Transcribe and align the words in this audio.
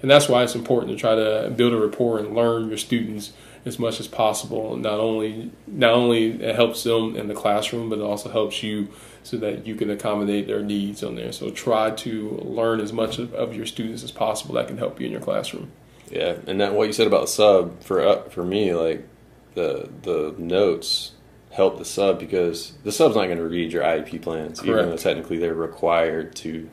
and 0.00 0.10
that's 0.10 0.28
why 0.28 0.42
it's 0.42 0.54
important 0.54 0.92
to 0.92 0.98
try 0.98 1.14
to 1.14 1.52
build 1.56 1.72
a 1.72 1.78
rapport 1.78 2.18
and 2.18 2.34
learn 2.34 2.68
your 2.68 2.78
students 2.78 3.32
as 3.64 3.78
much 3.78 4.00
as 4.00 4.06
possible. 4.08 4.76
Not 4.76 5.00
only 5.00 5.50
not 5.66 5.92
only 5.92 6.42
it 6.42 6.54
helps 6.54 6.82
them 6.84 7.16
in 7.16 7.28
the 7.28 7.34
classroom, 7.34 7.90
but 7.90 7.98
it 7.98 8.02
also 8.02 8.30
helps 8.30 8.62
you 8.62 8.88
so 9.22 9.36
that 9.38 9.66
you 9.66 9.74
can 9.74 9.90
accommodate 9.90 10.46
their 10.46 10.62
needs 10.62 11.02
on 11.02 11.16
there. 11.16 11.32
So 11.32 11.50
try 11.50 11.90
to 11.90 12.30
learn 12.42 12.80
as 12.80 12.92
much 12.92 13.18
of, 13.18 13.34
of 13.34 13.54
your 13.54 13.66
students 13.66 14.02
as 14.02 14.10
possible 14.10 14.54
that 14.54 14.68
can 14.68 14.78
help 14.78 15.00
you 15.00 15.06
in 15.06 15.12
your 15.12 15.20
classroom. 15.20 15.70
Yeah, 16.10 16.36
and 16.46 16.60
that 16.60 16.74
what 16.74 16.86
you 16.86 16.92
said 16.92 17.06
about 17.06 17.28
sub 17.28 17.82
for 17.82 18.00
uh, 18.00 18.22
for 18.30 18.44
me, 18.44 18.74
like 18.74 19.06
the 19.54 19.88
the 20.02 20.34
notes 20.38 21.12
help 21.50 21.78
the 21.78 21.84
sub 21.84 22.18
because 22.18 22.72
the 22.84 22.92
sub's 22.92 23.16
not 23.16 23.24
going 23.24 23.38
to 23.38 23.44
read 23.44 23.72
your 23.72 23.82
IEP 23.82 24.22
plans, 24.22 24.60
Correct. 24.60 24.78
even 24.78 24.90
though 24.90 24.96
technically 24.96 25.38
they're 25.38 25.54
required 25.54 26.34
to 26.36 26.68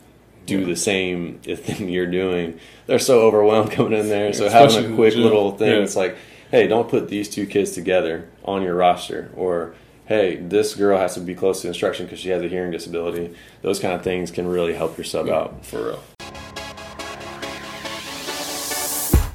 do 0.45 0.65
the 0.65 0.75
same 0.75 1.39
thing 1.43 1.89
you're 1.89 2.05
doing. 2.09 2.59
They're 2.87 2.99
so 2.99 3.21
overwhelmed 3.21 3.71
coming 3.71 3.97
in 3.99 4.09
there. 4.09 4.31
So 4.33 4.45
Especially 4.45 4.75
having 4.83 4.93
a 4.93 4.95
quick 4.95 5.15
little 5.15 5.51
thing, 5.57 5.69
Yeah. 5.71 5.79
it's 5.83 5.95
like, 5.95 6.15
hey, 6.51 6.67
don't 6.67 6.89
put 6.89 7.09
these 7.09 7.29
two 7.29 7.45
kids 7.47 7.71
together 7.71 8.29
on 8.43 8.61
your 8.61 8.75
roster, 8.75 9.31
or 9.35 9.73
hey, 10.05 10.35
this 10.35 10.75
girl 10.75 10.97
has 10.99 11.15
to 11.15 11.19
be 11.19 11.33
close 11.33 11.61
to 11.63 11.67
instruction 11.67 12.05
because 12.05 12.19
she 12.19 12.29
has 12.29 12.41
a 12.43 12.47
hearing 12.47 12.71
disability. 12.71 13.33
Those 13.63 13.79
kind 13.79 13.93
of 13.95 14.03
things 14.03 14.29
can 14.29 14.47
really 14.47 14.73
help 14.73 14.97
your 14.97 15.03
sub 15.05 15.27
out. 15.29 15.65
For 15.65 15.83
real. 15.83 16.03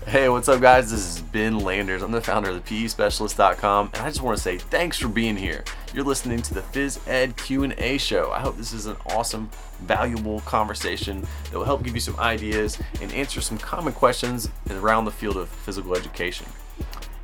Hey, 0.07 0.29
what's 0.29 0.49
up, 0.49 0.61
guys? 0.61 0.91
This 0.91 1.01
is 1.17 1.23
Ben 1.23 1.61
Landers. 1.61 2.03
I'm 2.03 2.11
the 2.11 2.21
founder 2.21 2.51
of 2.51 2.57
the 2.65 2.85
PESpecialist.com, 2.85 3.91
and 3.95 4.03
I 4.03 4.09
just 4.09 4.23
want 4.23 4.37
to 4.37 4.43
say 4.43 4.59
thanks 4.59 4.99
for 4.99 5.07
being 5.07 5.37
here. 5.37 5.63
You're 5.95 6.05
listening 6.05 6.43
to 6.43 6.55
the 6.55 6.63
Phys 6.63 6.99
Ed 7.09 7.37
Q&A 7.37 7.97
show. 7.99 8.33
I 8.33 8.41
hope 8.41 8.57
this 8.57 8.73
is 8.73 8.87
an 8.87 8.97
awesome, 9.07 9.51
valuable 9.81 10.41
conversation 10.41 11.27
that 11.51 11.59
will 11.59 11.65
help 11.65 11.83
give 11.83 11.95
you 11.95 12.01
some 12.01 12.19
ideas 12.19 12.79
and 13.01 13.13
answer 13.13 13.41
some 13.41 13.59
common 13.59 13.93
questions 13.93 14.49
around 14.71 15.05
the 15.05 15.11
field 15.11 15.37
of 15.37 15.49
physical 15.49 15.97
education. 15.97 16.47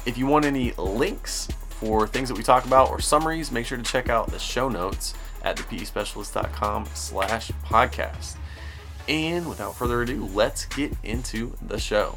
If 0.05 0.16
you 0.16 0.27
want 0.27 0.45
any 0.45 0.72
links 0.72 1.48
for 1.69 2.06
things 2.06 2.28
that 2.28 2.36
we 2.36 2.42
talk 2.42 2.64
about 2.64 2.91
or 2.91 3.00
summaries, 3.00 3.53
make 3.53 3.67
sure 3.67 3.77
to 3.77 3.84
check 3.84 4.08
out 4.08 4.28
the 4.28 4.39
show 4.39 4.69
notes 4.69 5.14
at 5.42 5.56
thepespecialist.com 5.56 6.86
slash 6.95 7.50
podcast. 7.64 8.36
And 9.08 9.48
without 9.48 9.77
further 9.77 10.02
ado, 10.02 10.28
let's 10.34 10.67
get 10.67 10.92
into 11.02 11.55
the 11.62 11.78
show. 11.78 12.17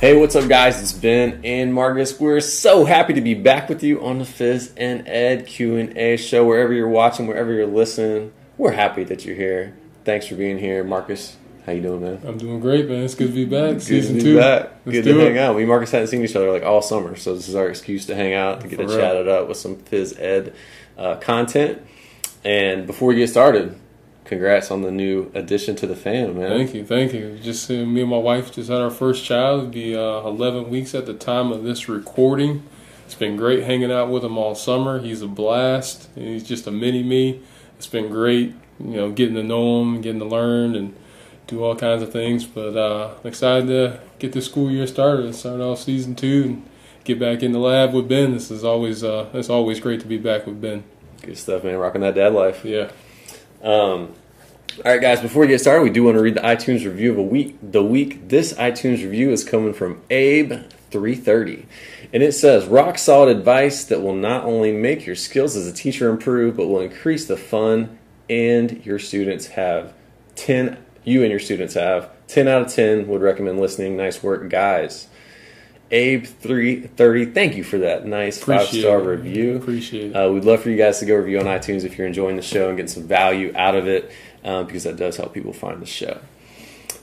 Hey, 0.00 0.16
what's 0.16 0.34
up, 0.34 0.48
guys? 0.48 0.80
It's 0.80 0.94
Ben 0.94 1.42
and 1.44 1.74
Marcus. 1.74 2.18
We're 2.18 2.40
so 2.40 2.86
happy 2.86 3.12
to 3.12 3.20
be 3.20 3.34
back 3.34 3.68
with 3.68 3.82
you 3.82 4.02
on 4.02 4.18
the 4.18 4.24
Fizz 4.24 4.72
and 4.78 5.06
Ed 5.06 5.46
Q 5.46 5.76
and 5.76 5.94
A 5.94 6.16
show. 6.16 6.42
Wherever 6.42 6.72
you're 6.72 6.88
watching, 6.88 7.26
wherever 7.26 7.52
you're 7.52 7.66
listening, 7.66 8.32
we're 8.56 8.72
happy 8.72 9.04
that 9.04 9.26
you're 9.26 9.36
here. 9.36 9.76
Thanks 10.06 10.26
for 10.26 10.36
being 10.36 10.58
here, 10.58 10.82
Marcus. 10.84 11.36
How 11.66 11.72
you 11.72 11.82
doing, 11.82 12.00
man? 12.00 12.22
I'm 12.24 12.38
doing 12.38 12.60
great, 12.60 12.88
man. 12.88 13.04
It's 13.04 13.14
good 13.14 13.26
to 13.26 13.34
be 13.34 13.44
back. 13.44 13.72
Good 13.72 13.82
Season 13.82 14.14
to 14.16 14.22
be 14.22 14.30
two. 14.30 14.38
back. 14.38 14.82
Good 14.86 15.04
to 15.04 15.20
it. 15.20 15.34
hang 15.34 15.36
out. 15.36 15.54
We 15.54 15.66
Marcus 15.66 15.90
hadn't 15.90 16.06
seen 16.06 16.24
each 16.24 16.34
other 16.34 16.50
like 16.50 16.62
all 16.62 16.80
summer, 16.80 17.14
so 17.14 17.34
this 17.34 17.46
is 17.46 17.54
our 17.54 17.68
excuse 17.68 18.06
to 18.06 18.14
hang 18.14 18.32
out 18.32 18.62
and 18.62 18.70
get 18.70 18.76
For 18.78 18.86
to 18.86 18.88
real. 18.88 18.98
chat 18.98 19.16
it 19.16 19.28
up 19.28 19.48
with 19.48 19.58
some 19.58 19.76
Phys 19.76 20.18
Ed 20.18 20.54
uh, 20.96 21.16
content. 21.16 21.82
And 22.42 22.86
before 22.86 23.08
we 23.08 23.16
get 23.16 23.28
started, 23.28 23.78
congrats 24.24 24.70
on 24.70 24.82
the 24.82 24.90
new 24.90 25.30
addition 25.34 25.76
to 25.76 25.86
the 25.86 25.96
fam, 25.96 26.38
man. 26.38 26.48
Thank 26.48 26.74
you, 26.74 26.84
thank 26.84 27.12
you. 27.12 27.38
Just 27.42 27.70
uh, 27.70 27.74
me 27.74 28.02
and 28.02 28.10
my 28.10 28.18
wife 28.18 28.52
just 28.52 28.70
had 28.70 28.80
our 28.80 28.90
first 28.90 29.24
child. 29.24 29.60
It'll 29.60 29.70
be 29.70 29.96
uh, 29.96 30.28
11 30.28 30.70
weeks 30.70 30.94
at 30.94 31.06
the 31.06 31.14
time 31.14 31.52
of 31.52 31.64
this 31.64 31.88
recording. 31.88 32.62
It's 33.06 33.14
been 33.14 33.36
great 33.36 33.64
hanging 33.64 33.90
out 33.90 34.10
with 34.10 34.24
him 34.24 34.38
all 34.38 34.54
summer. 34.54 35.00
He's 35.00 35.20
a 35.20 35.26
blast. 35.26 36.08
He's 36.14 36.44
just 36.44 36.66
a 36.66 36.70
mini 36.70 37.02
me. 37.02 37.40
It's 37.76 37.88
been 37.88 38.08
great, 38.08 38.54
you 38.78 38.96
know, 38.96 39.10
getting 39.10 39.34
to 39.34 39.42
know 39.42 39.82
him, 39.82 40.00
getting 40.00 40.20
to 40.20 40.26
learn, 40.26 40.76
and 40.76 40.94
do 41.48 41.64
all 41.64 41.74
kinds 41.74 42.02
of 42.02 42.12
things. 42.12 42.44
But 42.44 42.76
uh, 42.76 43.14
I'm 43.20 43.26
excited 43.26 43.66
to 43.66 44.00
get 44.20 44.32
the 44.32 44.40
school 44.40 44.70
year 44.70 44.86
started 44.86 45.24
and 45.24 45.34
start 45.34 45.60
off 45.60 45.80
season 45.80 46.14
two 46.14 46.42
and 46.44 46.68
get 47.04 47.18
back 47.18 47.42
in 47.42 47.52
the 47.52 47.58
lab 47.58 47.92
with 47.92 48.08
Ben. 48.08 48.32
This 48.32 48.50
is 48.50 48.62
always 48.62 49.02
uh, 49.02 49.28
it's 49.34 49.50
always 49.50 49.80
great 49.80 50.00
to 50.00 50.06
be 50.06 50.18
back 50.18 50.46
with 50.46 50.60
Ben. 50.60 50.84
Good 51.22 51.36
stuff, 51.36 51.64
man. 51.64 51.78
Rocking 51.78 52.02
that 52.02 52.14
dad 52.14 52.32
life. 52.32 52.64
Yeah. 52.64 52.90
Um, 53.62 54.14
all 54.84 54.92
right, 54.92 55.00
guys. 55.00 55.20
Before 55.20 55.42
we 55.42 55.48
get 55.48 55.60
started, 55.60 55.82
we 55.82 55.90
do 55.90 56.04
want 56.04 56.16
to 56.16 56.22
read 56.22 56.36
the 56.36 56.40
iTunes 56.40 56.84
review 56.84 57.12
of 57.12 57.18
a 57.18 57.22
week. 57.22 57.58
The 57.60 57.82
week 57.82 58.28
this 58.28 58.52
iTunes 58.54 59.02
review 59.02 59.30
is 59.32 59.44
coming 59.44 59.74
from 59.74 60.00
Abe 60.08 60.62
three 60.90 61.14
thirty, 61.14 61.66
and 62.12 62.22
it 62.22 62.32
says 62.32 62.66
rock 62.66 62.96
solid 62.96 63.36
advice 63.36 63.84
that 63.84 64.00
will 64.00 64.14
not 64.14 64.44
only 64.44 64.72
make 64.72 65.06
your 65.06 65.16
skills 65.16 65.56
as 65.56 65.66
a 65.66 65.72
teacher 65.72 66.08
improve, 66.08 66.56
but 66.56 66.68
will 66.68 66.80
increase 66.80 67.26
the 67.26 67.36
fun 67.36 67.98
and 68.28 68.84
your 68.86 68.98
students 68.98 69.48
have 69.48 69.92
ten. 70.36 70.78
You 71.04 71.22
and 71.22 71.30
your 71.30 71.40
students 71.40 71.74
have 71.74 72.10
ten 72.28 72.48
out 72.48 72.62
of 72.62 72.72
ten. 72.72 73.08
Would 73.08 73.20
recommend 73.20 73.60
listening. 73.60 73.96
Nice 73.96 74.22
work, 74.22 74.48
guys. 74.48 75.08
Abe 75.90 76.24
three 76.24 76.82
thirty. 76.82 77.26
Thank 77.26 77.56
you 77.56 77.64
for 77.64 77.78
that 77.78 78.06
nice 78.06 78.42
five 78.42 78.68
star 78.68 79.00
review. 79.00 79.56
Appreciate 79.56 80.10
it. 80.10 80.14
Uh, 80.14 80.30
we'd 80.30 80.44
love 80.44 80.62
for 80.62 80.70
you 80.70 80.76
guys 80.76 81.00
to 81.00 81.06
go 81.06 81.16
review 81.16 81.40
on 81.40 81.46
iTunes 81.46 81.84
if 81.84 81.98
you're 81.98 82.06
enjoying 82.06 82.36
the 82.36 82.42
show 82.42 82.68
and 82.68 82.76
getting 82.76 82.88
some 82.88 83.08
value 83.08 83.52
out 83.56 83.74
of 83.74 83.88
it, 83.88 84.10
um, 84.44 84.66
because 84.66 84.84
that 84.84 84.96
does 84.96 85.16
help 85.16 85.34
people 85.34 85.52
find 85.52 85.82
the 85.82 85.86
show. 85.86 86.20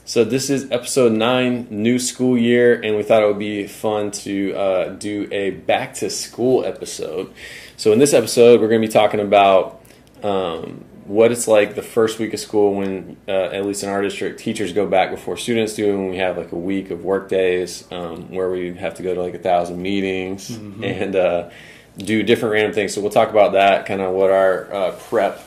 So 0.04 0.24
this 0.24 0.48
is 0.48 0.70
episode 0.70 1.12
nine, 1.12 1.66
new 1.68 1.98
school 1.98 2.38
year, 2.38 2.80
and 2.80 2.96
we 2.96 3.02
thought 3.02 3.22
it 3.22 3.26
would 3.26 3.38
be 3.38 3.66
fun 3.66 4.10
to 4.12 4.54
uh, 4.54 4.88
do 4.94 5.28
a 5.30 5.50
back 5.50 5.92
to 5.94 6.08
school 6.08 6.64
episode. 6.64 7.30
So 7.76 7.92
in 7.92 7.98
this 7.98 8.14
episode, 8.14 8.62
we're 8.62 8.68
going 8.68 8.80
to 8.80 8.88
be 8.88 8.92
talking 8.92 9.20
about 9.20 9.84
um, 10.22 10.82
what 11.08 11.32
it's 11.32 11.48
like 11.48 11.74
the 11.74 11.82
first 11.82 12.18
week 12.18 12.34
of 12.34 12.40
school 12.40 12.74
when, 12.74 13.16
uh, 13.26 13.32
at 13.32 13.64
least 13.64 13.82
in 13.82 13.88
our 13.88 14.02
district, 14.02 14.38
teachers 14.38 14.74
go 14.74 14.86
back 14.86 15.10
before 15.10 15.38
students 15.38 15.74
do, 15.74 15.90
and 15.94 16.10
we 16.10 16.18
have 16.18 16.36
like 16.36 16.52
a 16.52 16.58
week 16.58 16.90
of 16.90 17.02
work 17.02 17.30
days 17.30 17.90
um, 17.90 18.30
where 18.30 18.50
we 18.50 18.74
have 18.74 18.94
to 18.94 19.02
go 19.02 19.14
to 19.14 19.22
like 19.22 19.34
a 19.34 19.38
thousand 19.38 19.80
meetings 19.80 20.50
and 20.84 21.16
uh, 21.16 21.48
do 21.96 22.22
different 22.22 22.52
random 22.52 22.74
things. 22.74 22.92
So 22.92 23.00
we'll 23.00 23.10
talk 23.10 23.30
about 23.30 23.52
that, 23.52 23.86
kind 23.86 24.02
of 24.02 24.12
what 24.12 24.30
our 24.30 24.72
uh, 24.72 24.92
prep 25.08 25.42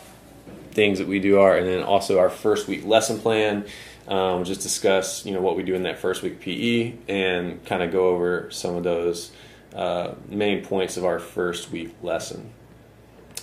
things 0.71 0.97
that 0.97 1.07
we 1.07 1.19
do 1.19 1.39
are, 1.39 1.55
and 1.55 1.67
then 1.67 1.83
also 1.83 2.17
our 2.17 2.29
first 2.29 2.67
week 2.67 2.83
lesson 2.83 3.19
plan. 3.19 3.65
Um, 4.07 4.43
just 4.43 4.61
discuss 4.61 5.25
you 5.27 5.31
know 5.31 5.41
what 5.41 5.55
we 5.55 5.61
do 5.61 5.75
in 5.75 5.83
that 5.83 5.99
first 5.99 6.23
week 6.23 6.41
PE 6.41 6.93
and 7.07 7.63
kind 7.65 7.83
of 7.83 7.91
go 7.91 8.07
over 8.07 8.49
some 8.49 8.75
of 8.75 8.83
those 8.83 9.31
uh, 9.75 10.15
main 10.27 10.65
points 10.65 10.97
of 10.97 11.05
our 11.05 11.19
first 11.19 11.69
week 11.69 11.93
lesson. 12.01 12.51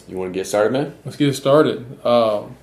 You 0.08 0.16
want 0.16 0.32
to 0.32 0.38
get 0.38 0.46
started, 0.46 0.72
man? 0.72 0.94
Let's 1.04 1.16
get 1.16 1.32
started. 1.34 2.04
Um, 2.04 2.56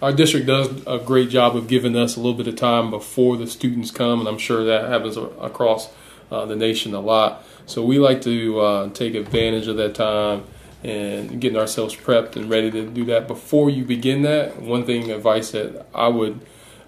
our 0.00 0.12
district 0.12 0.46
does 0.46 0.82
a 0.86 0.98
great 0.98 1.28
job 1.28 1.54
of 1.54 1.68
giving 1.68 1.94
us 1.94 2.16
a 2.16 2.20
little 2.20 2.34
bit 2.34 2.48
of 2.48 2.56
time 2.56 2.90
before 2.90 3.36
the 3.36 3.46
students 3.46 3.90
come, 3.90 4.20
and 4.20 4.28
I'm 4.28 4.38
sure 4.38 4.64
that 4.64 4.88
happens 4.88 5.18
across 5.18 5.90
uh, 6.30 6.46
the 6.46 6.56
nation 6.56 6.94
a 6.94 7.00
lot. 7.00 7.44
So 7.66 7.84
we 7.84 7.98
like 7.98 8.22
to 8.22 8.60
uh, 8.60 8.88
take 8.90 9.14
advantage 9.14 9.66
of 9.66 9.76
that 9.76 9.94
time 9.94 10.44
and 10.82 11.38
getting 11.38 11.58
ourselves 11.58 11.94
prepped 11.94 12.36
and 12.36 12.48
ready 12.48 12.70
to 12.70 12.88
do 12.88 13.04
that 13.04 13.28
before 13.28 13.68
you 13.68 13.84
begin 13.84 14.22
that. 14.22 14.62
One 14.62 14.86
thing 14.86 15.10
advice 15.10 15.50
that 15.50 15.86
I 15.94 16.08
would 16.08 16.40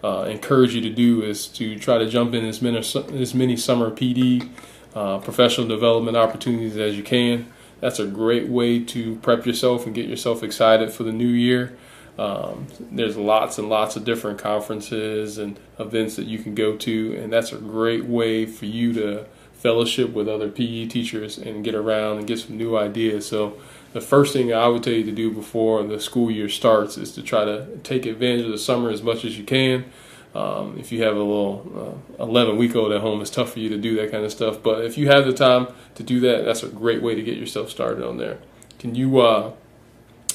uh, 0.03 0.23
encourage 0.23 0.75
you 0.75 0.81
to 0.81 0.91
do 0.91 1.23
is 1.23 1.47
to 1.49 1.79
try 1.79 1.99
to 1.99 2.09
jump 2.09 2.33
in 2.33 2.47
as 2.47 2.63
many 2.63 2.79
as 2.79 3.35
many 3.35 3.57
summer 3.59 3.91
PD 3.91 4.49
uh, 4.95 5.19
professional 5.19 5.69
development 5.69 6.17
opportunities 6.17 6.79
as 6.79 6.97
you 6.97 7.03
can. 7.03 7.53
That's 7.83 7.99
a 7.99 8.07
great 8.07 8.49
way 8.49 8.79
to 8.79 9.17
prep 9.17 9.45
yourself 9.45 9.87
and 9.87 9.95
get 9.95 10.07
yourself 10.07 10.45
excited 10.45 10.93
for 10.93 11.03
the 11.03 11.11
new 11.11 11.27
year. 11.27 11.77
Um, 12.17 12.69
there's 12.79 13.17
lots 13.17 13.59
and 13.59 13.69
lots 13.69 13.97
of 13.97 14.05
different 14.05 14.39
conferences 14.39 15.37
and 15.37 15.59
events 15.81 16.15
that 16.15 16.27
you 16.27 16.39
can 16.39 16.55
go 16.55 16.77
to, 16.77 17.17
and 17.17 17.33
that's 17.33 17.53
a 17.53 17.59
great 17.59 18.05
way 18.05 18.47
for 18.47 18.67
you 18.67 18.93
to 18.93 19.27
fellowship 19.53 20.13
with 20.13 20.29
other 20.29 20.49
PE 20.49 20.87
teachers 20.87 21.39
and 21.39 21.65
get 21.65 21.75
around 21.75 22.19
and 22.19 22.27
get 22.29 22.39
some 22.39 22.57
new 22.57 22.79
ideas. 22.79 23.27
So, 23.27 23.59
the 23.95 24.01
first 24.01 24.33
thing 24.33 24.55
I 24.55 24.69
would 24.69 24.85
tell 24.85 24.93
you 24.93 25.05
to 25.05 25.13
do 25.13 25.33
before 25.33 25.83
the 25.83 25.99
school 25.99 26.31
year 26.31 26.49
starts 26.49 26.97
is 26.97 27.13
to 27.17 27.23
try 27.23 27.45
to 27.45 27.67
take 27.79 28.07
advantage 28.07 28.47
of 28.47 28.53
the 28.53 28.59
summer 28.59 28.91
as 28.91 29.03
much 29.03 29.25
as 29.25 29.37
you 29.37 29.45
can. 29.45 29.87
Um, 30.35 30.79
if 30.79 30.91
you 30.93 31.03
have 31.03 31.15
a 31.15 31.19
little 31.19 32.01
uh, 32.19 32.23
11 32.25 32.57
week 32.57 32.75
old 32.75 32.93
at 32.93 33.01
home, 33.03 33.21
it's 33.21 33.31
tough 33.31 33.53
for 33.53 33.59
you 33.59 33.69
to 33.69 33.77
do 33.77 33.97
that 33.97 34.11
kind 34.11 34.25
of 34.25 34.33
stuff. 34.33 34.63
But 34.63 34.85
if 34.85 34.97
you 34.97 35.09
have 35.09 35.27
the 35.27 35.33
time 35.35 35.69
to 35.97 36.03
do 36.03 36.21
that, 36.21 36.45
that's 36.45 36.63
a 36.63 36.69
great 36.69 37.03
way 37.03 37.15
to 37.15 37.23
get 37.23 37.37
yourself 37.37 37.69
started 37.71 38.07
on 38.07 38.17
there. 38.17 38.39
Can 38.79 38.95
you 38.95 39.21
uh, 39.21 39.53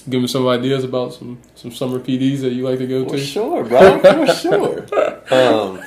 give 0.07 0.21
me 0.21 0.27
some 0.27 0.47
ideas 0.47 0.83
about 0.83 1.13
some, 1.13 1.39
some 1.55 1.71
summer 1.71 1.99
PDs 1.99 2.41
that 2.41 2.53
you 2.53 2.63
like 2.63 2.77
to 2.77 2.85
go 2.87 3.05
For 3.05 3.17
to? 3.17 3.23
sure, 3.23 3.63
bro. 3.65 3.99
For 3.99 4.27
sure. 4.33 4.85
Um, 5.33 5.81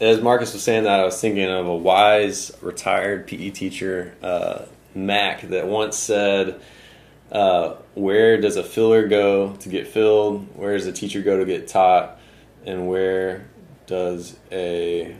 as 0.00 0.20
Marcus 0.20 0.52
was 0.52 0.62
saying 0.62 0.84
that, 0.84 1.00
I 1.00 1.04
was 1.04 1.20
thinking 1.20 1.48
of 1.48 1.66
a 1.66 1.76
wise 1.76 2.52
retired 2.60 3.26
PE 3.26 3.50
teacher, 3.50 4.14
uh, 4.22 4.62
Mac, 4.94 5.42
that 5.42 5.66
once 5.66 5.96
said, 5.96 6.60
uh, 7.30 7.74
"Where 7.94 8.40
does 8.40 8.56
a 8.56 8.62
filler 8.64 9.06
go 9.08 9.54
to 9.56 9.68
get 9.68 9.86
filled? 9.86 10.46
Where 10.56 10.76
does 10.76 10.86
a 10.86 10.92
teacher 10.92 11.22
go 11.22 11.38
to 11.38 11.44
get 11.44 11.68
taught? 11.68 12.18
And 12.66 12.88
where 12.88 13.46
does 13.86 14.36
a 14.50 15.14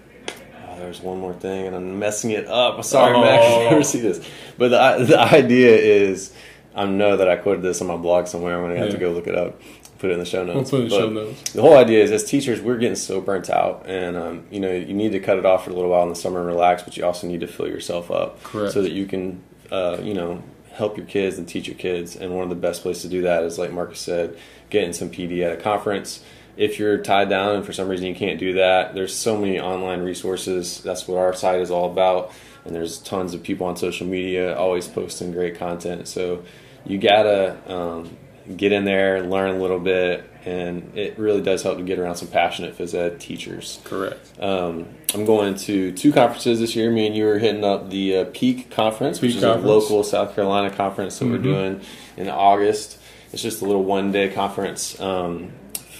oh, 0.68 0.78
there's 0.78 1.00
one 1.00 1.18
more 1.20 1.34
thing, 1.34 1.66
and 1.66 1.76
I'm 1.76 1.98
messing 1.98 2.30
it 2.30 2.46
up. 2.46 2.82
Sorry, 2.84 3.14
Oh. 3.16 3.20
Max. 3.20 3.44
You 3.64 3.70
never 3.70 3.82
see 3.82 4.00
this, 4.00 4.26
but 4.58 4.68
the 4.68 5.04
the 5.04 5.18
idea 5.20 5.76
is, 5.76 6.32
I 6.74 6.84
know 6.86 7.16
that 7.16 7.28
I 7.28 7.36
quoted 7.36 7.62
this 7.62 7.80
on 7.80 7.86
my 7.88 7.96
blog 7.96 8.26
somewhere. 8.26 8.56
I'm 8.56 8.62
gonna 8.62 8.78
have 8.78 8.90
to 8.90 8.98
go 8.98 9.10
look 9.10 9.26
it 9.26 9.34
up, 9.34 9.60
put 9.98 10.10
it 10.10 10.14
in 10.14 10.18
the 10.20 10.24
show 10.24 10.44
We'll 10.44 10.54
notes. 10.56 10.70
put 10.70 10.80
it 10.80 10.82
in 10.84 10.88
the 10.90 10.96
show 10.96 11.08
notes. 11.10 11.50
The 11.52 11.62
whole 11.62 11.76
idea 11.76 12.02
is, 12.02 12.10
as 12.12 12.24
teachers, 12.24 12.60
we're 12.60 12.78
getting 12.78 12.96
so 12.96 13.20
burnt 13.20 13.50
out, 13.50 13.84
and 13.86 14.16
um, 14.16 14.44
you 14.50 14.60
know, 14.60 14.72
you 14.72 14.94
need 14.94 15.12
to 15.12 15.20
cut 15.20 15.38
it 15.38 15.44
off 15.46 15.64
for 15.64 15.70
a 15.70 15.74
little 15.74 15.90
while 15.90 16.04
in 16.04 16.08
the 16.08 16.16
summer 16.16 16.38
and 16.38 16.46
relax, 16.48 16.82
but 16.84 16.96
you 16.96 17.04
also 17.04 17.26
need 17.26 17.40
to 17.40 17.46
fill 17.48 17.66
yourself 17.68 18.10
up, 18.10 18.42
Correct. 18.44 18.72
so 18.72 18.82
that 18.82 18.92
you 18.92 19.06
can, 19.06 19.42
uh, 19.70 19.98
you 20.02 20.14
know, 20.14 20.42
help 20.72 20.96
your 20.96 21.06
kids 21.06 21.36
and 21.38 21.46
teach 21.48 21.66
your 21.66 21.76
kids. 21.76 22.16
And 22.16 22.32
one 22.34 22.44
of 22.44 22.48
the 22.50 22.56
best 22.56 22.82
places 22.82 23.02
to 23.02 23.08
do 23.08 23.22
that 23.22 23.42
is, 23.42 23.58
like 23.58 23.72
Marcus 23.72 23.98
said, 24.00 24.38
getting 24.70 24.92
some 24.94 25.10
PD 25.10 25.42
at 25.44 25.52
a 25.52 25.60
conference. 25.60 26.22
If 26.56 26.78
you're 26.78 26.98
tied 26.98 27.28
down 27.30 27.56
and 27.56 27.64
for 27.64 27.72
some 27.72 27.88
reason 27.88 28.06
you 28.06 28.14
can't 28.14 28.38
do 28.38 28.54
that, 28.54 28.94
there's 28.94 29.14
so 29.14 29.36
many 29.38 29.58
online 29.58 30.02
resources. 30.02 30.80
That's 30.82 31.08
what 31.08 31.18
our 31.18 31.32
site 31.34 31.60
is 31.60 31.70
all 31.70 31.90
about. 31.90 32.32
And 32.64 32.74
there's 32.74 32.98
tons 32.98 33.34
of 33.34 33.42
people 33.42 33.66
on 33.66 33.76
social 33.76 34.06
media 34.06 34.56
always 34.56 34.86
posting 34.86 35.32
great 35.32 35.56
content. 35.58 36.06
So 36.08 36.44
you 36.86 36.98
gotta 36.98 37.56
um, 37.72 38.16
get 38.56 38.72
in 38.72 38.84
there, 38.84 39.22
learn 39.22 39.56
a 39.56 39.58
little 39.58 39.80
bit, 39.80 40.28
and 40.44 40.92
it 40.96 41.18
really 41.18 41.40
does 41.40 41.62
help 41.62 41.78
to 41.78 41.84
get 41.84 41.98
around 41.98 42.16
some 42.16 42.28
passionate 42.28 42.76
phys 42.76 42.94
ed 42.94 43.18
teachers. 43.20 43.80
Correct. 43.84 44.32
Um, 44.40 44.88
I'm 45.14 45.24
going 45.24 45.54
to 45.56 45.92
two 45.92 46.12
conferences 46.12 46.60
this 46.60 46.76
year. 46.76 46.90
Me 46.90 47.06
and 47.06 47.16
you 47.16 47.26
are 47.28 47.38
hitting 47.38 47.64
up 47.64 47.90
the 47.90 48.16
uh, 48.18 48.24
Peak 48.32 48.70
Conference, 48.70 49.20
which 49.20 49.36
is 49.36 49.42
Conference. 49.42 49.64
a 49.64 49.68
local 49.68 50.04
South 50.04 50.34
Carolina 50.34 50.70
conference 50.70 51.18
that 51.18 51.26
we're 51.26 51.38
Mhm. 51.38 51.42
doing 51.42 51.80
in 52.16 52.28
August. 52.28 52.98
It's 53.32 53.42
just 53.42 53.62
a 53.62 53.64
little 53.64 53.84
one 53.84 54.12
day 54.12 54.28
conference 54.28 55.00
um, 55.00 55.52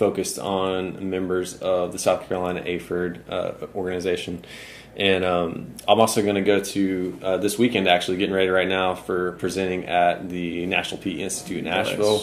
focused 0.03 0.37
on 0.41 1.11
members 1.11 1.55
of 1.61 1.93
the 1.93 1.99
South 1.99 2.27
Carolina 2.27 2.61
AHPERD 2.67 3.21
uh, 3.31 3.53
organization. 3.73 4.45
And 4.97 5.25
um, 5.25 5.75
I'm 5.87 6.01
also 6.01 6.23
going 6.23 6.35
to 6.35 6.41
go 6.43 6.59
to 6.59 7.19
uh, 7.23 7.37
this 7.37 7.57
weekend, 7.57 7.87
actually, 7.87 8.17
getting 8.17 8.35
ready 8.35 8.49
right 8.49 8.67
now 8.67 8.97
for 8.97 9.33
presenting 9.33 9.87
at 9.87 10.29
the 10.29 10.67
National 10.67 11.01
PE 11.01 11.13
Institute 11.13 11.59
in 11.59 11.65
Nice. 11.67 11.87
Nashville 11.87 12.23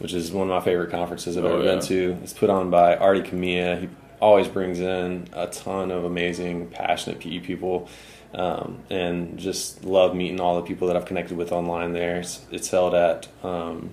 which 0.00 0.12
is 0.12 0.32
one 0.32 0.50
of 0.50 0.54
my 0.54 0.60
favorite 0.60 0.90
conferences 0.90 1.36
I've 1.38 1.44
Oh, 1.44 1.54
ever 1.54 1.64
yeah. 1.64 1.70
been 1.76 1.80
to. 1.86 2.18
It's 2.24 2.32
put 2.32 2.50
on 2.50 2.68
by 2.68 2.96
Artie 2.96 3.22
Kamiya. 3.22 3.80
He 3.82 3.88
always 4.20 4.48
brings 4.48 4.80
in 4.80 5.28
a 5.32 5.46
ton 5.46 5.92
of 5.92 6.04
amazing, 6.04 6.68
passionate 6.68 7.20
PE 7.20 7.38
people, 7.38 7.88
um, 8.34 8.80
and 8.90 9.38
just 9.38 9.84
love 9.84 10.14
meeting 10.16 10.40
all 10.40 10.56
the 10.56 10.62
people 10.66 10.88
that 10.88 10.96
I've 10.96 11.06
connected 11.06 11.36
with 11.38 11.52
online 11.52 11.92
there. 11.92 12.16
It's, 12.18 12.44
it's 12.50 12.68
held 12.70 12.92
at 12.92 13.28
um, 13.44 13.90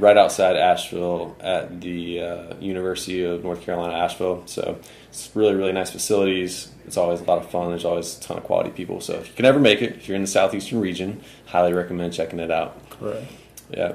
right 0.00 0.16
outside 0.16 0.56
Asheville 0.56 1.36
at 1.40 1.80
the 1.80 2.20
uh, 2.20 2.54
University 2.60 3.24
of 3.24 3.44
North 3.44 3.62
Carolina, 3.62 3.94
Asheville. 3.94 4.42
So 4.46 4.78
it's 5.08 5.30
really, 5.34 5.54
really 5.54 5.72
nice 5.72 5.90
facilities. 5.90 6.72
It's 6.86 6.96
always 6.96 7.20
a 7.20 7.24
lot 7.24 7.38
of 7.38 7.50
fun. 7.50 7.68
There's 7.68 7.84
always 7.84 8.18
a 8.18 8.20
ton 8.20 8.38
of 8.38 8.44
quality 8.44 8.70
people. 8.70 9.00
So 9.00 9.14
if 9.14 9.28
you 9.28 9.34
can 9.34 9.44
ever 9.44 9.58
make 9.58 9.82
it, 9.82 9.96
if 9.96 10.08
you're 10.08 10.16
in 10.16 10.22
the 10.22 10.28
southeastern 10.28 10.80
region, 10.80 11.20
highly 11.46 11.72
recommend 11.72 12.12
checking 12.12 12.40
it 12.40 12.50
out. 12.50 12.90
Correct. 12.90 13.30
Yeah. 13.70 13.94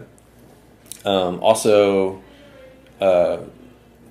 Um, 1.04 1.42
also, 1.42 2.22
uh, 3.02 3.40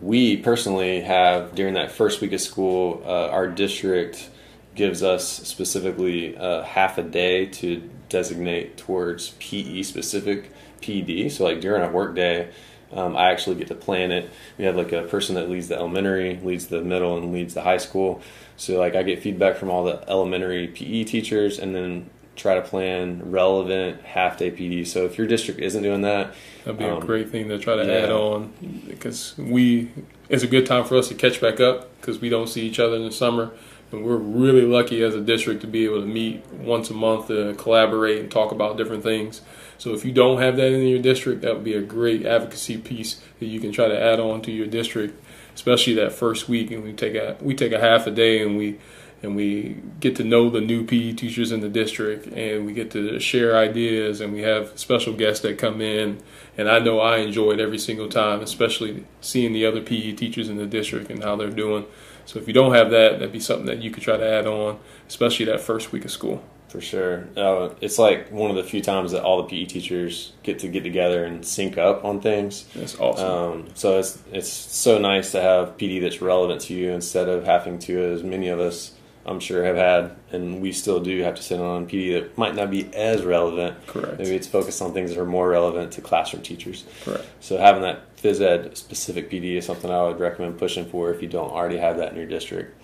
we 0.01 0.37
personally 0.37 1.01
have 1.01 1.55
during 1.55 1.75
that 1.75 1.91
first 1.91 2.21
week 2.21 2.33
of 2.33 2.41
school, 2.41 3.03
uh, 3.07 3.29
our 3.29 3.49
district 3.49 4.31
gives 4.75 5.03
us 5.03 5.27
specifically 5.27 6.37
uh, 6.37 6.63
half 6.63 6.99
a 6.99 7.03
day 7.03 7.47
to 7.47 7.89
designate 8.09 8.77
towards 8.77 9.31
PE 9.41 9.83
specific 9.83 10.51
PD. 10.85 11.31
So, 11.31 11.45
like 11.45 11.61
during 11.61 11.83
a 11.83 11.91
work 11.91 12.15
day, 12.15 12.49
um, 12.93 13.17
I 13.17 13.31
actually 13.31 13.57
get 13.57 13.69
to 13.69 13.75
plan 13.75 14.13
it. 14.13 14.31
We 14.59 14.65
have 14.65 14.77
like 14.77 14.93
a 14.93 15.03
person 15.03 15.35
that 15.37 15.51
leads 15.51 15.69
the 15.69 15.77
elementary, 15.77 16.39
leads 16.43 16.67
the 16.67 16.81
middle, 16.83 17.17
and 17.17 17.33
leads 17.33 17.55
the 17.55 17.63
high 17.63 17.79
school. 17.79 18.21
So, 18.57 18.79
like, 18.79 18.95
I 18.95 19.03
get 19.03 19.21
feedback 19.23 19.57
from 19.57 19.71
all 19.71 19.85
the 19.85 20.09
elementary 20.09 20.69
PE 20.69 21.05
teachers, 21.05 21.59
and 21.59 21.75
then 21.75 22.09
try 22.37 22.55
to 22.55 22.63
plan 22.63 23.31
relevant 23.31 24.03
half 24.03 24.39
day 24.39 24.51
PD. 24.51 24.87
So, 24.87 25.05
if 25.07 25.19
your 25.19 25.27
district 25.27 25.61
isn't 25.61 25.83
doing 25.83 26.03
that, 26.03 26.35
That'd 26.65 26.79
be 26.79 26.85
a 26.85 26.95
Um, 26.95 27.01
great 27.01 27.31
thing 27.31 27.49
to 27.49 27.59
try 27.59 27.77
to 27.77 27.85
yeah. 27.85 28.05
add 28.05 28.11
on 28.11 28.53
because 28.89 29.35
we 29.37 29.89
it's 30.29 30.43
a 30.43 30.47
good 30.47 30.67
time 30.67 30.85
for 30.85 30.97
us 30.97 31.09
to 31.09 31.15
catch 31.15 31.41
back 31.41 31.61
up 31.61 31.91
because 32.01 32.21
we 32.21 32.29
don't 32.29 32.49
see 32.49 32.63
each 32.67 32.79
other 32.79 32.97
in 32.97 33.05
the 33.05 33.13
summer. 33.13 33.51
And 33.93 34.03
we're 34.05 34.17
really 34.17 34.63
lucky 34.63 35.03
as 35.03 35.15
a 35.15 35.21
district 35.21 35.61
to 35.61 35.67
be 35.67 35.85
able 35.85 36.01
to 36.01 36.07
meet 36.07 36.45
once 36.53 36.91
a 36.91 36.95
month 36.95 37.29
to 37.29 37.55
collaborate 37.55 38.19
and 38.21 38.31
talk 38.31 38.51
about 38.51 38.77
different 38.77 39.03
things. 39.03 39.43
So 39.85 39.93
if 39.93 40.03
you 40.03 40.13
don't 40.13 40.41
have 40.41 40.57
that 40.57 40.73
in 40.73 40.87
your 40.87 40.99
district, 40.99 41.43
that 41.43 41.53
would 41.53 41.63
be 41.63 41.75
a 41.75 41.83
great 41.83 42.25
advocacy 42.25 42.79
piece 42.79 43.21
that 43.39 43.45
you 43.45 43.61
can 43.61 43.71
try 43.71 43.87
to 43.87 44.03
add 44.03 44.19
on 44.19 44.41
to 44.41 44.51
your 44.51 44.67
district, 44.67 45.23
especially 45.55 45.93
that 45.97 46.15
first 46.15 46.49
week. 46.49 46.71
And 46.71 46.83
we 46.83 46.95
take 46.95 47.15
a 47.15 47.37
we 47.43 47.55
take 47.55 47.73
a 47.73 47.79
half 47.79 48.07
a 48.07 48.11
day 48.11 48.41
and 48.41 48.57
we 48.57 48.79
and 49.23 49.37
we 49.37 49.77
get 50.01 50.17
to 50.17 50.25
know 50.25 50.49
the 50.49 50.63
new 50.63 50.87
PE 50.87 51.13
teachers 51.13 51.53
in 51.53 51.61
the 51.61 51.69
district 51.69 52.29
and 52.29 52.65
we 52.65 52.73
get 52.73 52.93
to 52.93 53.21
share 53.21 53.59
ideas 53.59 54.23
and 54.23 54.33
we 54.33 54.41
have 54.41 54.73
special 54.79 55.13
guests 55.13 55.43
that 55.43 55.59
come 55.59 55.83
in 55.83 56.19
and 56.57 56.71
I 56.71 56.79
know 56.79 56.99
I 56.99 57.19
enjoy 57.19 57.51
it 57.51 57.61
every 57.61 57.79
single 57.79 58.09
time, 58.09 58.41
especially 58.41 59.05
seeing 59.21 59.53
the 59.53 59.67
other 59.67 59.83
PE 59.83 60.13
teachers 60.13 60.49
in 60.49 60.57
the 60.57 60.67
district 60.67 61.11
and 61.11 61.23
how 61.23 61.37
they're 61.37 61.51
doing. 61.51 61.85
So 62.25 62.39
if 62.39 62.49
you 62.49 62.55
don't 62.55 62.73
have 62.73 62.89
that, 62.89 63.19
that'd 63.19 63.33
be 63.33 63.39
something 63.39 63.67
that 63.67 63.83
you 63.83 63.91
could 63.91 64.03
try 64.03 64.17
to 64.17 64.27
add 64.27 64.47
on, 64.47 64.79
especially 65.07 65.45
that 65.45 65.61
first 65.61 65.93
week 65.93 66.07
of 66.07 66.11
school. 66.11 66.43
For 66.75 66.81
sure. 66.81 67.29
Uh, 67.37 67.73
it's 67.81 68.01
like 68.01 68.33
one 68.33 68.51
of 68.51 68.57
the 68.57 68.65
few 68.65 68.83
times 68.83 69.13
that 69.13 69.23
all 69.23 69.41
the 69.41 69.49
PE 69.49 69.67
teachers 69.67 70.33
get 70.43 70.59
to 70.59 70.67
get 70.67 70.83
together 70.83 71.25
and 71.25 71.47
sync 71.47 71.79
up 71.79 72.05
on 72.05 72.21
things. 72.21 72.65
That's 72.75 72.99
awesome. 72.99 73.31
Um, 73.31 73.69
so 73.75 74.01
it's 74.01 74.21
it's 74.33 74.51
so 74.51 74.99
nice 74.99 75.31
to 75.31 75.41
have 75.41 75.77
PD 75.77 76.01
that's 76.01 76.21
relevant 76.21 76.63
to 76.63 76.75
you 76.75 76.91
instead 76.91 77.29
of 77.29 77.45
having 77.45 77.79
to, 77.79 78.03
as 78.13 78.25
many 78.25 78.49
of 78.49 78.59
us 78.59 78.93
I'm 79.25 79.39
sure 79.39 79.63
have 79.63 79.77
had, 79.77 80.17
and 80.33 80.61
we 80.61 80.73
still 80.73 80.99
do 80.99 81.23
have 81.23 81.37
to 81.37 81.45
sit 81.45 81.61
on 81.61 81.87
PD 81.87 82.15
that 82.15 82.37
might 82.37 82.57
not 82.57 82.73
be 82.73 82.93
as 82.93 83.23
relevant. 83.23 83.87
Correct. 83.87 84.19
Maybe 84.19 84.35
it's 84.35 84.49
focused 84.49 84.83
on 84.83 84.93
things 84.93 85.11
that 85.11 85.21
are 85.21 85.25
more 85.25 85.49
relevant 85.49 85.93
to 85.93 86.01
classroom 86.01 86.43
teachers. 86.43 86.85
Correct. 87.05 87.25
So 87.39 87.57
having 87.57 87.83
that 87.83 88.17
phys 88.17 88.41
ed 88.41 88.77
specific 88.77 89.31
PD 89.31 89.55
is 89.59 89.65
something 89.65 89.93
I 89.93 90.03
would 90.03 90.19
recommend 90.19 90.59
pushing 90.59 90.87
for 90.87 91.15
if 91.15 91.23
you 91.23 91.29
don't 91.29 91.53
already 91.53 91.79
have 91.79 91.99
that 91.99 92.11
in 92.11 92.17
your 92.19 92.27
district. 92.27 92.77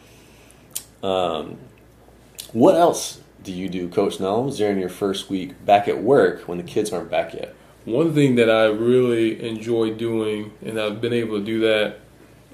Um, 1.02 1.58
what 2.52 2.76
else 2.76 3.19
do 3.42 3.52
you 3.52 3.68
do, 3.68 3.88
Coach 3.88 4.18
Nelms, 4.18 4.56
during 4.56 4.78
your 4.78 4.88
first 4.88 5.30
week 5.30 5.64
back 5.64 5.88
at 5.88 6.02
work 6.02 6.42
when 6.42 6.58
the 6.58 6.64
kids 6.64 6.92
aren't 6.92 7.10
back 7.10 7.34
yet? 7.34 7.54
One 7.84 8.14
thing 8.14 8.34
that 8.34 8.50
I 8.50 8.66
really 8.66 9.42
enjoy 9.48 9.94
doing, 9.94 10.52
and 10.64 10.78
I've 10.78 11.00
been 11.00 11.12
able 11.12 11.38
to 11.38 11.44
do 11.44 11.60
that, 11.60 11.96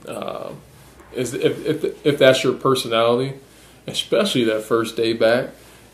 uh, 0.06 0.52
is 1.12 1.34
if, 1.34 1.64
if, 1.66 2.06
if 2.06 2.18
that's 2.18 2.44
your 2.44 2.52
personality, 2.52 3.34
especially 3.86 4.44
that 4.44 4.62
first 4.62 4.96
day 4.96 5.12
back, 5.12 5.50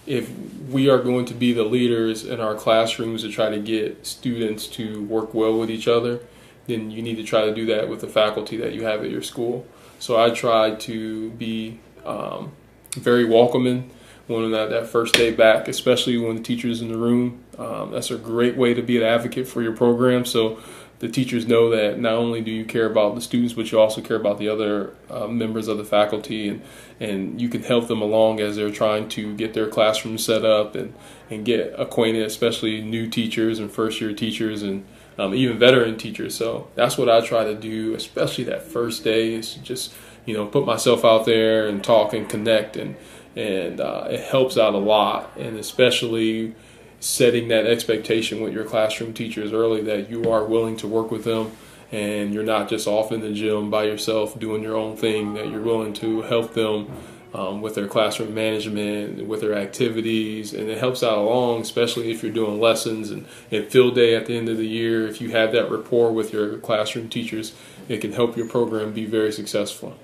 if 0.07 0.31
we 0.69 0.89
are 0.91 0.99
going 0.99 1.25
to 1.27 1.35
be 1.35 1.53
the 1.53 1.63
leaders 1.63 2.25
in 2.25 2.41
our 2.41 2.55
classrooms 2.55 3.23
to 3.23 3.31
try 3.31 3.49
to 3.51 3.59
get 3.59 4.05
students 4.07 4.67
to 4.67 5.05
work 5.05 5.33
well 5.33 5.59
with 5.59 5.71
each 5.71 5.89
other, 5.89 6.21
then 6.67 6.91
you 6.91 7.03
need 7.03 7.17
to 7.17 7.25
try 7.25 7.47
to 7.47 7.55
do 7.55 7.67
that 7.67 7.89
with 7.89 8.01
the 8.01 8.09
faculty 8.09 8.57
that 8.57 8.73
you 8.73 8.85
have 8.85 9.03
at 9.03 9.11
your 9.11 9.23
school. 9.23 9.67
So 9.99 10.23
I 10.23 10.31
try 10.31 10.75
to 10.75 11.31
be 11.31 11.79
um, 12.05 12.53
very 12.97 13.25
welcoming 13.25 13.91
when 14.27 14.51
that, 14.53 14.71
that 14.71 14.87
first 14.87 15.15
day 15.15 15.31
back, 15.31 15.69
especially 15.69 16.17
when 16.17 16.37
the 16.37 16.43
teacher's 16.43 16.81
in 16.81 16.89
the 16.89 16.97
room. 16.97 17.43
Um, 17.59 17.91
that's 17.91 18.11
a 18.11 18.17
great 18.17 18.57
way 18.57 18.75
to 18.75 18.83
be 18.83 18.97
an 18.97 19.03
advocate 19.03 19.49
for 19.49 19.63
your 19.63 19.73
program. 19.73 20.25
So 20.25 20.61
the 21.03 21.09
teachers 21.09 21.49
know 21.49 21.69
that 21.71 21.99
not 21.99 22.13
only 22.13 22.41
do 22.41 22.53
you 22.53 22.65
care 22.65 22.87
about 22.87 23.17
the 23.17 23.21
students, 23.21 23.55
but 23.55 23.73
you 23.73 23.81
also 23.81 24.01
care 24.01 24.17
about 24.17 24.39
the 24.39 24.49
other 24.49 24.95
uh, 25.11 25.27
members 25.27 25.67
of 25.67 25.77
the 25.77 25.85
faculty, 25.85 26.49
and 26.49 26.63
and 27.01 27.41
you 27.41 27.49
can 27.49 27.65
help 27.65 27.89
them 27.89 28.01
along 28.01 28.39
as 28.39 28.55
they're 28.55 28.71
trying 28.71 29.09
to 29.09 29.35
get 29.35 29.53
their 29.53 29.67
classroom 29.67 30.17
set 30.17 30.45
up 30.45 30.77
and 30.77 30.95
and 31.29 31.45
get 31.45 31.75
acquainted, 31.77 32.25
especially 32.25 32.81
new 32.81 33.09
teachers 33.09 33.59
and 33.59 33.73
first 33.73 34.01
year 34.01 34.13
teachers 34.13 34.63
and 34.63 34.85
um, 35.19 35.35
even 35.35 35.59
veteran 35.59 35.99
teachers. 35.99 36.37
So 36.37 36.69
that's 36.77 36.97
what 36.97 37.09
I 37.09 37.21
try 37.21 37.43
to 37.45 37.55
do, 37.57 37.97
especially 37.97 38.45
that 38.45 38.63
first 38.63 39.03
day, 39.03 39.35
is 39.35 39.55
just 39.55 39.93
you 40.25 40.35
know 40.35 40.47
put 40.47 40.65
myself 40.65 41.05
out 41.05 41.27
there 41.27 41.67
and 41.67 41.83
talk 41.83 42.13
and 42.13 42.29
connect, 42.29 42.77
and 42.77 42.95
and 43.37 43.81
uh, 43.81 44.07
it 44.11 44.21
helps 44.21 44.59
out 44.59 44.75
a 44.75 44.79
lot, 44.79 45.37
and 45.37 45.59
especially 45.59 46.55
setting 47.03 47.49
that 47.49 47.67
expectation 47.67 48.41
with 48.41 48.53
your 48.53 48.65
classroom 48.65 49.13
teachers 49.13 49.53
early 49.53 49.83
that 49.83 50.09
you 50.09 50.31
are 50.31 50.45
willing 50.45 50.77
to 50.77 50.87
work 50.87 51.11
with 51.11 51.25
them 51.25 51.51
and 51.91 52.33
you're 52.33 52.45
not 52.45 52.69
just 52.69 52.87
off 52.87 53.11
in 53.11 53.21
the 53.21 53.33
gym 53.33 53.71
by 53.71 53.83
yourself 53.83 54.39
doing 54.39 54.63
your 54.63 54.77
own 54.77 54.97
thing 54.97 55.35
that 55.35 55.51
you're 55.51 55.61
willing 55.61 55.93
to 55.93 56.23
help 56.23 56.55
them 56.55 56.89
um, 57.35 57.61
with 57.61 57.75
their 57.75 57.89
classroom 57.89 58.35
management 58.35 59.27
with 59.27 59.41
their 59.41 59.55
activities. 59.55 60.55
And 60.55 60.71
it 60.71 60.79
helps 60.79 61.03
out 61.03 61.19
along 61.19 61.63
especially 61.63 62.13
if 62.13 62.23
you're 62.23 62.33
doing 62.33 62.61
lessons 62.61 63.11
and, 63.11 63.27
and 63.51 63.67
field 63.67 63.97
day 63.97 64.15
at 64.15 64.27
the 64.27 64.37
end 64.37 64.49
of 64.49 64.57
the 64.57 64.67
year. 64.67 65.09
If 65.09 65.21
you 65.21 65.33
have 65.33 65.51
that 65.53 65.73
rapport 65.73 66.13
with 66.13 66.33
your 66.33 66.59
classroom 66.59 67.09
teachers 67.09 67.53
it 67.89 68.01
can 68.01 68.13
help 68.13 68.37
your 68.37 68.49
program 68.49 68.93
be 68.93 69.07
very 69.07 69.33
successful 69.33 69.99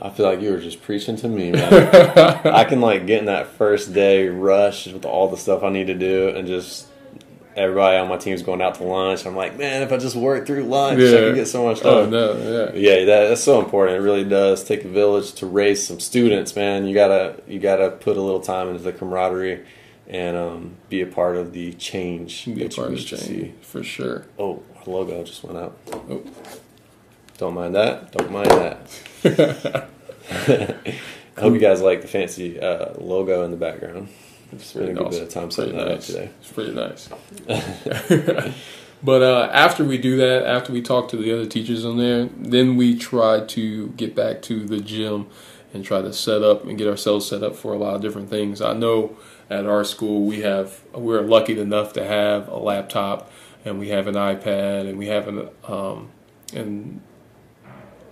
I 0.00 0.10
feel 0.10 0.26
like 0.26 0.40
you 0.42 0.50
were 0.52 0.60
just 0.60 0.82
preaching 0.82 1.16
to 1.16 1.28
me, 1.28 1.52
man. 1.52 1.72
I 2.46 2.64
can 2.64 2.80
like 2.80 3.06
get 3.06 3.20
in 3.20 3.26
that 3.26 3.48
first 3.48 3.92
day 3.94 4.28
rush 4.28 4.86
with 4.86 5.04
all 5.04 5.28
the 5.28 5.36
stuff 5.36 5.62
I 5.62 5.70
need 5.70 5.86
to 5.86 5.94
do 5.94 6.28
and 6.28 6.46
just 6.46 6.86
everybody 7.54 7.96
on 7.96 8.06
my 8.08 8.18
team's 8.18 8.42
going 8.42 8.60
out 8.60 8.74
to 8.74 8.84
lunch. 8.84 9.24
I'm 9.24 9.34
like, 9.34 9.56
man, 9.56 9.82
if 9.82 9.90
I 9.92 9.96
just 9.96 10.14
work 10.14 10.46
through 10.46 10.64
lunch, 10.64 11.00
I 11.00 11.10
can 11.28 11.34
get 11.34 11.48
so 11.48 11.64
much 11.64 11.80
Oh 11.82 12.02
done. 12.02 12.10
no, 12.10 12.32
yeah. 12.74 12.78
Yeah, 12.98 13.04
that, 13.06 13.28
that's 13.28 13.42
so 13.42 13.58
important. 13.60 13.96
It 13.96 14.00
really 14.02 14.24
does 14.24 14.62
take 14.64 14.84
a 14.84 14.88
village 14.88 15.32
to 15.34 15.46
raise 15.46 15.86
some 15.86 15.98
students, 15.98 16.54
man. 16.54 16.86
You 16.86 16.94
gotta 16.94 17.40
you 17.48 17.58
gotta 17.58 17.90
put 17.90 18.18
a 18.18 18.20
little 18.22 18.40
time 18.40 18.68
into 18.68 18.82
the 18.82 18.92
camaraderie 18.92 19.64
and 20.08 20.36
um, 20.36 20.76
be 20.90 21.00
a 21.00 21.06
part 21.06 21.36
of 21.36 21.52
the 21.54 21.72
change 21.72 22.44
Be 22.44 22.64
a 22.66 22.68
part 22.68 22.88
of 22.92 22.98
the 22.98 23.02
change 23.02 23.22
see. 23.22 23.54
for 23.62 23.82
sure. 23.82 24.26
Oh, 24.38 24.62
our 24.76 24.84
logo 24.92 25.24
just 25.24 25.42
went 25.42 25.56
out. 25.56 25.76
Oh. 25.92 26.22
Don't 27.38 27.54
mind 27.54 27.74
that. 27.74 28.12
Don't 28.12 28.30
mind 28.30 28.50
that. 28.50 29.88
I 31.36 31.40
hope 31.40 31.52
you 31.54 31.60
guys 31.60 31.82
like 31.82 32.00
the 32.02 32.08
fancy 32.08 32.58
uh, 32.58 32.94
logo 32.98 33.44
in 33.44 33.50
the 33.50 33.56
background. 33.56 34.08
It's 34.52 34.74
really 34.74 34.94
Pretty 34.94 35.04
good 35.04 35.10
bit 35.10 35.22
of 35.22 35.28
time 35.28 35.50
setting 35.50 35.74
Pretty 35.74 35.88
that 35.88 35.94
nice. 35.96 36.10
up 36.10 36.16
today. 36.16 36.30
It's 36.40 36.52
pretty 36.52 36.72
nice. 38.32 38.52
but 39.02 39.22
uh, 39.22 39.50
after 39.52 39.84
we 39.84 39.98
do 39.98 40.16
that, 40.16 40.46
after 40.46 40.72
we 40.72 40.80
talk 40.80 41.08
to 41.10 41.16
the 41.16 41.32
other 41.32 41.46
teachers 41.46 41.84
on 41.84 41.98
there, 41.98 42.28
then 42.36 42.76
we 42.76 42.96
try 42.96 43.40
to 43.40 43.88
get 43.90 44.14
back 44.14 44.42
to 44.42 44.64
the 44.64 44.80
gym 44.80 45.26
and 45.74 45.84
try 45.84 46.00
to 46.00 46.12
set 46.12 46.42
up 46.42 46.64
and 46.64 46.78
get 46.78 46.88
ourselves 46.88 47.28
set 47.28 47.42
up 47.42 47.54
for 47.54 47.74
a 47.74 47.76
lot 47.76 47.96
of 47.96 48.00
different 48.00 48.30
things. 48.30 48.62
I 48.62 48.72
know 48.72 49.16
at 49.50 49.66
our 49.66 49.84
school 49.84 50.24
we 50.24 50.40
have 50.40 50.82
we're 50.94 51.20
lucky 51.22 51.58
enough 51.58 51.92
to 51.94 52.04
have 52.04 52.48
a 52.48 52.56
laptop 52.56 53.30
and 53.64 53.78
we 53.78 53.88
have 53.90 54.06
an 54.06 54.14
iPad 54.14 54.88
and 54.88 54.96
we 54.96 55.08
have 55.08 55.28
an 55.28 55.48
um, 55.64 56.10
and 56.54 57.00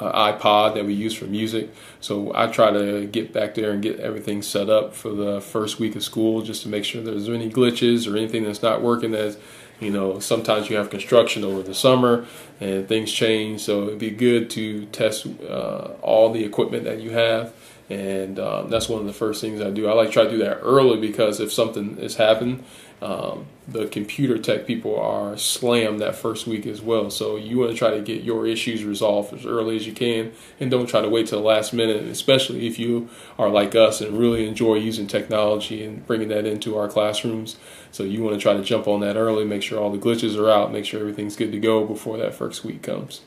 uh, 0.01 0.33
iPod 0.33 0.75
that 0.75 0.85
we 0.85 0.95
use 0.95 1.15
for 1.15 1.27
music. 1.27 1.71
So 2.01 2.33
I 2.35 2.47
try 2.49 2.71
to 2.71 3.07
get 3.07 3.33
back 3.33 3.55
there 3.55 3.71
and 3.73 3.83
get 3.83 4.01
everything 4.01 4.43
set 4.43 4.69
up 4.69 4.95
for 4.95 5.11
the 5.11 5.41
first 5.41 5.79
week 5.79 5.97
of 5.97 6.03
school 6.03 6.43
just 6.43 6.63
to 6.63 6.69
make 6.69 6.85
sure 6.85 7.03
there's 7.03 7.29
any 7.29 7.51
glitches 7.51 8.11
or 8.11 8.17
anything 8.17 8.45
that's 8.45 8.63
not 8.63 8.83
working. 8.83 9.15
As 9.15 9.39
you 9.81 9.91
know, 9.91 10.19
sometimes 10.21 10.71
you 10.71 10.77
have 10.77 10.91
construction 10.91 11.45
over 11.45 11.63
the 11.63 11.75
summer 11.75 12.27
and 12.61 12.89
things 12.89 13.13
change. 13.13 13.61
So 13.61 13.85
it'd 13.85 13.99
be 13.99 14.11
good 14.11 14.51
to 14.51 14.87
test 14.87 15.27
uh, 15.49 15.93
all 16.01 16.33
the 16.33 16.45
equipment 16.45 16.85
that 16.85 17.01
you 17.01 17.11
have. 17.11 17.53
And 17.91 18.39
um, 18.39 18.71
that's 18.71 18.89
one 18.89 19.01
of 19.01 19.07
the 19.07 19.13
first 19.13 19.41
things 19.41 19.61
I 19.61 19.71
do. 19.71 19.89
I 19.89 19.93
like 19.93 20.09
to 20.09 20.13
try 20.13 20.25
to 20.25 20.31
do 20.31 20.39
that 20.39 20.61
early 20.63 20.99
because 20.99 21.39
if 21.39 21.53
something 21.53 21.99
has 21.99 22.17
happened, 22.17 22.65
um, 23.03 23.47
the 23.67 23.87
computer 23.87 24.39
tech 24.39 24.67
people 24.67 24.99
are 24.99 25.37
slammed 25.37 26.01
that 26.01 26.17
first 26.17 26.47
week 26.47 26.67
as 26.67 26.81
well. 26.81 27.11
So 27.11 27.37
you 27.37 27.59
want 27.59 27.73
to 27.73 27.77
try 27.77 27.91
to 27.91 28.01
get 28.01 28.23
your 28.23 28.47
issues 28.47 28.85
resolved 28.85 29.33
as 29.33 29.45
early 29.47 29.77
as 29.77 29.87
you 29.87 29.93
can, 29.93 30.33
and 30.61 30.71
don't 30.71 30.87
try 30.87 31.01
to 31.01 31.09
wait 31.09 31.27
till 31.27 31.41
the 31.41 31.47
last 31.47 31.73
minute. 31.73 32.05
Especially 32.05 32.67
if 32.67 32.79
you 32.79 33.09
are 33.39 33.49
like 33.49 33.75
us 33.75 34.01
and 34.01 34.19
really 34.19 34.47
enjoy 34.47 34.77
using 34.77 35.07
technology 35.07 35.85
and 35.85 36.07
bringing 36.07 36.29
that 36.29 36.47
into 36.47 36.77
our 36.77 36.89
classrooms. 36.89 37.57
So 37.91 38.03
you 38.03 38.23
want 38.23 38.35
to 38.35 38.41
try 38.41 38.55
to 38.55 38.63
jump 38.63 38.89
on 38.89 39.01
that 39.01 39.17
early, 39.17 39.45
make 39.45 39.63
sure 39.63 39.81
all 39.81 39.91
the 39.91 39.99
glitches 39.99 40.39
are 40.39 40.51
out, 40.51 40.73
make 40.73 40.85
sure 40.85 41.01
everything's 41.01 41.37
good 41.37 41.53
to 41.53 41.59
go 41.59 41.85
before 41.85 42.19
that 42.19 42.35
first 42.35 42.65
week 42.65 42.83
comes. 42.83 43.21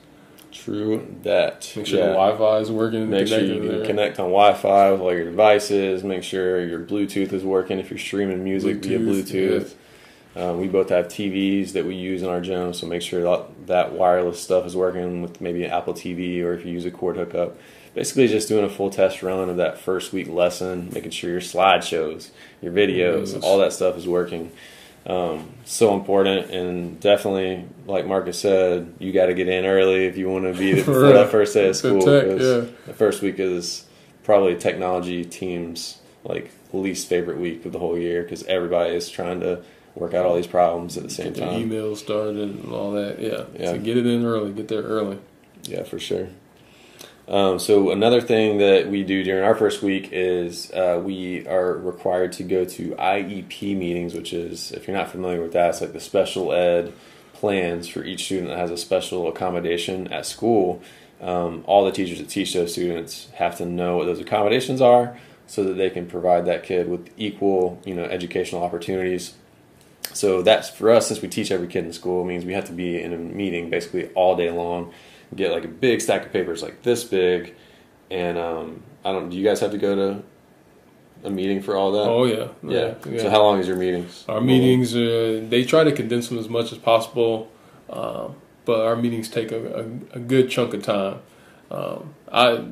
True 0.51 1.15
that. 1.23 1.71
Make 1.75 1.85
sure 1.87 1.99
Yeah. 1.99 2.05
the 2.07 2.13
Wi-Fi 2.13 2.57
is 2.59 2.71
working. 2.71 3.09
Make 3.09 3.27
sure 3.27 3.39
you 3.39 3.59
can 3.59 3.67
there. 3.67 3.85
connect 3.85 4.19
on 4.19 4.27
Wi-Fi 4.27 4.91
with 4.91 5.01
all 5.01 5.13
your 5.13 5.25
devices. 5.25 6.03
Make 6.03 6.23
sure 6.23 6.63
your 6.65 6.79
Bluetooth 6.79 7.33
is 7.33 7.43
working 7.43 7.79
if 7.79 7.89
you're 7.89 7.99
streaming 7.99 8.43
music 8.43 8.77
via 8.77 8.99
Bluetooth, 8.99 9.73
Bluetooth. 10.35 10.41
Um, 10.41 10.59
we 10.59 10.67
both 10.67 10.89
have 10.89 11.07
TVs 11.07 11.71
that 11.73 11.85
we 11.85 11.95
use 11.95 12.21
in 12.21 12.29
our 12.29 12.39
gym, 12.41 12.71
so 12.73 12.85
make 12.85 13.01
sure 13.01 13.23
that, 13.23 13.67
that 13.67 13.93
wireless 13.93 14.39
stuff 14.39 14.65
is 14.67 14.75
working 14.75 15.21
with 15.23 15.41
maybe 15.41 15.63
an 15.63 15.71
Apple 15.71 15.93
TV 15.93 16.43
or 16.43 16.53
if 16.53 16.63
you 16.65 16.71
use 16.71 16.85
a 16.85 16.91
cord 16.91 17.17
hookup. 17.17 17.57
Basically, 17.95 18.27
just 18.27 18.47
doing 18.47 18.63
a 18.63 18.69
full 18.69 18.91
test 18.91 19.23
run 19.23 19.49
of 19.49 19.57
that 19.57 19.79
first 19.79 20.13
week 20.13 20.27
lesson, 20.27 20.89
making 20.93 21.09
sure 21.09 21.31
your 21.31 21.41
slideshows, 21.41 22.29
your 22.61 22.71
videos, 22.71 23.41
all 23.41 23.57
that 23.57 23.73
stuff 23.73 23.97
is 23.97 24.07
working. 24.07 24.51
Um, 25.07 25.49
so 25.63 25.93
important, 25.93 26.51
and 26.51 26.99
definitely, 26.99 27.65
like 27.85 28.05
Marcus 28.05 28.39
said, 28.39 28.93
you 28.99 29.13
got 29.13 29.27
to 29.27 29.33
get 29.33 29.47
in 29.47 29.65
early 29.65 30.05
if 30.05 30.17
you 30.17 30.29
want 30.29 30.43
to 30.53 30.53
be 30.59 30.73
the, 30.75 30.83
for 30.83 30.99
Right. 31.01 31.13
that 31.13 31.29
first 31.31 31.53
day 31.53 31.69
of 31.69 31.75
school. 31.77 32.01
tech, 32.01 32.25
yeah. 32.25 32.65
The 32.85 32.93
first 32.93 33.21
week 33.21 33.39
is 33.39 33.85
probably 34.23 34.55
technology 34.57 35.23
teams 35.23 35.99
like 36.25 36.51
least 36.73 37.07
favorite 37.07 37.37
week 37.39 37.65
of 37.65 37.71
the 37.71 37.79
whole 37.79 37.97
year 37.97 38.21
because 38.23 38.43
everybody 38.43 38.93
is 38.93 39.09
trying 39.09 39.39
to 39.39 39.63
work 39.95 40.13
out 40.13 40.25
all 40.25 40.35
these 40.35 40.45
problems 40.47 40.97
at 40.97 41.03
the 41.03 41.09
same 41.09 41.31
Get 41.31 41.39
time. 41.47 41.69
emails 41.69 41.97
started 41.97 42.37
and 42.37 42.71
all 42.73 42.91
that. 42.91 43.19
Yeah. 43.21 43.45
Yeah. 43.57 43.71
So 43.71 43.77
get 43.79 43.95
it 43.95 44.05
in 44.05 44.25
early. 44.25 44.51
Get 44.51 44.67
there 44.67 44.81
early. 44.83 45.19
Yeah, 45.63 45.83
for 45.83 45.97
sure. 45.99 46.27
Um, 47.27 47.59
so 47.59 47.91
another 47.91 48.21
thing 48.21 48.59
that 48.59 48.87
we 48.87 49.03
do 49.03 49.21
during 49.23 49.43
our 49.43 49.55
first 49.55 49.83
week 49.83 50.09
is 50.13 50.71
uh, 50.71 51.01
we 51.03 51.45
are 51.45 51.73
required 51.73 52.31
to 52.33 52.43
go 52.43 52.63
to 52.63 52.91
IEP 52.91 53.75
meetings, 53.75 54.13
which 54.13 54.31
is 54.31 54.71
if 54.71 54.87
you're 54.87 54.95
not 54.95 55.11
familiar 55.11 55.41
with 55.41 55.51
that, 55.53 55.71
it's 55.71 55.81
like 55.81 55.91
the 55.91 55.99
special 55.99 56.53
ed 56.53 56.93
plans 57.33 57.87
for 57.87 58.03
each 58.03 58.25
student 58.25 58.47
that 58.47 58.57
has 58.57 58.71
a 58.71 58.77
special 58.77 59.27
accommodation 59.27 60.07
at 60.07 60.25
school. 60.25 60.81
Um, 61.19 61.65
all 61.67 61.83
the 61.83 61.91
teachers 61.91 62.19
that 62.19 62.29
teach 62.29 62.53
those 62.53 62.71
students 62.71 63.27
have 63.33 63.57
to 63.57 63.65
know 63.65 63.97
what 63.97 64.05
those 64.05 64.21
accommodations 64.21 64.81
are, 64.81 65.17
so 65.47 65.63
that 65.65 65.73
they 65.73 65.89
can 65.89 66.07
provide 66.07 66.45
that 66.45 66.63
kid 66.63 66.87
with 66.87 67.09
equal, 67.17 67.81
you 67.83 67.93
know, 67.93 68.03
educational 68.03 68.63
opportunities. 68.63 69.33
So 70.13 70.41
that's 70.41 70.69
for 70.69 70.91
us, 70.91 71.07
since 71.07 71.21
we 71.21 71.27
teach 71.27 71.51
every 71.51 71.67
kid 71.67 71.85
in 71.85 71.93
school, 71.93 72.23
means 72.23 72.45
we 72.45 72.53
have 72.53 72.65
to 72.65 72.71
be 72.71 73.01
in 73.01 73.13
a 73.13 73.17
meeting 73.17 73.69
basically 73.69 74.07
all 74.13 74.35
day 74.35 74.49
long. 74.49 74.93
Get 75.35 75.51
like 75.51 75.65
a 75.65 75.69
big 75.69 76.01
stack 76.01 76.25
of 76.25 76.33
papers 76.33 76.63
like 76.63 76.83
this 76.83 77.03
big, 77.03 77.53
and 78.09 78.37
um, 78.37 78.83
I 79.03 79.11
don't. 79.11 79.29
Do 79.29 79.37
you 79.37 79.43
guys 79.43 79.59
have 79.59 79.71
to 79.71 79.77
go 79.77 79.95
to 79.95 80.23
a 81.23 81.29
meeting 81.29 81.61
for 81.61 81.75
all 81.75 81.91
that? 81.91 82.09
Oh 82.09 82.25
yeah. 82.25 82.47
yeah. 82.63 82.95
So 83.19 83.29
how 83.29 83.41
long 83.41 83.59
is 83.59 83.67
your 83.67 83.75
meetings? 83.75 84.25
Our 84.29 84.41
meetings, 84.41 84.95
uh, 84.95 85.45
they 85.49 85.63
try 85.63 85.83
to 85.83 85.91
condense 85.91 86.29
them 86.29 86.37
as 86.37 86.47
much 86.47 86.71
as 86.71 86.77
possible, 86.77 87.51
um, 87.89 88.35
but 88.65 88.85
our 88.85 88.95
meetings 88.95 89.29
take 89.29 89.51
a, 89.51 89.81
a, 90.13 90.17
a 90.17 90.19
good 90.19 90.49
chunk 90.49 90.73
of 90.73 90.83
time. 90.83 91.19
Um, 91.69 92.15
I 92.31 92.65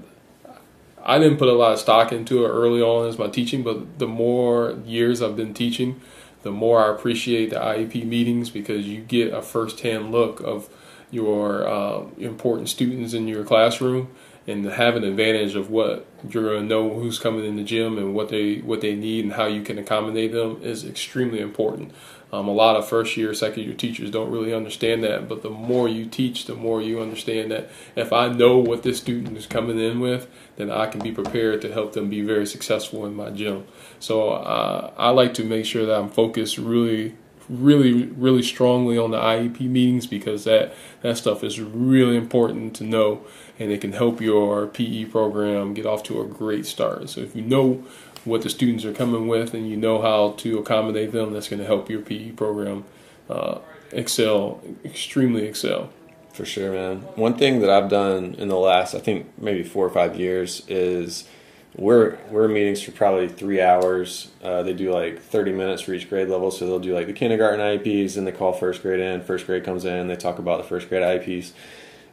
I 1.05 1.19
didn't 1.19 1.37
put 1.37 1.49
a 1.49 1.53
lot 1.53 1.73
of 1.73 1.79
stock 1.79 2.11
into 2.11 2.45
it 2.45 2.49
early 2.49 2.81
on 2.81 3.07
as 3.07 3.19
my 3.19 3.27
teaching, 3.27 3.61
but 3.63 3.99
the 3.99 4.07
more 4.07 4.79
years 4.85 5.21
I've 5.21 5.35
been 5.35 5.53
teaching, 5.53 6.01
the 6.41 6.51
more 6.51 6.83
I 6.83 6.95
appreciate 6.95 7.51
the 7.51 7.57
IEP 7.57 8.05
meetings 8.05 8.49
because 8.49 8.87
you 8.87 9.01
get 9.01 9.31
a 9.31 9.41
firsthand 9.41 10.11
look 10.11 10.39
of 10.41 10.67
your 11.11 11.67
uh, 11.67 12.05
important 12.17 12.69
students 12.69 13.13
in 13.13 13.27
your 13.27 13.43
classroom 13.43 14.09
and 14.47 14.65
have 14.65 14.95
an 14.95 15.03
advantage 15.03 15.55
of 15.55 15.71
what 15.71 16.05
you're 16.29 16.43
going 16.43 16.61
to 16.61 16.67
know 16.67 16.93
who's 16.93 17.17
coming 17.17 17.45
in 17.45 17.55
the 17.55 17.63
gym 17.63 17.97
and 17.97 18.13
what 18.13 18.29
they 18.29 18.57
what 18.57 18.81
they 18.81 18.95
need 18.95 19.23
and 19.23 19.33
how 19.33 19.45
you 19.45 19.61
can 19.61 19.79
accommodate 19.79 20.31
them 20.31 20.59
is 20.61 20.85
extremely 20.85 21.39
important. 21.39 21.91
Um, 22.31 22.47
a 22.47 22.51
lot 22.51 22.75
of 22.75 22.87
first 22.87 23.15
year, 23.15 23.33
second 23.33 23.63
year 23.63 23.73
teachers 23.73 24.11
don't 24.11 24.29
really 24.29 24.53
understand 24.53 25.03
that, 25.03 25.29
but 25.29 25.41
the 25.41 25.49
more 25.49 25.87
you 25.87 26.05
teach, 26.05 26.45
the 26.45 26.55
more 26.55 26.81
you 26.81 27.01
understand 27.01 27.51
that 27.51 27.69
if 27.95 28.11
I 28.11 28.27
know 28.27 28.57
what 28.57 28.83
this 28.83 28.97
student 28.97 29.37
is 29.37 29.47
coming 29.47 29.79
in 29.79 29.99
with, 29.99 30.27
then 30.57 30.69
I 30.69 30.87
can 30.87 31.01
be 31.01 31.11
prepared 31.11 31.61
to 31.61 31.71
help 31.71 31.93
them 31.93 32.09
be 32.09 32.21
very 32.21 32.45
successful 32.45 33.05
in 33.05 33.15
my 33.15 33.29
gym. 33.29 33.65
So 33.99 34.31
uh, 34.31 34.91
I 34.97 35.09
like 35.09 35.33
to 35.35 35.43
make 35.43 35.65
sure 35.65 35.85
that 35.85 35.97
I'm 35.97 36.09
focused 36.09 36.57
really 36.57 37.15
really 37.49 38.05
really 38.05 38.41
strongly 38.41 38.97
on 38.97 39.11
the 39.11 39.17
IEP 39.17 39.61
meetings 39.61 40.07
because 40.07 40.43
that 40.45 40.73
that 41.01 41.17
stuff 41.17 41.43
is 41.43 41.59
really 41.59 42.17
important 42.17 42.75
to 42.75 42.83
know 42.83 43.21
and 43.59 43.71
it 43.71 43.81
can 43.81 43.93
help 43.93 44.19
your 44.21 44.67
PE 44.67 45.05
program 45.05 45.73
get 45.73 45.85
off 45.85 46.03
to 46.03 46.21
a 46.21 46.25
great 46.25 46.65
start. 46.65 47.09
So 47.09 47.21
if 47.21 47.35
you 47.35 47.41
know 47.41 47.83
what 48.25 48.41
the 48.41 48.49
students 48.49 48.83
are 48.83 48.93
coming 48.93 49.27
with 49.27 49.53
and 49.53 49.69
you 49.69 49.77
know 49.77 50.01
how 50.01 50.31
to 50.37 50.57
accommodate 50.57 51.11
them, 51.11 51.31
that's 51.31 51.47
going 51.47 51.59
to 51.59 51.65
help 51.65 51.89
your 51.89 52.01
PE 52.01 52.31
program 52.31 52.83
uh, 53.29 53.59
excel, 53.91 54.61
extremely 54.83 55.45
excel. 55.45 55.89
For 56.33 56.43
sure, 56.43 56.73
man. 56.73 56.97
One 57.15 57.35
thing 57.35 57.61
that 57.61 57.69
I've 57.69 57.89
done 57.89 58.35
in 58.37 58.49
the 58.49 58.57
last, 58.57 58.93
I 58.93 58.99
think 58.99 59.27
maybe 59.37 59.63
four 59.63 59.85
or 59.85 59.89
five 59.89 60.19
years, 60.19 60.63
is 60.67 61.29
we're 61.77 62.17
we're 62.29 62.47
meetings 62.47 62.81
for 62.81 62.91
probably 62.91 63.27
three 63.27 63.61
hours. 63.61 64.29
Uh, 64.41 64.63
they 64.63 64.73
do 64.73 64.93
like 64.93 65.21
thirty 65.21 65.51
minutes 65.51 65.81
for 65.81 65.93
each 65.93 66.09
grade 66.09 66.29
level, 66.29 66.51
so 66.51 66.65
they'll 66.65 66.79
do 66.79 66.95
like 66.95 67.07
the 67.07 67.13
kindergarten 67.13 67.59
IEPs, 67.59 68.17
and 68.17 68.25
they 68.25 68.31
call 68.31 68.53
first 68.53 68.81
grade 68.81 68.99
in. 68.99 69.21
First 69.21 69.45
grade 69.45 69.63
comes 69.63 69.85
in, 69.85 70.07
they 70.07 70.15
talk 70.15 70.39
about 70.39 70.57
the 70.57 70.67
first 70.67 70.87
grade 70.87 71.01
IEPs, 71.01 71.51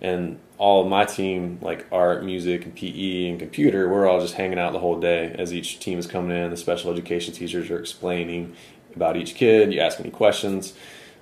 and 0.01 0.39
all 0.59 0.83
of 0.83 0.89
my 0.89 1.05
team, 1.05 1.59
like 1.61 1.87
art, 1.93 2.25
music, 2.25 2.65
and 2.65 2.75
PE 2.75 3.29
and 3.29 3.39
computer, 3.39 3.89
we're 3.89 4.09
all 4.09 4.21
just 4.21 4.35
hanging 4.35 4.59
out 4.59 4.73
the 4.73 4.79
whole 4.79 5.01
day 5.01 5.35
as 5.39 5.53
each 5.53 5.79
team 5.79 5.99
is 5.99 6.07
coming 6.07 6.37
in. 6.37 6.51
The 6.51 6.57
special 6.57 6.93
education 6.93 7.35
teachers 7.35 7.71
are 7.71 7.79
explaining 7.79 8.55
about 8.95 9.17
each 9.17 9.35
kid. 9.35 9.73
You 9.73 9.81
ask 9.81 9.99
any 10.01 10.11
questions. 10.11 10.75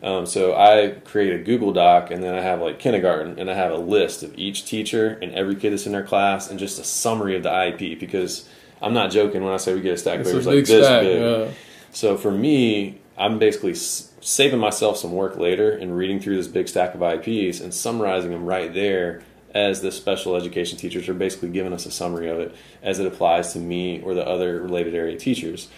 Um, 0.02 0.24
so 0.26 0.56
I 0.56 0.96
create 1.04 1.38
a 1.38 1.42
Google 1.42 1.72
Doc, 1.72 2.10
and 2.10 2.22
then 2.22 2.34
I 2.34 2.40
have 2.40 2.60
like 2.60 2.78
kindergarten, 2.78 3.38
and 3.38 3.50
I 3.50 3.54
have 3.54 3.72
a 3.72 3.78
list 3.78 4.22
of 4.22 4.36
each 4.38 4.64
teacher 4.64 5.18
and 5.20 5.32
every 5.32 5.56
kid 5.56 5.72
that's 5.72 5.86
in 5.86 5.92
their 5.92 6.04
class, 6.04 6.50
and 6.50 6.58
just 6.58 6.78
a 6.78 6.84
summary 6.84 7.36
of 7.36 7.42
the 7.42 7.50
IEP. 7.50 8.00
Because 8.00 8.48
I'm 8.80 8.94
not 8.94 9.10
joking 9.10 9.44
when 9.44 9.52
I 9.52 9.58
say 9.58 9.74
we 9.74 9.80
get 9.80 9.94
a 9.94 9.98
stack 9.98 10.20
of 10.20 10.26
papers 10.26 10.46
like 10.46 10.64
this 10.64 10.86
stack. 10.86 11.02
big. 11.02 11.20
Yeah. 11.20 11.52
So 11.92 12.16
for 12.16 12.30
me, 12.30 13.00
I'm 13.18 13.38
basically 13.38 13.74
saving 13.74 14.58
myself 14.58 14.96
some 14.96 15.12
work 15.12 15.36
later 15.36 15.70
and 15.70 15.96
reading 15.96 16.20
through 16.20 16.36
this 16.36 16.48
big 16.48 16.68
stack 16.68 16.94
of 16.94 17.00
IEPs 17.00 17.60
and 17.60 17.72
summarizing 17.74 18.30
them 18.30 18.46
right 18.46 18.72
there 18.72 19.22
as 19.54 19.80
the 19.82 19.90
special 19.90 20.36
education 20.36 20.78
teachers 20.78 21.08
are 21.08 21.14
basically 21.14 21.48
giving 21.48 21.72
us 21.72 21.84
a 21.84 21.90
summary 21.90 22.28
of 22.28 22.38
it 22.38 22.54
as 22.82 22.98
it 22.98 23.06
applies 23.06 23.52
to 23.52 23.58
me 23.58 24.00
or 24.02 24.14
the 24.14 24.26
other 24.26 24.60
related 24.62 24.94
area 24.94 25.18
teachers. 25.18 25.68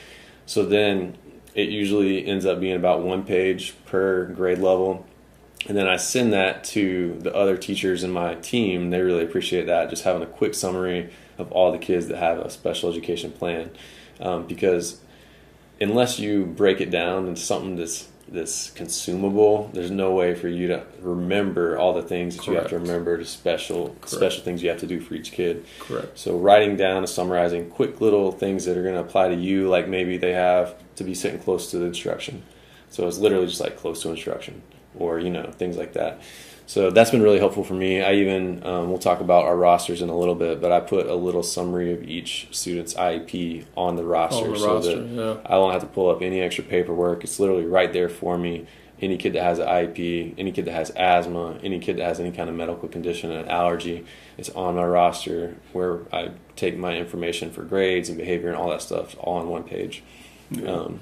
So 0.44 0.64
then 0.64 1.16
it 1.54 1.68
usually 1.68 2.26
ends 2.26 2.46
up 2.46 2.60
being 2.60 2.76
about 2.76 3.02
one 3.02 3.24
page 3.24 3.74
per 3.86 4.26
grade 4.26 4.58
level. 4.58 5.06
And 5.68 5.76
then 5.76 5.86
I 5.86 5.96
send 5.96 6.32
that 6.32 6.64
to 6.64 7.16
the 7.20 7.34
other 7.34 7.56
teachers 7.56 8.02
in 8.02 8.10
my 8.10 8.34
team. 8.36 8.90
They 8.90 9.00
really 9.00 9.22
appreciate 9.22 9.66
that, 9.66 9.90
just 9.90 10.02
having 10.02 10.22
a 10.22 10.26
quick 10.26 10.54
summary 10.54 11.12
of 11.38 11.52
all 11.52 11.70
the 11.70 11.78
kids 11.78 12.08
that 12.08 12.18
have 12.18 12.38
a 12.38 12.50
special 12.50 12.90
education 12.90 13.30
plan. 13.30 13.70
Um, 14.18 14.46
because 14.46 15.00
unless 15.80 16.18
you 16.18 16.46
break 16.46 16.80
it 16.80 16.90
down 16.90 17.28
into 17.28 17.40
something 17.40 17.76
that's 17.76 18.08
that's 18.32 18.70
consumable, 18.70 19.70
there's 19.72 19.90
no 19.90 20.12
way 20.12 20.34
for 20.34 20.48
you 20.48 20.68
to 20.68 20.84
remember 21.00 21.76
all 21.76 21.92
the 21.92 22.02
things 22.02 22.36
that 22.36 22.46
you 22.46 22.54
have 22.54 22.68
to 22.68 22.78
remember 22.78 23.18
to 23.18 23.24
special 23.24 23.88
Correct. 23.88 24.08
special 24.08 24.42
things 24.42 24.62
you 24.62 24.70
have 24.70 24.80
to 24.80 24.86
do 24.86 25.00
for 25.00 25.14
each 25.14 25.32
kid. 25.32 25.64
Correct. 25.78 26.18
So 26.18 26.38
writing 26.38 26.76
down 26.76 26.98
and 26.98 27.08
summarizing 27.08 27.68
quick 27.70 28.00
little 28.00 28.32
things 28.32 28.64
that 28.64 28.76
are 28.76 28.82
going 28.82 28.94
to 28.94 29.00
apply 29.00 29.28
to 29.28 29.34
you, 29.34 29.68
like 29.68 29.86
maybe 29.86 30.16
they 30.16 30.32
have 30.32 30.74
to 30.96 31.04
be 31.04 31.14
sitting 31.14 31.40
close 31.40 31.70
to 31.70 31.78
the 31.78 31.86
instruction. 31.86 32.42
So 32.90 33.06
it's 33.06 33.18
literally 33.18 33.46
just 33.46 33.60
like 33.60 33.76
close 33.76 34.02
to 34.02 34.10
instruction, 34.10 34.62
or 34.94 35.18
you 35.18 35.30
know 35.30 35.50
things 35.52 35.76
like 35.76 35.92
that. 35.94 36.20
So 36.72 36.90
that's 36.90 37.10
been 37.10 37.20
really 37.20 37.38
helpful 37.38 37.64
for 37.64 37.74
me. 37.74 38.00
I 38.00 38.14
even 38.14 38.64
um, 38.64 38.88
we'll 38.88 38.96
talk 38.96 39.20
about 39.20 39.44
our 39.44 39.54
rosters 39.54 40.00
in 40.00 40.08
a 40.08 40.16
little 40.16 40.34
bit, 40.34 40.58
but 40.58 40.72
I 40.72 40.80
put 40.80 41.06
a 41.06 41.14
little 41.14 41.42
summary 41.42 41.92
of 41.92 42.02
each 42.02 42.48
student's 42.50 42.94
IEP 42.94 43.66
on 43.76 43.96
the 43.96 44.04
roster, 44.04 44.46
On 44.46 44.52
the 44.52 44.58
so 44.58 44.74
roster, 44.74 45.02
that 45.02 45.06
yeah. 45.06 45.36
I 45.44 45.50
don't 45.56 45.70
have 45.70 45.82
to 45.82 45.86
pull 45.86 46.08
up 46.08 46.22
any 46.22 46.40
extra 46.40 46.64
paperwork. 46.64 47.24
It's 47.24 47.38
literally 47.38 47.66
right 47.66 47.92
there 47.92 48.08
for 48.08 48.38
me. 48.38 48.66
Any 49.02 49.18
kid 49.18 49.34
that 49.34 49.42
has 49.42 49.58
an 49.58 49.68
IEP, 49.68 50.32
any 50.38 50.50
kid 50.50 50.64
that 50.64 50.72
has 50.72 50.88
asthma, 50.96 51.58
any 51.62 51.78
kid 51.78 51.98
that 51.98 52.04
has 52.04 52.18
any 52.18 52.32
kind 52.32 52.48
of 52.48 52.56
medical 52.56 52.88
condition, 52.88 53.30
an 53.30 53.48
allergy, 53.50 54.06
it's 54.38 54.48
on 54.48 54.76
my 54.76 54.84
roster 54.86 55.58
where 55.74 56.00
I 56.10 56.30
take 56.56 56.78
my 56.78 56.96
information 56.96 57.50
for 57.50 57.64
grades 57.64 58.08
and 58.08 58.16
behavior 58.16 58.48
and 58.48 58.56
all 58.56 58.70
that 58.70 58.80
stuff 58.80 59.14
all 59.18 59.36
on 59.36 59.50
one 59.50 59.64
page. 59.64 60.02
Um, 60.66 61.00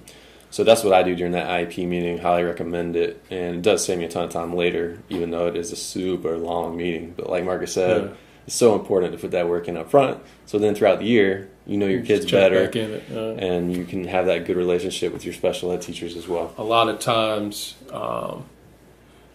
so 0.50 0.64
that's 0.64 0.83
what 0.85 0.92
I 0.92 1.02
do 1.02 1.14
during 1.14 1.33
that 1.33 1.47
IEP 1.49 1.87
meeting. 1.87 2.19
Highly 2.19 2.42
recommend 2.45 2.97
it, 2.97 3.23
and 3.30 3.57
it 3.57 3.62
does 3.62 3.85
save 3.85 3.99
me 3.99 4.04
a 4.04 4.09
ton 4.09 4.25
of 4.25 4.30
time 4.30 4.54
later, 4.54 4.99
even 5.09 5.30
though 5.30 5.47
it 5.47 5.57
is 5.57 5.73
a 5.73 5.76
super 5.76 6.37
long 6.37 6.76
meeting. 6.76 7.14
But 7.16 7.30
like 7.30 7.45
Marcus 7.45 7.73
said, 7.73 8.02
Yeah. 8.02 8.11
it's 8.47 8.57
so 8.57 8.75
important 8.75 9.12
to 9.12 9.19
put 9.19 9.30
that 9.30 9.49
work 9.49 9.69
in 9.69 9.76
up 9.76 9.90
front. 9.90 10.19
So 10.47 10.59
then 10.59 10.75
throughout 10.75 10.99
the 10.99 11.07
year, 11.07 11.49
you 11.66 11.76
know 11.76 11.87
your 11.87 12.02
kids 12.02 12.28
better, 12.30 12.64
back 12.64 12.75
in 12.76 12.90
it. 12.90 13.04
uh, 13.14 13.35
and 13.35 13.75
you 13.76 13.85
can 13.85 14.04
have 14.09 14.26
that 14.26 14.45
good 14.45 14.57
relationship 14.57 15.12
with 15.12 15.25
your 15.25 15.35
special 15.35 15.71
ed 15.73 15.83
teachers 15.83 16.16
as 16.16 16.26
well. 16.26 16.52
a 16.59 16.64
lot 16.64 16.88
of 16.88 16.99
times 16.99 17.76
um, 17.92 18.45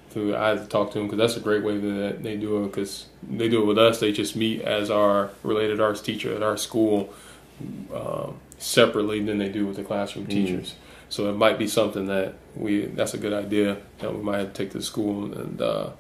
through 0.10 0.36
I 0.36 0.50
have 0.50 0.64
to 0.64 0.68
talk 0.68 0.92
to 0.92 0.98
them 0.98 1.08
because 1.08 1.18
that's 1.20 1.38
a 1.38 1.40
great 1.40 1.64
way 1.64 1.78
that 1.78 2.24
they 2.24 2.36
do 2.36 2.64
it 2.64 2.68
because 2.68 3.06
they 3.24 3.48
do 3.48 3.62
it 3.62 3.66
with 3.66 3.78
us. 3.78 4.02
They 4.02 4.12
just 4.12 4.36
meet 4.36 4.62
as 4.64 4.90
our 4.92 5.30
related 5.44 5.80
arts 5.80 6.02
teacher 6.02 6.36
at 6.36 6.44
our 6.44 6.58
school 6.58 7.14
um, 7.94 8.38
separately 8.58 9.22
than 9.24 9.38
they 9.38 9.50
do 9.50 9.66
with 9.66 9.78
the 9.78 9.84
classroom 9.84 10.28
teachers. 10.28 10.76
So 11.10 11.30
it 11.30 11.34
might 11.34 11.58
be 11.60 11.68
something 11.68 12.08
that 12.08 12.36
we 12.56 12.86
that's 12.86 13.14
a 13.14 13.18
good 13.18 13.34
idea 13.34 13.78
that 14.00 14.16
we 14.16 14.22
might 14.22 14.54
take 14.54 14.72
to 14.72 14.82
school 14.82 15.34
and 15.34 15.62
uh, 15.62 15.92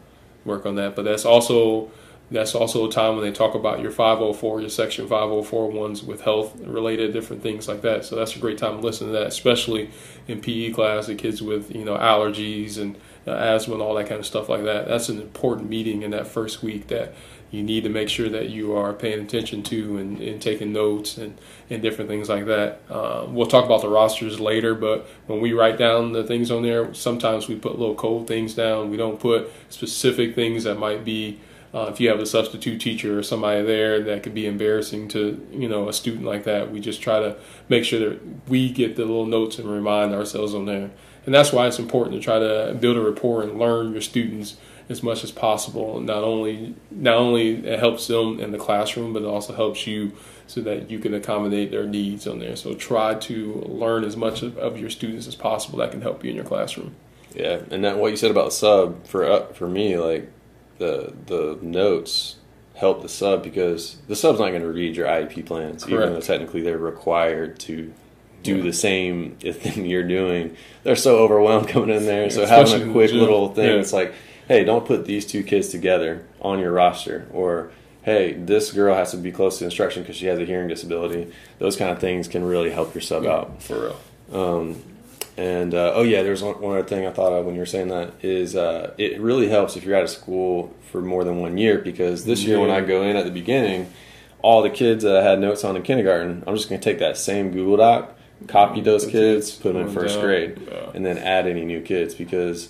work 0.43 0.65
on 0.65 0.75
that. 0.75 0.95
But 0.95 1.05
that's 1.05 1.25
also 1.25 1.91
that's 2.31 2.55
also 2.55 2.87
a 2.87 2.91
time 2.91 3.15
when 3.15 3.23
they 3.23 3.31
talk 3.31 3.53
about 3.53 3.81
your 3.81 3.91
504, 3.91 4.61
your 4.61 4.69
section 4.69 5.07
504 5.07 5.69
ones 5.69 6.01
with 6.01 6.21
health 6.21 6.59
related 6.59 7.13
different 7.13 7.43
things 7.43 7.67
like 7.67 7.81
that. 7.83 8.03
So 8.03 8.15
that's 8.15 8.35
a 8.35 8.39
great 8.39 8.57
time 8.57 8.79
to 8.79 8.83
listen 8.83 9.07
to 9.07 9.13
that, 9.13 9.27
especially 9.27 9.91
in 10.27 10.41
PE 10.41 10.71
class, 10.71 11.05
the 11.05 11.15
kids 11.15 11.41
with 11.41 11.73
you 11.75 11.85
know 11.85 11.97
allergies 11.97 12.79
and 12.79 12.97
uh, 13.27 13.31
asthma 13.31 13.75
and 13.75 13.83
all 13.83 13.93
that 13.95 14.07
kind 14.07 14.19
of 14.19 14.25
stuff 14.25 14.49
like 14.49 14.63
that. 14.63 14.87
That's 14.87 15.09
an 15.09 15.21
important 15.21 15.69
meeting 15.69 16.01
in 16.01 16.11
that 16.11 16.27
first 16.27 16.63
week 16.63 16.87
that 16.87 17.13
you 17.51 17.63
need 17.63 17.83
to 17.83 17.89
make 17.89 18.09
sure 18.09 18.29
that 18.29 18.49
you 18.49 18.75
are 18.75 18.93
paying 18.93 19.21
attention 19.21 19.63
to 19.63 19.97
and, 19.97 20.19
and 20.19 20.41
taking 20.41 20.73
notes 20.73 21.17
and, 21.17 21.37
and 21.69 21.81
different 21.81 22.09
things 22.09 22.27
like 22.27 22.45
that. 22.45 22.81
Uh, 22.89 23.25
we'll 23.29 23.45
talk 23.45 23.65
about 23.65 23.81
the 23.81 23.89
rosters 23.89 24.39
later, 24.39 24.75
but 24.75 25.07
when 25.27 25.39
we 25.39 25.53
write 25.53 25.77
down 25.77 26.11
the 26.11 26.23
things 26.23 26.51
on 26.51 26.63
there, 26.63 26.93
sometimes 26.93 27.47
we 27.47 27.55
put 27.55 27.79
little 27.79 27.95
cold 27.95 28.27
things 28.27 28.53
down. 28.53 28.89
We 28.89 28.97
don't 28.97 29.19
put 29.19 29.51
specific 29.69 30.35
things 30.35 30.63
that 30.65 30.75
might 30.75 31.05
be 31.05 31.39
uh, 31.73 31.89
if 31.91 31.99
you 31.99 32.07
have 32.07 32.19
a 32.19 32.25
substitute 32.25 32.79
teacher 32.79 33.19
or 33.19 33.21
somebody 33.21 33.61
there 33.61 34.01
that 34.01 34.23
could 34.23 34.33
be 34.33 34.47
embarrassing 34.47 35.09
to 35.09 35.45
you 35.51 35.67
know 35.67 35.89
a 35.89 35.93
student 35.93 36.23
like 36.23 36.45
that 36.45 36.71
we 36.71 36.79
just 36.79 37.01
try 37.01 37.19
to 37.19 37.35
make 37.67 37.83
sure 37.83 37.99
that 37.99 38.19
we 38.47 38.69
get 38.71 38.95
the 38.95 39.01
little 39.01 39.25
notes 39.25 39.59
and 39.59 39.69
remind 39.69 40.13
ourselves 40.13 40.55
on 40.55 40.65
there 40.65 40.89
and 41.25 41.35
that's 41.35 41.51
why 41.51 41.67
it's 41.67 41.77
important 41.77 42.15
to 42.15 42.21
try 42.21 42.39
to 42.39 42.75
build 42.79 42.95
a 42.95 43.01
rapport 43.01 43.43
and 43.43 43.59
learn 43.59 43.91
your 43.91 44.01
students 44.01 44.55
as 44.89 45.01
much 45.01 45.23
as 45.23 45.31
possible 45.31 45.99
not 45.99 46.23
only 46.23 46.75
not 46.91 47.15
only 47.17 47.55
it 47.65 47.79
helps 47.79 48.07
them 48.07 48.39
in 48.39 48.51
the 48.51 48.57
classroom 48.57 49.13
but 49.13 49.21
it 49.23 49.25
also 49.27 49.53
helps 49.53 49.87
you 49.87 50.11
so 50.47 50.61
that 50.61 50.91
you 50.91 50.99
can 50.99 51.13
accommodate 51.13 51.71
their 51.71 51.85
needs 51.87 52.27
on 52.27 52.37
there 52.39 52.55
so 52.55 52.75
try 52.75 53.15
to 53.15 53.53
learn 53.67 54.03
as 54.03 54.15
much 54.15 54.43
of, 54.43 54.57
of 54.57 54.77
your 54.77 54.89
students 54.89 55.25
as 55.27 55.35
possible 55.35 55.79
that 55.79 55.89
can 55.91 56.01
help 56.01 56.23
you 56.23 56.29
in 56.29 56.35
your 56.35 56.45
classroom 56.45 56.93
Yeah, 57.33 57.61
and 57.71 57.83
that 57.83 57.97
what 57.97 58.11
you 58.11 58.17
said 58.17 58.31
about 58.31 58.53
sub 58.53 59.05
for 59.07 59.25
uh, 59.25 59.45
for 59.53 59.67
me, 59.67 59.97
like 59.97 60.29
the 60.77 61.13
the 61.25 61.57
notes 61.61 62.35
help 62.75 63.01
the 63.01 63.09
sub 63.09 63.41
because 63.43 63.97
the 64.07 64.15
sub's 64.15 64.39
not 64.39 64.49
going 64.49 64.61
to 64.61 64.67
read 64.67 64.95
your 64.95 65.07
IEP 65.07 65.45
plans, 65.45 65.87
even 65.89 66.13
though 66.13 66.19
technically 66.21 66.61
they're 66.61 66.77
required 66.77 67.57
to 67.59 67.91
do 68.43 68.61
the 68.61 68.73
same 68.73 69.35
thing 69.39 69.85
you're 69.85 70.03
doing. 70.07 70.55
They're 70.83 70.95
so 70.97 71.17
overwhelmed 71.19 71.67
coming 71.73 71.89
in 71.95 72.05
there. 72.05 72.29
So 72.29 72.43
Especially 72.43 72.73
having 72.79 72.89
a 72.89 72.93
quick 72.93 73.11
little 73.13 73.49
thing, 73.53 73.65
Yeah. 73.69 73.79
it's 73.79 73.93
like, 73.93 74.13
hey, 74.47 74.63
don't 74.63 74.85
put 74.85 75.05
these 75.05 75.25
two 75.25 75.43
kids 75.43 75.69
together 75.69 76.25
on 76.41 76.59
your 76.59 76.71
roster, 76.71 77.27
or 77.31 77.71
hey, 78.03 78.33
this 78.33 78.71
girl 78.71 78.93
has 78.93 79.11
to 79.11 79.17
be 79.17 79.31
close 79.31 79.57
to 79.59 79.65
instruction 79.65 80.03
because 80.03 80.15
she 80.15 80.27
has 80.27 80.37
a 80.37 80.45
hearing 80.45 80.67
disability. 80.67 81.31
Those 81.57 81.75
kind 81.75 81.91
of 81.91 81.99
things 81.99 82.27
can 82.27 82.43
really 82.43 82.69
help 82.69 82.93
your 82.93 83.01
sub 83.01 83.25
out. 83.25 83.63
for 83.63 83.95
real 84.31 84.59
Um, 84.59 84.83
and 85.37 85.73
uh, 85.73 85.93
oh 85.95 86.03
yeah, 86.03 86.23
there's 86.23 86.41
one, 86.41 86.61
one 86.61 86.77
other 86.77 86.87
thing 86.87 87.05
I 87.05 87.11
thought 87.11 87.33
of 87.33 87.45
when 87.45 87.55
you 87.55 87.59
were 87.61 87.65
saying 87.65 87.89
that 87.89 88.13
is 88.21 88.55
uh, 88.55 88.93
it 88.97 89.19
really 89.19 89.49
helps 89.49 89.75
if 89.75 89.83
you're 89.83 89.95
out 89.95 90.03
of 90.03 90.09
school 90.09 90.73
for 90.91 91.01
more 91.01 91.23
than 91.23 91.39
one 91.39 91.57
year 91.57 91.79
because 91.79 92.23
this 92.25 92.43
year 92.43 92.59
when 92.59 92.69
I 92.69 92.81
go 92.81 93.03
in 93.03 93.17
at 93.17 93.25
the 93.25 93.31
beginning, 93.31 93.91
all 94.41 94.61
the 94.61 94.69
kids 94.69 95.03
that 95.03 95.15
I 95.17 95.23
had 95.23 95.39
notes 95.39 95.63
on 95.63 95.75
in 95.75 95.81
kindergarten, 95.81 96.43
I'm 96.45 96.55
just 96.55 96.69
going 96.69 96.79
to 96.79 96.85
take 96.89 96.99
that 96.99 97.17
same 97.17 97.51
Google 97.51 97.77
Doc, 97.77 98.15
copy 98.47 98.79
those 98.79 99.05
kids, 99.07 99.51
put 99.51 99.73
them 99.73 99.87
in 99.87 99.93
first 99.93 100.19
grade, 100.21 100.57
and 100.93 101.05
then 101.05 101.17
add 101.17 101.47
any 101.47 101.65
new 101.65 101.81
kids 101.81 102.13
because 102.13 102.69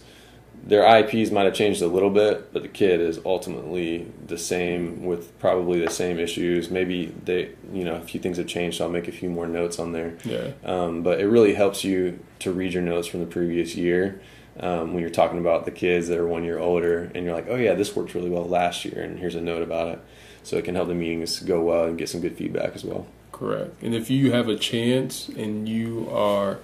their 0.64 0.84
IEPs 0.84 1.32
might 1.32 1.46
have 1.46 1.54
changed 1.54 1.82
a 1.82 1.88
little 1.88 2.10
bit, 2.10 2.52
but 2.54 2.64
the 2.64 2.68
kid 2.68 3.00
is 3.00 3.20
ultimately 3.26 4.12
the 4.26 4.38
same 4.38 5.06
with 5.06 5.38
probably 5.40 5.80
the 5.84 5.92
same 5.92 6.20
issues. 6.20 6.70
Maybe 6.70 7.14
they, 7.24 7.52
you 7.72 7.84
know, 7.84 7.96
a 7.96 8.02
few 8.02 8.20
things 8.20 8.38
have 8.38 8.48
changed, 8.48 8.78
so 8.78 8.86
I'll 8.86 8.92
make 8.92 9.08
a 9.08 9.12
few 9.12 9.30
more 9.30 9.48
notes 9.48 9.80
on 9.80 9.92
there. 9.92 10.18
yeah 10.24 10.52
Um, 10.64 11.04
but 11.04 11.20
it 11.20 11.28
really 11.28 11.54
helps 11.54 11.84
you 11.84 12.20
to 12.40 12.52
read 12.52 12.74
your 12.74 12.84
notes 12.84 13.08
from 13.08 13.20
the 13.20 13.26
previous 13.28 13.76
year 13.76 14.22
um, 14.60 14.94
when 14.94 15.02
you're 15.02 15.10
talking 15.10 15.40
about 15.40 15.66
the 15.66 15.72
kids 15.72 16.08
that 16.08 16.18
are 16.18 16.28
one 16.28 16.44
year 16.44 16.58
older, 16.58 17.12
and 17.14 17.26
you're 17.26 17.36
like, 17.36 17.48
oh 17.50 17.56
yeah, 17.56 17.74
this 17.74 17.96
worked 17.96 18.14
really 18.16 18.30
well 18.30 18.48
last 18.48 18.86
year, 18.86 19.02
and 19.04 19.20
here's 19.20 19.36
a 19.36 19.42
note 19.42 19.62
about 19.62 19.90
it. 19.90 20.00
So 20.44 20.58
it 20.58 20.66
can 20.66 20.76
help 20.76 20.88
the 20.88 20.96
meetings 20.96 21.40
go 21.40 21.62
well 21.62 21.86
and 21.86 21.98
get 21.98 22.08
some 22.10 22.22
good 22.22 22.38
feedback 22.38 22.76
as 22.76 22.84
well. 22.84 23.08
Correct. 23.32 23.82
And 23.82 23.94
if 23.94 24.10
you 24.10 24.32
have 24.32 24.48
a 24.48 24.56
chance 24.56 25.28
and 25.28 25.68
you 25.68 26.08
are 26.10 26.60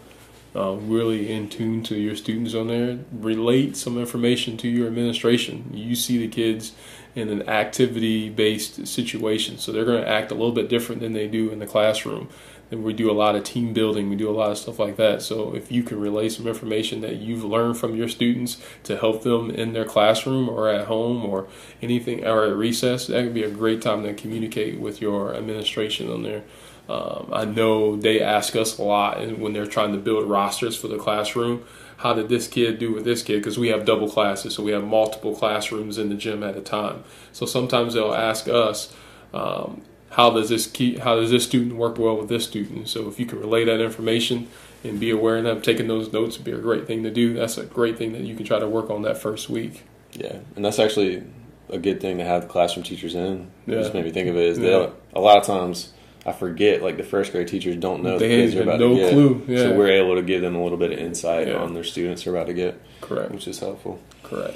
uh, 0.55 0.73
really 0.73 1.31
in 1.31 1.47
tune 1.47 1.81
to 1.83 1.95
your 1.95 2.15
students 2.15 2.53
on 2.53 2.67
there, 2.67 2.99
relate 3.11 3.77
some 3.77 3.97
information 3.97 4.57
to 4.57 4.67
your 4.67 4.87
administration. 4.87 5.71
You 5.73 5.95
see 5.95 6.17
the 6.17 6.27
kids 6.27 6.73
in 7.15 7.29
an 7.29 7.47
activity 7.47 8.29
based 8.29 8.87
situation, 8.87 9.57
so 9.57 9.71
they're 9.71 9.85
going 9.85 10.03
to 10.03 10.09
act 10.09 10.31
a 10.31 10.35
little 10.35 10.51
bit 10.51 10.69
different 10.69 11.01
than 11.01 11.13
they 11.13 11.27
do 11.27 11.49
in 11.51 11.59
the 11.59 11.67
classroom. 11.67 12.29
And 12.69 12.85
we 12.85 12.93
do 12.93 13.11
a 13.11 13.13
lot 13.13 13.35
of 13.35 13.43
team 13.43 13.73
building, 13.73 14.09
we 14.09 14.15
do 14.15 14.29
a 14.29 14.31
lot 14.31 14.49
of 14.49 14.57
stuff 14.57 14.79
like 14.79 14.95
that. 14.95 15.21
So 15.21 15.53
if 15.53 15.71
you 15.73 15.83
can 15.83 15.99
relay 15.99 16.29
some 16.29 16.47
information 16.47 17.01
that 17.01 17.17
you've 17.17 17.43
learned 17.43 17.77
from 17.77 17.95
your 17.95 18.07
students 18.07 18.61
to 18.83 18.97
help 18.97 19.23
them 19.23 19.51
in 19.51 19.73
their 19.73 19.83
classroom 19.83 20.47
or 20.47 20.69
at 20.69 20.87
home 20.87 21.25
or 21.25 21.47
anything 21.81 22.25
or 22.25 22.45
at 22.45 22.55
recess, 22.55 23.07
that 23.07 23.23
could 23.23 23.33
be 23.33 23.43
a 23.43 23.51
great 23.51 23.81
time 23.81 24.03
to 24.03 24.13
communicate 24.13 24.79
with 24.79 25.01
your 25.01 25.35
administration 25.35 26.09
on 26.09 26.23
there. 26.23 26.43
Um, 26.91 27.30
I 27.32 27.45
know 27.45 27.95
they 27.95 28.19
ask 28.21 28.54
us 28.56 28.77
a 28.77 28.84
lot 28.84 29.21
and 29.21 29.39
when 29.39 29.54
they're 29.54 29.65
trying 29.65 29.93
to 29.93 29.97
build 29.97 30.30
rosters 30.30 30.75
for 30.75 30.89
the 30.89 30.97
classroom. 30.97 31.63
How 31.97 32.13
did 32.13 32.27
this 32.27 32.47
kid 32.47 32.80
do 32.80 32.91
with 32.91 33.06
this 33.06 33.23
kid? 33.23 33.38
Because 33.38 33.58
we 33.58 33.69
have 33.69 33.86
double 33.86 34.10
classes, 34.10 34.56
so 34.56 34.63
we 34.63 34.71
have 34.71 34.84
multiple 34.84 35.36
classrooms 35.36 35.97
in 35.97 36.10
the 36.10 36.15
gym 36.15 36.43
at 36.43 36.58
a 36.58 36.62
time. 36.62 37.04
So 37.32 37.45
sometimes 37.45 37.93
they'll 37.93 38.13
ask 38.13 38.47
us, 38.49 38.93
um, 39.34 39.84
how 40.10 40.32
does 40.32 40.49
this 40.49 40.67
key, 40.67 40.97
how 40.97 41.15
does 41.15 41.30
this 41.32 41.45
student 41.45 41.75
work 41.75 41.97
well 41.97 42.17
with 42.17 42.27
this 42.27 42.43
student? 42.43 42.89
So 42.89 43.08
if 43.08 43.19
you 43.19 43.25
can 43.25 43.39
relay 43.39 43.63
that 43.65 43.80
information 43.80 44.49
and 44.84 44.99
be 44.99 45.12
aware 45.12 45.38
of 45.38 45.43
them, 45.45 45.62
taking 45.62 45.88
those 45.88 46.12
notes 46.12 46.38
would 46.38 46.43
be 46.43 46.51
a 46.51 46.58
great 46.58 46.88
thing 46.88 47.04
to 47.04 47.12
do. 47.12 47.36
That's 47.36 47.58
a 47.58 47.65
great 47.65 47.97
thing 47.97 48.12
that 48.13 48.23
you 48.23 48.36
can 48.36 48.45
try 48.45 48.60
to 48.60 48.67
work 48.67 48.89
on 48.89 49.04
that 49.04 49.17
first 49.17 49.49
week. 49.49 49.84
Yeah, 50.13 50.39
and 50.56 50.65
that's 50.65 50.80
actually 50.80 51.23
a 51.69 51.77
good 51.77 52.01
thing 52.01 52.17
to 52.17 52.25
have 52.25 52.49
classroom 52.49 52.84
teachers 52.84 53.15
in. 53.15 53.51
It 53.67 53.73
Yeah. 53.73 53.82
Just 53.82 53.93
made 53.93 54.04
me 54.04 54.12
think 54.12 54.27
of 54.27 54.36
it. 54.36 54.47
Is 54.47 54.58
Yeah. 54.58 54.65
they'll 54.65 54.95
a 55.13 55.21
lot 55.21 55.38
of 55.38 55.45
times 55.45 55.93
I 56.25 56.31
forget 56.34 56.81
like 56.84 56.97
the 56.97 57.03
first 57.03 57.31
grade 57.31 57.47
teachers 57.47 57.75
don't 57.77 58.03
know 58.03 58.19
They 58.19 58.27
the 58.27 58.36
kids 58.36 58.55
are 58.55 58.60
have 58.60 58.67
about 58.67 58.79
no 58.79 58.89
to 58.89 58.95
get. 58.95 59.12
clue, 59.13 59.43
yeah. 59.47 59.57
So 59.57 59.75
we're 59.77 59.88
able 59.89 60.15
to 60.15 60.21
give 60.21 60.41
them 60.41 60.55
a 60.55 60.62
little 60.63 60.77
bit 60.77 60.91
of 60.91 60.99
insight 60.99 61.47
Yeah. 61.47 61.55
on 61.55 61.73
their 61.73 61.84
students 61.84 62.25
are 62.27 62.29
about 62.36 62.47
to 62.47 62.53
get, 62.53 62.79
Correct. 63.01 63.31
which 63.31 63.47
is 63.47 63.60
helpful. 63.60 63.99
Correct. 64.23 64.55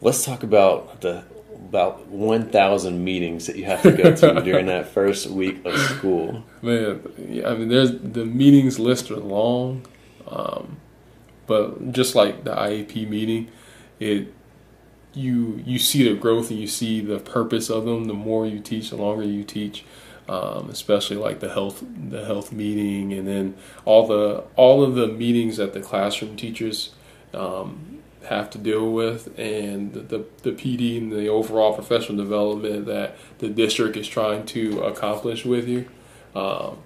Let's 0.00 0.24
talk 0.24 0.42
about 0.42 1.00
the 1.00 1.24
about 1.54 2.06
1,000 2.06 3.02
meetings 3.04 3.46
that 3.48 3.56
you 3.56 3.64
have 3.64 3.82
to 3.82 3.90
go 3.90 4.14
to 4.14 4.40
during 4.44 4.66
that 4.66 4.88
first 4.88 5.26
week 5.26 5.64
of 5.66 5.76
school. 5.76 6.44
Man, 6.62 7.02
yeah, 7.28 7.48
I 7.50 7.54
mean, 7.56 7.68
there's 7.68 7.90
the 7.90 8.24
meetings 8.24 8.78
list 8.78 9.10
are 9.10 9.16
long, 9.16 9.84
um, 10.28 10.76
but 11.48 11.90
just 11.92 12.14
like 12.14 12.44
the 12.44 12.52
IEP 12.54 13.08
meeting, 13.08 13.48
it 13.98 14.32
you 15.18 15.62
you 15.66 15.78
see 15.78 16.08
the 16.08 16.14
growth 16.14 16.50
and 16.50 16.58
you 16.58 16.66
see 16.66 17.00
the 17.00 17.18
purpose 17.18 17.68
of 17.70 17.84
them. 17.84 18.04
The 18.04 18.14
more 18.14 18.46
you 18.46 18.60
teach, 18.60 18.90
the 18.90 18.96
longer 18.96 19.24
you 19.24 19.44
teach. 19.44 19.84
Um, 20.28 20.68
especially 20.68 21.16
like 21.16 21.40
the 21.40 21.48
health 21.48 21.82
the 21.82 22.26
health 22.26 22.52
meeting, 22.52 23.14
and 23.14 23.26
then 23.26 23.56
all 23.86 24.06
the 24.06 24.44
all 24.56 24.84
of 24.84 24.94
the 24.94 25.08
meetings 25.08 25.56
that 25.56 25.72
the 25.72 25.80
classroom 25.80 26.36
teachers 26.36 26.90
um, 27.32 28.02
have 28.26 28.50
to 28.50 28.58
deal 28.58 28.92
with, 28.92 29.38
and 29.38 29.94
the, 29.94 30.26
the 30.42 30.52
PD 30.52 30.98
and 30.98 31.10
the 31.10 31.28
overall 31.28 31.74
professional 31.74 32.22
development 32.22 32.84
that 32.84 33.16
the 33.38 33.48
district 33.48 33.96
is 33.96 34.06
trying 34.06 34.44
to 34.46 34.82
accomplish 34.82 35.46
with 35.46 35.66
you. 35.66 35.88
Um, 36.34 36.78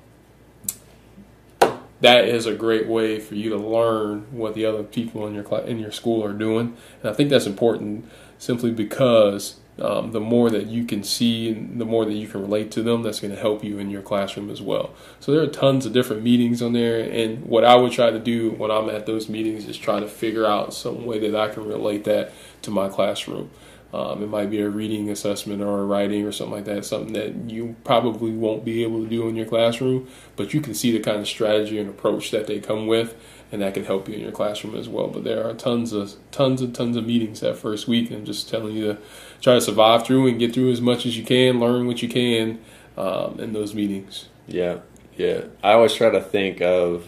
that 2.01 2.25
is 2.25 2.47
a 2.47 2.55
great 2.55 2.89
way 2.89 3.21
for 3.21 3.37
you 3.37 3.51
to 3.51 3.57
learn 3.57 4.27
what 4.33 4.55
the 4.55 4.67
other 4.67 4.83
people 4.83 5.27
in 5.27 5.35
your 5.35 5.45
cl- 5.45 5.65
in 5.65 5.79
your 5.79 5.93
school 5.93 6.25
are 6.25 6.33
doing, 6.33 6.77
and 7.01 7.11
I 7.11 7.13
think 7.13 7.31
that's 7.31 7.47
important 7.47 8.09
simply 8.43 8.73
because 8.73 9.61
um, 9.79 10.11
the 10.11 10.19
more 10.19 10.51
that 10.51 10.67
you 10.67 10.85
can 10.85 11.05
see 11.05 11.49
and 11.49 11.81
the 11.81 11.85
more 11.85 12.05
that 12.05 12.13
you 12.13 12.27
can 12.27 12.41
relate 12.43 12.73
to 12.73 12.83
them, 12.83 13.05
that's 13.05 13.21
going 13.21 13.33
to 13.33 13.41
help 13.41 13.63
you 13.63 13.79
in 13.79 13.89
your 13.89 14.03
classroom 14.03 14.51
as 14.51 14.61
well. 14.61 14.95
So 15.21 15.31
there 15.31 15.43
are 15.43 15.47
tons 15.47 15.87
of 15.87 15.93
different 15.93 16.25
meetings 16.25 16.61
on 16.61 16.73
there, 16.73 16.99
and 16.99 17.45
what 17.45 17.65
I 17.65 17.77
would 17.77 17.93
try 17.93 18.11
to 18.11 18.19
do 18.19 18.51
when 18.51 18.73
I'm 18.73 18.91
at 18.91 19.07
those 19.07 19.29
meetings 19.29 19.69
is 19.69 19.79
try 19.79 20.01
to 20.01 20.09
figure 20.09 20.45
out 20.45 20.75
some 20.75 21.07
way 21.07 21.21
that 21.21 21.37
I 21.37 21.55
can 21.55 21.65
relate 21.69 22.03
that 22.05 22.33
to 22.63 22.73
my 22.73 22.89
classroom. 22.89 23.51
Um, 23.95 24.25
it 24.25 24.29
might 24.29 24.51
be 24.51 24.61
a 24.61 24.69
reading 24.69 25.09
assessment 25.09 25.63
or 25.63 25.79
a 25.79 25.85
writing 25.85 26.27
or 26.27 26.33
something 26.33 26.55
like 26.55 26.65
that, 26.65 26.85
something 26.85 27.13
that 27.13 27.49
you 27.49 27.77
probably 27.85 28.33
won't 28.33 28.65
be 28.65 28.83
able 28.83 29.05
to 29.05 29.09
do 29.09 29.29
in 29.29 29.37
your 29.37 29.47
classroom, 29.47 30.09
but 30.35 30.53
you 30.53 30.61
can 30.61 30.75
see 30.75 30.91
the 30.91 31.01
kind 31.01 31.21
of 31.21 31.29
strategy 31.29 31.79
and 31.79 31.89
approach 31.89 32.33
that 32.33 32.49
they 32.49 32.59
come 32.59 32.89
with, 32.89 33.15
and 33.53 33.61
that 33.61 33.75
can 33.75 33.85
help 33.85 34.09
you 34.09 34.15
in 34.15 34.21
your 34.21 34.33
classroom 34.33 34.75
as 34.75 34.89
well. 34.89 35.09
But 35.09 35.25
there 35.25 35.47
are 35.47 35.53
tons 35.53 35.93
of 35.93 36.15
tons 36.33 36.63
and 36.63 36.75
tons 36.75 36.97
of 36.97 37.07
meetings 37.07 37.41
that 37.41 37.57
first 37.57 37.87
week, 37.87 38.11
and 38.11 38.27
just 38.27 38.49
telling 38.49 38.75
you 38.75 38.95
to 38.95 38.99
try 39.41 39.55
to 39.55 39.61
survive 39.61 40.07
through 40.07 40.27
and 40.27 40.39
get 40.39 40.55
through 40.55 40.73
as 40.73 40.81
much 40.81 41.07
as 41.07 41.17
you 41.17 41.25
can, 41.25 41.61
learn 41.61 41.87
what 41.87 42.03
you 42.03 42.09
can 42.09 42.59
um, 42.97 43.39
in 43.39 43.53
those 43.53 43.75
meetings. 43.75 44.27
Yeah, 44.49 44.79
yeah. 45.17 45.45
I 45.63 45.73
always 45.73 45.95
try 45.95 46.11
to 46.11 46.21
think 46.21 46.61
of 46.63 47.07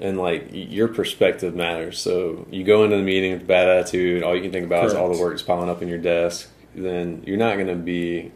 and 0.00 0.18
like 0.18 0.48
your 0.52 0.88
perspective 0.88 1.54
matters. 1.54 1.98
So 2.00 2.46
you 2.50 2.64
go 2.64 2.84
into 2.84 2.96
the 2.96 3.02
meeting 3.02 3.32
with 3.32 3.42
a 3.42 3.46
bad 3.46 3.68
attitude, 3.68 4.22
all 4.22 4.34
you 4.34 4.42
can 4.42 4.52
think 4.52 4.66
about 4.66 4.82
Correct. 4.82 4.92
is 4.92 4.98
all 4.98 5.12
the 5.12 5.20
work 5.20 5.32
that's 5.32 5.42
piling 5.42 5.68
up 5.68 5.82
in 5.82 5.88
your 5.88 5.98
desk. 5.98 6.48
Then 6.74 7.22
you're 7.26 7.36
not 7.36 7.54
going 7.54 7.68
to 7.68 7.74
be 7.74 8.32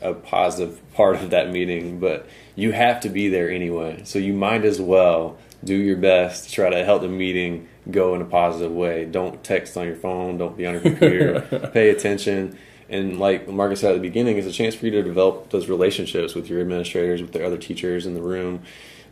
a 0.00 0.14
positive 0.14 0.80
part 0.94 1.16
of 1.16 1.30
that 1.30 1.50
meeting, 1.50 1.98
but 1.98 2.28
you 2.54 2.72
have 2.72 3.00
to 3.00 3.08
be 3.08 3.28
there 3.28 3.50
anyway. 3.50 4.02
So 4.04 4.18
you 4.18 4.32
might 4.32 4.64
as 4.64 4.80
well 4.80 5.38
do 5.62 5.74
your 5.74 5.96
best 5.96 6.44
to 6.44 6.50
try 6.50 6.70
to 6.70 6.84
help 6.84 7.02
the 7.02 7.08
meeting 7.08 7.68
go 7.90 8.14
in 8.14 8.22
a 8.22 8.24
positive 8.24 8.72
way. 8.72 9.04
Don't 9.04 9.42
text 9.44 9.76
on 9.76 9.86
your 9.86 9.96
phone. 9.96 10.38
Don't 10.38 10.56
be 10.56 10.66
on 10.66 10.74
your 10.74 10.82
computer. 10.82 11.40
Pay 11.72 11.90
attention. 11.90 12.58
And 12.88 13.18
like 13.18 13.48
Marcus 13.48 13.80
said 13.80 13.92
at 13.92 13.94
the 13.94 14.00
beginning, 14.00 14.36
it's 14.36 14.46
a 14.46 14.52
chance 14.52 14.74
for 14.74 14.86
you 14.86 14.90
to 14.92 15.02
develop 15.02 15.50
those 15.50 15.68
relationships 15.68 16.34
with 16.34 16.48
your 16.48 16.60
administrators, 16.60 17.22
with 17.22 17.32
the 17.32 17.44
other 17.44 17.56
teachers 17.56 18.04
in 18.04 18.14
the 18.14 18.22
room, 18.22 18.62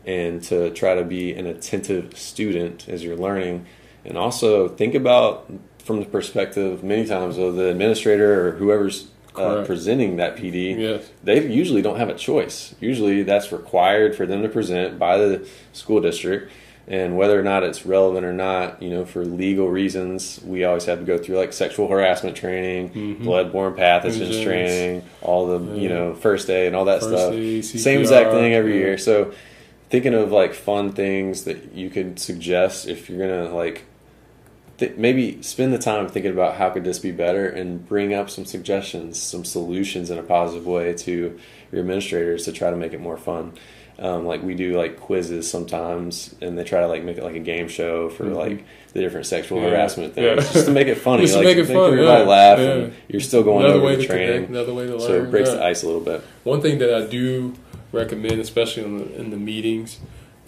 and 0.04 0.42
to 0.44 0.70
try 0.70 0.94
to 0.94 1.04
be 1.04 1.32
an 1.34 1.46
attentive 1.46 2.16
student 2.16 2.88
as 2.88 3.04
you're 3.04 3.16
learning. 3.16 3.66
And 4.04 4.18
also 4.18 4.68
think 4.68 4.94
about 4.94 5.50
from 5.78 6.00
the 6.00 6.06
perspective 6.06 6.82
many 6.82 7.06
times 7.06 7.38
of 7.38 7.54
the 7.54 7.68
administrator 7.68 8.48
or 8.48 8.52
whoever's 8.52 9.08
uh, 9.38 9.64
presenting 9.64 10.16
that 10.16 10.37
PD, 10.37 10.79
yes. 10.79 11.11
they 11.22 11.46
usually 11.46 11.83
don't 11.83 11.98
have 11.98 12.09
a 12.09 12.14
choice. 12.14 12.74
Usually 12.81 13.22
that's 13.22 13.53
required 13.53 14.16
for 14.16 14.27
them 14.27 14.42
to 14.42 14.48
present 14.48 14.98
by 14.98 15.18
the 15.18 15.48
school 15.72 16.01
district. 16.01 16.53
And 16.87 17.18
whether 17.18 17.38
or 17.38 17.42
not 17.42 17.64
it's 17.64 17.85
relevant 17.85 18.24
or 18.24 18.33
not, 18.33 18.83
you 18.83 18.88
know, 18.88 19.05
for 19.05 19.22
legal 19.22 19.68
reasons, 19.68 20.40
we 20.42 20.64
always 20.64 20.87
have 20.87 21.01
to 21.01 21.05
go 21.05 21.18
through 21.18 21.37
like 21.37 21.53
sexual 21.53 21.87
harassment 21.87 22.35
training, 22.35 22.90
mm-hmm. 22.90 23.29
bloodborne 23.29 23.77
pathogens 23.77 24.42
training, 24.42 25.05
all 25.20 25.59
the, 25.59 25.74
yeah. 25.74 25.81
you 25.83 25.88
know, 25.90 26.14
first 26.14 26.48
aid 26.48 26.68
and 26.68 26.77
all 26.77 26.87
that 26.87 27.01
first 27.01 27.12
stuff. 27.12 27.35
Aid, 27.35 27.62
Same 27.62 28.01
exact 28.01 28.31
thing 28.31 28.55
every 28.55 28.72
yeah. 28.72 28.87
year. 28.87 28.98
So 28.98 29.35
thinking 29.90 30.14
of 30.14 30.33
like 30.33 30.55
fun 30.55 30.92
things 30.92 31.44
that 31.44 31.72
you 31.72 31.90
could 31.90 32.18
suggest 32.18 32.88
if 32.88 33.09
you're 33.09 33.18
gonna 33.18 33.55
like 33.55 33.85
th- 34.78 34.96
maybe 34.96 35.42
spend 35.42 35.72
the 35.72 35.78
time 35.78 36.08
thinking 36.08 36.32
about 36.32 36.56
how 36.56 36.70
could 36.70 36.84
this 36.84 36.98
be 36.98 37.12
better 37.12 37.48
and 37.48 37.86
bring 37.86 38.14
up 38.14 38.30
some 38.30 38.44
suggestions 38.44 39.20
some 39.20 39.44
solutions 39.44 40.10
in 40.10 40.18
a 40.18 40.22
positive 40.22 40.66
way 40.66 40.92
to 40.94 41.38
your 41.70 41.80
administrators 41.80 42.44
to 42.44 42.52
try 42.52 42.70
to 42.70 42.76
make 42.76 42.92
it 42.92 43.00
more 43.00 43.16
fun 43.16 43.52
um, 44.00 44.26
like 44.26 44.42
we 44.44 44.54
do 44.54 44.78
like 44.78 44.98
quizzes 44.98 45.50
sometimes 45.50 46.34
and 46.40 46.56
they 46.56 46.62
try 46.62 46.80
to 46.80 46.86
like 46.86 47.02
make 47.02 47.18
it 47.18 47.24
like 47.24 47.34
a 47.34 47.40
game 47.40 47.66
show 47.66 48.08
for 48.08 48.24
mm-hmm. 48.24 48.34
like 48.34 48.64
the 48.92 49.00
different 49.00 49.26
sexual 49.26 49.60
yeah. 49.60 49.70
harassment 49.70 50.14
things 50.14 50.24
yeah. 50.24 50.52
just 50.52 50.66
to 50.66 50.72
make 50.72 50.86
it 50.86 50.94
funny 50.98 51.22
just 51.22 51.34
like, 51.34 51.42
to 51.42 51.48
make 51.48 51.58
it 51.58 51.66
fun 51.66 51.92
everybody 51.92 52.22
yeah. 52.22 52.28
laugh 52.28 52.58
and 52.58 52.94
you're 53.08 53.20
still 53.20 53.42
going 53.42 53.64
another 53.64 53.80
over 53.80 53.96
the 53.96 54.06
training 54.06 54.46
connect, 54.46 54.50
another 54.50 54.74
way 54.74 54.86
to 54.86 54.92
learn 54.92 55.00
so 55.00 55.22
it 55.22 55.30
breaks 55.30 55.50
the 55.50 55.64
ice 55.64 55.82
a 55.82 55.86
little 55.86 56.00
bit 56.00 56.24
one 56.44 56.60
thing 56.60 56.78
that 56.78 56.94
I 56.94 57.06
do 57.06 57.54
recommend, 57.92 58.40
especially 58.40 58.84
in 58.84 58.98
the, 58.98 59.20
in 59.20 59.30
the 59.30 59.36
meetings, 59.36 59.98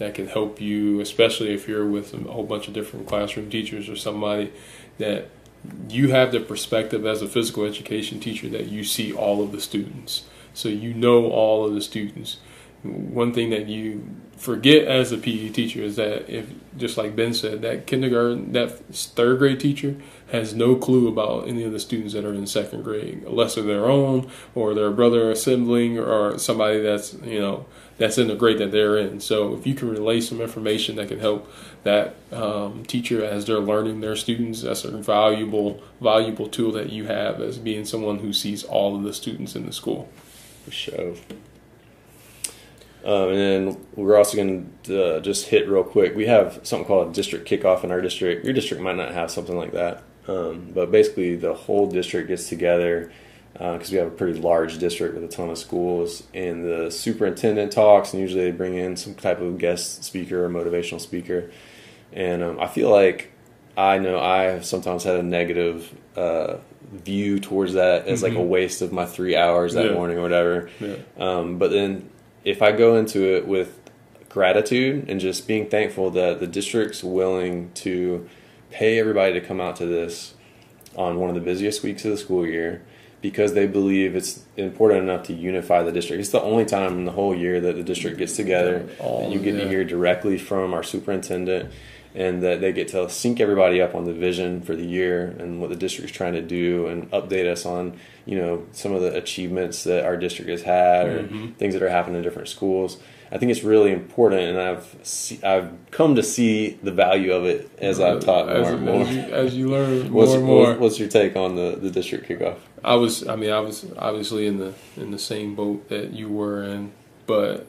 that 0.01 0.15
can 0.15 0.27
help 0.27 0.59
you, 0.59 0.99
especially 0.99 1.53
if 1.53 1.67
you're 1.67 1.85
with 1.85 2.13
a 2.15 2.17
whole 2.31 2.43
bunch 2.43 2.67
of 2.67 2.73
different 2.73 3.07
classroom 3.07 3.51
teachers 3.51 3.87
or 3.87 3.95
somebody 3.95 4.51
that 4.97 5.29
you 5.89 6.09
have 6.09 6.31
the 6.31 6.39
perspective 6.39 7.05
as 7.05 7.21
a 7.21 7.27
physical 7.27 7.65
education 7.65 8.19
teacher 8.19 8.49
that 8.49 8.65
you 8.65 8.83
see 8.83 9.13
all 9.13 9.43
of 9.43 9.51
the 9.51 9.61
students. 9.61 10.23
So 10.55 10.69
you 10.69 10.95
know 10.95 11.29
all 11.29 11.67
of 11.67 11.75
the 11.75 11.81
students. 11.81 12.37
One 12.81 13.31
thing 13.31 13.51
that 13.51 13.67
you 13.67 14.03
forget 14.37 14.87
as 14.87 15.11
a 15.11 15.19
PE 15.19 15.49
teacher 15.49 15.83
is 15.83 15.97
that 15.97 16.27
if, 16.27 16.47
just 16.75 16.97
like 16.97 17.15
Ben 17.15 17.35
said, 17.35 17.61
that 17.61 17.85
kindergarten, 17.85 18.53
that 18.53 18.79
third 18.91 19.37
grade 19.37 19.59
teacher 19.59 19.97
has 20.31 20.55
no 20.55 20.75
clue 20.75 21.07
about 21.07 21.47
any 21.47 21.63
of 21.63 21.71
the 21.71 21.79
students 21.79 22.15
that 22.15 22.25
are 22.25 22.33
in 22.33 22.47
second 22.47 22.83
grade, 22.83 23.23
unless 23.27 23.53
they're 23.53 23.63
their 23.63 23.85
own 23.85 24.31
or 24.55 24.73
their 24.73 24.89
brother 24.89 25.29
or 25.29 25.35
sibling 25.35 25.99
or 25.99 26.39
somebody 26.39 26.79
that's 26.79 27.13
you 27.23 27.39
know 27.39 27.67
that's 28.01 28.17
in 28.17 28.27
the 28.27 28.35
grade 28.35 28.57
that 28.57 28.71
they're 28.71 28.97
in. 28.97 29.19
So 29.19 29.53
if 29.53 29.67
you 29.67 29.75
can 29.75 29.87
relay 29.87 30.21
some 30.21 30.41
information 30.41 30.95
that 30.95 31.07
can 31.09 31.19
help 31.19 31.47
that 31.83 32.15
um, 32.31 32.83
teacher 32.83 33.23
as 33.23 33.45
they're 33.45 33.59
learning 33.59 34.01
their 34.01 34.15
students, 34.15 34.63
that's 34.63 34.83
a 34.83 34.89
valuable 34.97 35.83
valuable 36.01 36.47
tool 36.47 36.71
that 36.71 36.91
you 36.91 37.05
have 37.05 37.39
as 37.39 37.59
being 37.59 37.85
someone 37.85 38.17
who 38.17 38.33
sees 38.33 38.63
all 38.63 38.95
of 38.95 39.03
the 39.03 39.13
students 39.13 39.55
in 39.55 39.67
the 39.67 39.71
school. 39.71 40.09
For 40.65 40.71
sure. 40.71 41.13
Um, 43.05 43.29
and 43.29 43.37
then 43.37 43.85
we're 43.95 44.17
also 44.17 44.35
going 44.35 44.73
to 44.83 45.17
uh, 45.17 45.19
just 45.19 45.49
hit 45.49 45.69
real 45.69 45.83
quick. 45.83 46.15
We 46.15 46.25
have 46.25 46.59
something 46.63 46.87
called 46.87 47.09
a 47.09 47.13
district 47.13 47.47
kickoff 47.47 47.83
in 47.83 47.91
our 47.91 48.01
district. 48.01 48.43
Your 48.43 48.53
district 48.53 48.81
might 48.81 48.95
not 48.95 49.11
have 49.11 49.29
something 49.29 49.55
like 49.55 49.73
that. 49.73 50.01
Um, 50.27 50.71
but 50.73 50.91
basically, 50.91 51.35
the 51.35 51.53
whole 51.53 51.87
district 51.87 52.29
gets 52.29 52.49
together 52.49 53.11
because 53.61 53.89
uh, 53.89 53.91
we 53.91 53.97
have 53.99 54.07
a 54.07 54.11
pretty 54.11 54.39
large 54.39 54.79
district 54.79 55.13
with 55.13 55.23
a 55.23 55.27
ton 55.27 55.51
of 55.51 55.57
schools, 55.57 56.23
and 56.33 56.65
the 56.65 56.89
superintendent 56.89 57.71
talks, 57.71 58.11
and 58.11 58.19
usually 58.19 58.45
they 58.45 58.51
bring 58.51 58.73
in 58.73 58.97
some 58.97 59.13
type 59.13 59.39
of 59.39 59.59
guest 59.59 60.03
speaker 60.03 60.43
or 60.43 60.49
motivational 60.49 60.99
speaker. 60.99 61.51
And 62.11 62.41
um, 62.41 62.59
I 62.59 62.65
feel 62.65 62.89
like 62.89 63.31
I 63.77 63.99
know 63.99 64.19
I 64.19 64.43
have 64.43 64.65
sometimes 64.65 65.03
had 65.03 65.17
a 65.17 65.21
negative 65.21 65.95
uh, 66.15 66.57
view 66.91 67.39
towards 67.39 67.73
that 67.73 68.07
as 68.07 68.23
mm-hmm. 68.23 68.23
like 68.23 68.33
a 68.33 68.41
mm-hmm. 68.41 68.49
waste 68.49 68.81
of 68.81 68.91
my 68.91 69.05
three 69.05 69.35
hours 69.35 69.75
that 69.75 69.85
yeah. 69.85 69.93
morning 69.93 70.17
or 70.17 70.23
whatever. 70.23 70.69
Yeah. 70.79 70.95
Um, 71.19 71.59
but 71.59 71.69
then 71.69 72.09
if 72.43 72.63
I 72.63 72.71
go 72.71 72.95
into 72.95 73.35
it 73.35 73.47
with 73.47 73.79
gratitude 74.27 75.07
and 75.07 75.19
just 75.19 75.47
being 75.47 75.69
thankful 75.69 76.09
that 76.11 76.39
the 76.39 76.47
district's 76.47 77.03
willing 77.03 77.71
to 77.73 78.27
pay 78.71 78.97
everybody 78.97 79.33
to 79.33 79.41
come 79.41 79.61
out 79.61 79.75
to 79.75 79.85
this 79.85 80.33
on 80.95 81.19
one 81.19 81.29
of 81.29 81.35
the 81.35 81.41
busiest 81.41 81.83
weeks 81.83 82.03
of 82.05 82.11
the 82.11 82.17
school 82.17 82.45
year 82.45 82.81
because 83.21 83.53
they 83.53 83.67
believe 83.67 84.15
it's 84.15 84.43
important 84.57 85.03
enough 85.03 85.23
to 85.27 85.33
unify 85.33 85.83
the 85.83 85.91
district. 85.91 86.21
It's 86.21 86.29
the 86.31 86.41
only 86.41 86.65
time 86.65 86.93
in 86.97 87.05
the 87.05 87.11
whole 87.11 87.35
year 87.35 87.61
that 87.61 87.75
the 87.75 87.83
district 87.83 88.17
gets 88.17 88.35
together 88.35 88.79
that 88.99 89.31
you 89.31 89.39
get 89.39 89.55
yeah. 89.55 89.63
to 89.63 89.69
hear 89.69 89.83
directly 89.83 90.37
from 90.37 90.73
our 90.73 90.83
superintendent 90.83 91.71
and 92.13 92.43
that 92.43 92.59
they 92.59 92.73
get 92.73 92.89
to 92.89 93.09
sync 93.09 93.39
everybody 93.39 93.81
up 93.81 93.95
on 93.95 94.05
the 94.05 94.13
vision 94.13 94.61
for 94.61 94.75
the 94.75 94.85
year 94.85 95.35
and 95.39 95.61
what 95.61 95.69
the 95.69 95.75
district's 95.75 96.11
trying 96.11 96.33
to 96.33 96.41
do 96.41 96.87
and 96.87 97.09
update 97.11 97.49
us 97.49 97.65
on 97.65 97.97
you 98.25 98.37
know 98.37 98.65
some 98.73 98.93
of 98.93 99.01
the 99.01 99.15
achievements 99.15 99.85
that 99.85 100.03
our 100.03 100.17
district 100.17 100.49
has 100.49 100.61
had 100.61 101.07
or 101.07 101.23
mm-hmm. 101.23 101.51
things 101.53 101.73
that 101.73 101.81
are 101.81 101.89
happening 101.89 102.17
in 102.17 102.21
different 102.21 102.49
schools 102.49 102.97
I 103.31 103.37
think 103.37 103.49
it's 103.51 103.63
really 103.63 103.91
important, 103.91 104.41
and 104.41 104.59
I've 104.59 104.97
see, 105.03 105.41
I've 105.41 105.71
come 105.91 106.15
to 106.15 106.23
see 106.23 106.77
the 106.83 106.91
value 106.91 107.31
of 107.31 107.45
it 107.45 107.71
as 107.79 108.01
I've 108.01 108.19
taught 108.19 108.47
more 108.47 108.55
as, 108.57 108.69
and 108.69 108.85
more. 108.85 109.01
As 109.03 109.15
you, 109.15 109.21
as 109.21 109.55
you 109.55 109.69
learn 109.69 110.11
what's, 110.13 110.31
more 110.31 110.37
and 110.37 110.45
more. 110.45 110.73
What's 110.75 110.99
your 110.99 111.07
take 111.07 111.37
on 111.37 111.55
the, 111.55 111.77
the 111.77 111.89
district 111.89 112.27
kickoff? 112.27 112.57
I 112.83 112.95
was, 112.95 113.25
I 113.27 113.37
mean, 113.37 113.51
I 113.51 113.59
was 113.59 113.85
obviously 113.97 114.47
in 114.47 114.57
the 114.57 114.73
in 114.97 115.11
the 115.11 115.19
same 115.19 115.55
boat 115.55 115.87
that 115.87 116.11
you 116.11 116.27
were 116.27 116.63
in, 116.63 116.91
but 117.25 117.67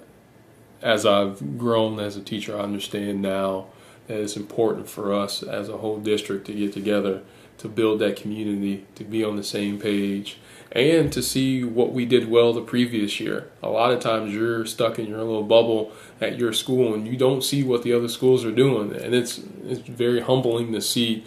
as 0.83 1.07
I've 1.07 1.59
grown 1.59 2.01
as 2.01 2.17
a 2.17 2.23
teacher, 2.23 2.59
I 2.59 2.63
understand 2.63 3.23
now 3.23 3.67
it's 4.09 4.37
important 4.37 4.89
for 4.89 5.13
us 5.13 5.43
as 5.43 5.69
a 5.69 5.79
whole 5.79 5.99
district 5.99 6.47
to 6.47 6.53
get 6.53 6.73
together 6.73 7.23
to 7.59 7.69
build 7.69 8.01
that 8.01 8.17
community, 8.17 8.85
to 8.97 9.05
be 9.05 9.23
on 9.23 9.37
the 9.37 9.43
same 9.43 9.79
page, 9.79 10.39
and 10.73 11.13
to 11.13 11.23
see 11.23 11.63
what 11.63 11.93
we 11.93 12.05
did 12.05 12.29
well 12.29 12.53
the 12.53 12.61
previous 12.61 13.21
year. 13.21 13.51
A 13.63 13.69
lot 13.69 13.93
of 13.93 14.01
times 14.01 14.35
you're 14.35 14.67
stuck 14.67 14.99
in 14.99 15.07
your 15.07 15.19
little 15.19 15.45
bubble 15.45 15.93
at 16.21 16.39
your 16.39 16.53
school 16.53 16.93
and 16.93 17.07
you 17.07 17.17
don't 17.17 17.45
see 17.45 17.63
what 17.63 17.85
the 17.85 17.93
other 17.93 18.09
schools 18.09 18.45
are 18.45 18.53
doing, 18.53 18.93
and 18.95 19.15
it's 19.15 19.41
it's 19.65 19.89
very 19.89 20.21
humbling 20.21 20.73
to 20.73 20.81
see 20.81 21.25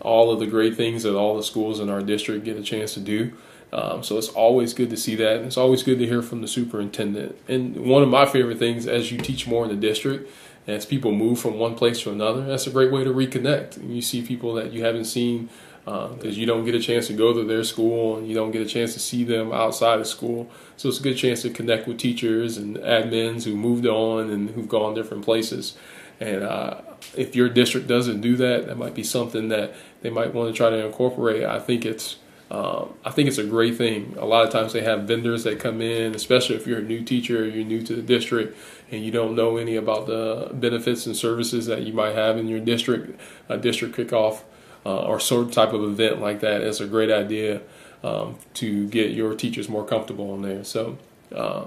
all 0.00 0.30
of 0.32 0.40
the 0.40 0.46
great 0.46 0.76
things 0.76 1.04
that 1.04 1.16
all 1.16 1.36
the 1.36 1.42
schools 1.42 1.80
in 1.80 1.88
our 1.88 2.02
district 2.02 2.44
get 2.44 2.56
a 2.56 2.62
chance 2.62 2.94
to 2.94 3.00
do. 3.00 3.32
Um, 3.72 4.02
so 4.02 4.16
it's 4.16 4.28
always 4.28 4.72
good 4.74 4.90
to 4.90 4.96
see 4.96 5.16
that. 5.16 5.38
And 5.38 5.46
it's 5.46 5.56
always 5.56 5.82
good 5.82 5.98
to 5.98 6.06
hear 6.06 6.22
from 6.22 6.40
the 6.40 6.48
superintendent. 6.48 7.36
And 7.48 7.76
one 7.76 8.02
of 8.02 8.08
my 8.08 8.24
favorite 8.24 8.58
things 8.58 8.86
as 8.86 9.10
you 9.10 9.18
teach 9.18 9.46
more 9.46 9.64
in 9.64 9.70
the 9.70 9.76
district, 9.76 10.30
as 10.66 10.84
people 10.84 11.12
move 11.12 11.38
from 11.38 11.58
one 11.58 11.74
place 11.74 12.00
to 12.02 12.10
another, 12.10 12.44
that's 12.44 12.66
a 12.66 12.70
great 12.70 12.90
way 12.92 13.04
to 13.04 13.10
reconnect. 13.10 13.88
You 13.88 14.02
see 14.02 14.22
people 14.22 14.54
that 14.54 14.72
you 14.72 14.84
haven't 14.84 15.04
seen 15.04 15.48
because 15.84 16.24
uh, 16.24 16.40
you 16.40 16.46
don't 16.46 16.64
get 16.64 16.74
a 16.74 16.80
chance 16.80 17.06
to 17.06 17.12
go 17.12 17.32
to 17.32 17.44
their 17.44 17.62
school 17.62 18.16
and 18.16 18.26
you 18.26 18.34
don't 18.34 18.50
get 18.50 18.60
a 18.60 18.66
chance 18.66 18.92
to 18.94 18.98
see 18.98 19.22
them 19.22 19.52
outside 19.52 20.00
of 20.00 20.08
school. 20.08 20.50
So 20.76 20.88
it's 20.88 20.98
a 20.98 21.02
good 21.02 21.16
chance 21.16 21.42
to 21.42 21.50
connect 21.50 21.86
with 21.86 21.98
teachers 21.98 22.56
and 22.56 22.76
admins 22.78 23.44
who 23.44 23.54
moved 23.54 23.86
on 23.86 24.28
and 24.30 24.50
who've 24.50 24.68
gone 24.68 24.94
different 24.94 25.24
places. 25.24 25.76
And 26.18 26.42
uh, 26.42 26.80
if 27.16 27.36
your 27.36 27.48
district 27.48 27.86
doesn't 27.86 28.20
do 28.20 28.34
that, 28.36 28.66
that 28.66 28.76
might 28.76 28.94
be 28.94 29.04
something 29.04 29.46
that 29.48 29.74
they 30.00 30.10
might 30.10 30.34
want 30.34 30.52
to 30.52 30.56
try 30.56 30.70
to 30.70 30.84
incorporate. 30.84 31.44
I 31.44 31.60
think 31.60 31.86
it's 31.86 32.16
um, 32.50 32.94
I 33.04 33.10
think 33.10 33.28
it's 33.28 33.38
a 33.38 33.44
great 33.44 33.76
thing. 33.76 34.14
A 34.18 34.24
lot 34.24 34.44
of 34.44 34.52
times 34.52 34.72
they 34.72 34.82
have 34.82 35.02
vendors 35.02 35.42
that 35.44 35.58
come 35.58 35.80
in, 35.80 36.14
especially 36.14 36.54
if 36.54 36.64
you're 36.66 36.78
a 36.78 36.82
new 36.82 37.02
teacher, 37.02 37.44
you're 37.44 37.64
new 37.64 37.82
to 37.82 37.96
the 37.96 38.02
district, 38.02 38.56
and 38.90 39.04
you 39.04 39.10
don't 39.10 39.34
know 39.34 39.56
any 39.56 39.76
about 39.76 40.06
the 40.06 40.50
benefits 40.52 41.06
and 41.06 41.16
services 41.16 41.66
that 41.66 41.82
you 41.82 41.92
might 41.92 42.14
have 42.14 42.36
in 42.36 42.48
your 42.48 42.60
district. 42.60 43.18
A 43.48 43.56
district 43.56 43.96
kickoff 43.96 44.42
uh, 44.84 45.04
or 45.04 45.18
sort 45.18 45.46
of 45.46 45.52
type 45.52 45.72
of 45.72 45.82
event 45.82 46.20
like 46.20 46.40
that 46.40 46.60
is 46.62 46.80
a 46.80 46.86
great 46.86 47.10
idea 47.10 47.60
um, 48.04 48.36
to 48.54 48.86
get 48.88 49.10
your 49.10 49.34
teachers 49.34 49.68
more 49.68 49.84
comfortable 49.84 50.34
in 50.34 50.42
there. 50.42 50.64
So 50.64 50.98
uh, 51.34 51.64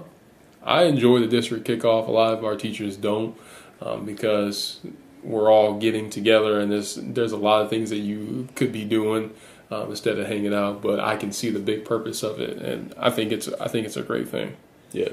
I 0.62 0.84
enjoy 0.84 1.20
the 1.20 1.26
district 1.26 1.66
kickoff. 1.66 2.08
A 2.08 2.10
lot 2.10 2.32
of 2.32 2.44
our 2.44 2.56
teachers 2.56 2.96
don't 2.96 3.36
um, 3.80 4.04
because 4.06 4.80
we're 5.22 5.50
all 5.52 5.78
getting 5.78 6.08
together 6.08 6.60
and 6.60 6.72
there's 6.72 6.94
there's 6.94 7.32
a 7.32 7.36
lot 7.36 7.60
of 7.62 7.68
things 7.68 7.90
that 7.90 7.98
you 7.98 8.48
could 8.54 8.72
be 8.72 8.84
doing 8.86 9.34
um, 9.70 9.90
instead 9.90 10.18
of 10.18 10.26
hanging 10.26 10.54
out. 10.54 10.82
But 10.82 11.00
I 11.00 11.16
can 11.16 11.32
see 11.32 11.50
the 11.50 11.58
big 11.58 11.84
purpose 11.84 12.22
of 12.22 12.40
it, 12.40 12.58
and 12.58 12.94
I 12.98 13.10
think 13.10 13.32
it's 13.32 13.48
I 13.54 13.68
think 13.68 13.86
it's 13.86 13.96
a 13.96 14.02
great 14.02 14.28
thing. 14.28 14.56
Yeah, 14.92 15.10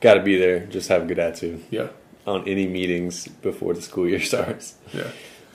got 0.00 0.14
to 0.14 0.22
be 0.22 0.38
there. 0.38 0.60
Just 0.66 0.88
have 0.88 1.02
a 1.02 1.06
good 1.06 1.18
attitude. 1.18 1.64
Yeah, 1.70 1.88
on 2.26 2.46
any 2.48 2.66
meetings 2.66 3.28
before 3.28 3.74
the 3.74 3.82
school 3.82 4.08
year 4.08 4.20
starts. 4.32 4.74
Yeah. 4.92 5.10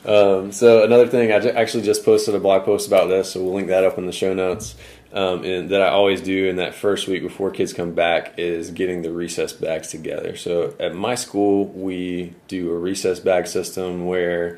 Um, 0.06 0.52
so 0.52 0.84
another 0.84 1.08
thing, 1.08 1.32
I 1.32 1.36
actually 1.52 1.84
just 1.84 2.04
posted 2.04 2.36
a 2.36 2.40
blog 2.40 2.66
post 2.66 2.88
about 2.88 3.08
this, 3.08 3.32
so 3.32 3.42
we'll 3.42 3.54
link 3.54 3.70
that 3.70 3.86
up 3.86 3.98
in 3.98 4.06
the 4.06 4.12
show 4.12 4.34
notes. 4.34 4.76
Um, 5.14 5.44
and 5.44 5.70
that 5.70 5.80
I 5.84 5.90
always 5.90 6.22
do 6.22 6.48
in 6.48 6.56
that 6.56 6.74
first 6.74 7.08
week 7.08 7.22
before 7.22 7.52
kids 7.52 7.72
come 7.72 7.94
back 7.94 8.34
is 8.40 8.72
getting 8.72 9.04
the 9.04 9.12
recess 9.12 9.54
bags 9.54 9.90
together. 9.90 10.36
So 10.36 10.74
at 10.80 10.96
my 10.96 11.14
school, 11.14 11.68
we 11.68 12.34
do 12.48 12.72
a 12.72 12.78
recess 12.78 13.20
bag 13.20 13.46
system 13.46 14.08
where 14.08 14.58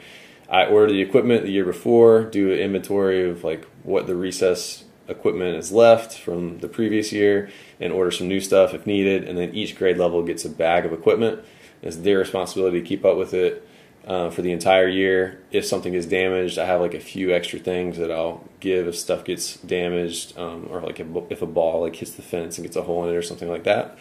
I 0.49 0.65
order 0.67 0.93
the 0.93 1.01
equipment 1.01 1.43
the 1.43 1.51
year 1.51 1.65
before, 1.65 2.23
do 2.23 2.53
an 2.53 2.59
inventory 2.59 3.29
of 3.29 3.43
like 3.43 3.65
what 3.83 4.07
the 4.07 4.15
recess 4.15 4.84
equipment 5.07 5.57
is 5.57 5.71
left 5.71 6.17
from 6.17 6.59
the 6.59 6.67
previous 6.67 7.11
year, 7.11 7.49
and 7.79 7.93
order 7.93 8.11
some 8.11 8.27
new 8.27 8.39
stuff 8.39 8.73
if 8.73 8.85
needed. 8.85 9.23
And 9.27 9.37
then 9.37 9.53
each 9.53 9.77
grade 9.77 9.97
level 9.97 10.23
gets 10.23 10.45
a 10.45 10.49
bag 10.49 10.85
of 10.85 10.93
equipment. 10.93 11.43
It's 11.81 11.97
their 11.97 12.19
responsibility 12.19 12.81
to 12.81 12.87
keep 12.87 13.05
up 13.05 13.17
with 13.17 13.33
it 13.33 13.67
uh, 14.07 14.29
for 14.29 14.41
the 14.41 14.51
entire 14.51 14.87
year. 14.87 15.39
If 15.51 15.65
something 15.65 15.93
is 15.93 16.05
damaged, 16.05 16.57
I 16.57 16.65
have 16.65 16.81
like 16.81 16.93
a 16.93 16.99
few 16.99 17.33
extra 17.33 17.59
things 17.59 17.97
that 17.97 18.11
I'll 18.11 18.43
give 18.59 18.87
if 18.87 18.95
stuff 18.95 19.25
gets 19.25 19.57
damaged, 19.57 20.37
um, 20.37 20.67
or 20.69 20.81
like 20.81 20.99
if 20.99 21.41
a 21.41 21.47
ball 21.47 21.81
like 21.81 21.95
hits 21.95 22.11
the 22.11 22.21
fence 22.21 22.57
and 22.57 22.65
gets 22.65 22.75
a 22.75 22.83
hole 22.83 23.03
in 23.03 23.13
it 23.13 23.17
or 23.17 23.21
something 23.21 23.49
like 23.49 23.63
that. 23.63 23.97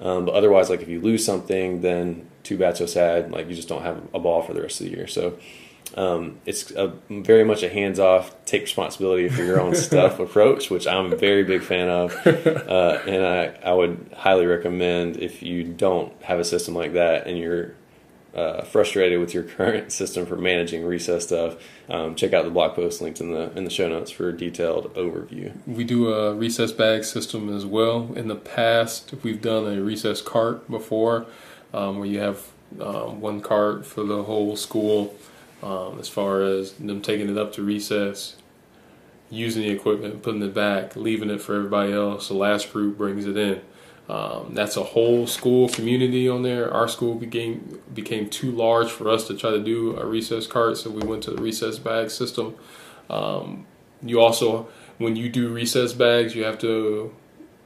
Um, 0.00 0.24
but 0.24 0.34
otherwise, 0.34 0.70
like 0.70 0.82
if 0.82 0.88
you 0.88 1.00
lose 1.00 1.24
something, 1.24 1.80
then 1.80 2.28
too 2.42 2.58
bad, 2.58 2.76
so 2.76 2.86
sad. 2.86 3.30
Like 3.30 3.48
you 3.48 3.54
just 3.54 3.68
don't 3.68 3.82
have 3.82 4.02
a 4.12 4.18
ball 4.18 4.42
for 4.42 4.52
the 4.52 4.62
rest 4.62 4.80
of 4.80 4.86
the 4.86 4.92
year. 4.92 5.06
So 5.06 5.38
um, 5.94 6.40
it's 6.44 6.70
a, 6.72 6.92
very 7.08 7.44
much 7.44 7.62
a 7.62 7.68
hands-off, 7.68 8.34
take 8.44 8.62
responsibility 8.62 9.28
for 9.28 9.42
your 9.42 9.60
own 9.60 9.74
stuff 9.76 10.18
approach, 10.18 10.70
which 10.70 10.86
I'm 10.86 11.12
a 11.12 11.16
very 11.16 11.44
big 11.44 11.62
fan 11.62 11.88
of, 11.88 12.14
uh, 12.26 12.98
and 13.06 13.24
I, 13.24 13.70
I 13.70 13.72
would 13.72 14.12
highly 14.16 14.46
recommend 14.46 15.16
if 15.18 15.42
you 15.42 15.64
don't 15.64 16.12
have 16.22 16.40
a 16.40 16.44
system 16.44 16.74
like 16.74 16.94
that 16.94 17.26
and 17.26 17.38
you're 17.38 17.74
uh, 18.34 18.62
frustrated 18.62 19.20
with 19.20 19.32
your 19.32 19.44
current 19.44 19.92
system 19.92 20.26
for 20.26 20.36
managing 20.36 20.84
recess 20.84 21.24
stuff, 21.24 21.56
um, 21.88 22.16
check 22.16 22.32
out 22.32 22.44
the 22.44 22.50
blog 22.50 22.74
post 22.74 23.00
linked 23.00 23.20
in 23.20 23.30
the 23.30 23.56
in 23.56 23.62
the 23.62 23.70
show 23.70 23.88
notes 23.88 24.10
for 24.10 24.28
a 24.28 24.36
detailed 24.36 24.92
overview. 24.94 25.52
We 25.66 25.84
do 25.84 26.12
a 26.12 26.34
recess 26.34 26.72
bag 26.72 27.04
system 27.04 27.54
as 27.54 27.64
well. 27.64 28.12
In 28.16 28.26
the 28.26 28.34
past, 28.34 29.14
we've 29.22 29.40
done 29.40 29.66
a 29.66 29.80
recess 29.80 30.20
cart 30.20 30.68
before, 30.68 31.26
um, 31.72 31.98
where 31.98 32.08
you 32.08 32.18
have 32.18 32.50
um, 32.80 33.20
one 33.20 33.40
cart 33.40 33.86
for 33.86 34.02
the 34.02 34.24
whole 34.24 34.56
school, 34.56 35.14
um, 35.64 35.98
as 35.98 36.08
far 36.08 36.42
as 36.42 36.72
them 36.74 37.00
taking 37.00 37.30
it 37.30 37.38
up 37.38 37.54
to 37.54 37.62
recess, 37.62 38.36
using 39.30 39.62
the 39.62 39.70
equipment, 39.70 40.22
putting 40.22 40.42
it 40.42 40.52
back, 40.54 40.94
leaving 40.94 41.30
it 41.30 41.40
for 41.40 41.56
everybody 41.56 41.92
else. 41.92 42.28
The 42.28 42.34
last 42.34 42.70
group 42.72 42.98
brings 42.98 43.24
it 43.24 43.36
in. 43.36 43.62
Um, 44.06 44.52
that's 44.52 44.76
a 44.76 44.82
whole 44.82 45.26
school 45.26 45.70
community 45.70 46.28
on 46.28 46.42
there. 46.42 46.72
Our 46.72 46.86
school 46.88 47.14
became 47.14 47.80
became 47.94 48.28
too 48.28 48.50
large 48.52 48.90
for 48.90 49.08
us 49.08 49.26
to 49.28 49.36
try 49.36 49.50
to 49.50 49.62
do 49.62 49.96
a 49.96 50.04
recess 50.04 50.46
cart, 50.46 50.76
so 50.76 50.90
we 50.90 51.00
went 51.02 51.22
to 51.22 51.30
the 51.30 51.40
recess 51.40 51.78
bag 51.78 52.10
system. 52.10 52.54
Um, 53.08 53.66
you 54.02 54.20
also, 54.20 54.68
when 54.98 55.16
you 55.16 55.30
do 55.30 55.48
recess 55.48 55.94
bags, 55.94 56.34
you 56.34 56.44
have 56.44 56.58
to, 56.58 57.14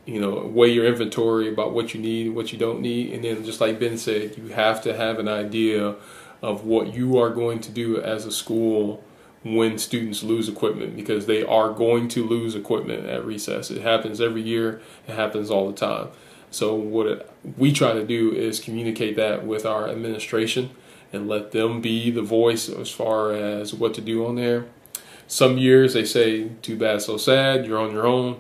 you 0.07 0.21
know, 0.21 0.47
weigh 0.47 0.69
your 0.69 0.87
inventory 0.87 1.49
about 1.53 1.73
what 1.73 1.93
you 1.93 2.01
need, 2.01 2.29
what 2.29 2.53
you 2.53 2.59
don't 2.59 2.81
need, 2.81 3.13
and 3.13 3.25
then 3.25 3.45
just 3.45 3.61
like 3.61 3.81
Ben 3.81 3.99
said, 3.99 4.39
you 4.39 4.49
have 4.49 4.81
to 4.83 4.97
have 4.97 5.19
an 5.19 5.27
idea 5.27 5.97
of 6.43 6.65
what 6.65 6.95
you 6.95 7.19
are 7.19 7.31
going 7.31 7.61
to 7.61 7.71
do 7.71 8.01
as 8.01 8.25
a 8.25 8.33
school 8.33 9.03
when 9.45 9.79
students 9.79 10.23
lose 10.23 10.49
equipment 10.49 10.97
because 10.97 11.27
they 11.27 11.45
are 11.45 11.73
going 11.73 12.09
to 12.09 12.25
lose 12.25 12.55
equipment 12.55 13.07
at 13.07 13.25
recess. 13.25 13.71
It 13.71 13.83
happens 13.83 14.21
every 14.21 14.43
year. 14.43 14.81
It 15.07 15.15
happens 15.15 15.51
all 15.51 15.71
the 15.71 15.77
time. 15.77 16.09
So 16.51 16.75
what 16.75 17.31
we 17.57 17.73
try 17.73 17.93
to 17.93 18.05
do 18.05 18.33
is 18.33 18.61
communicate 18.61 19.17
that 19.17 19.47
with 19.47 19.67
our 19.67 19.89
administration 19.89 20.71
and 21.13 21.29
let 21.29 21.53
them 21.53 21.81
be 21.81 22.11
the 22.11 22.23
voice 22.23 22.69
as 22.69 22.91
far 22.91 23.33
as 23.33 23.73
what 23.75 23.95
to 23.95 24.01
do 24.01 24.27
on 24.27 24.37
there. 24.37 24.67
Some 25.27 25.59
years 25.59 25.95
they 25.95 26.05
say, 26.05 26.51
"Too 26.63 26.77
bad, 26.77 27.03
so 27.03 27.17
sad. 27.17 27.67
You're 27.67 27.79
on 27.79 27.93
your 27.93 28.07
own." 28.07 28.39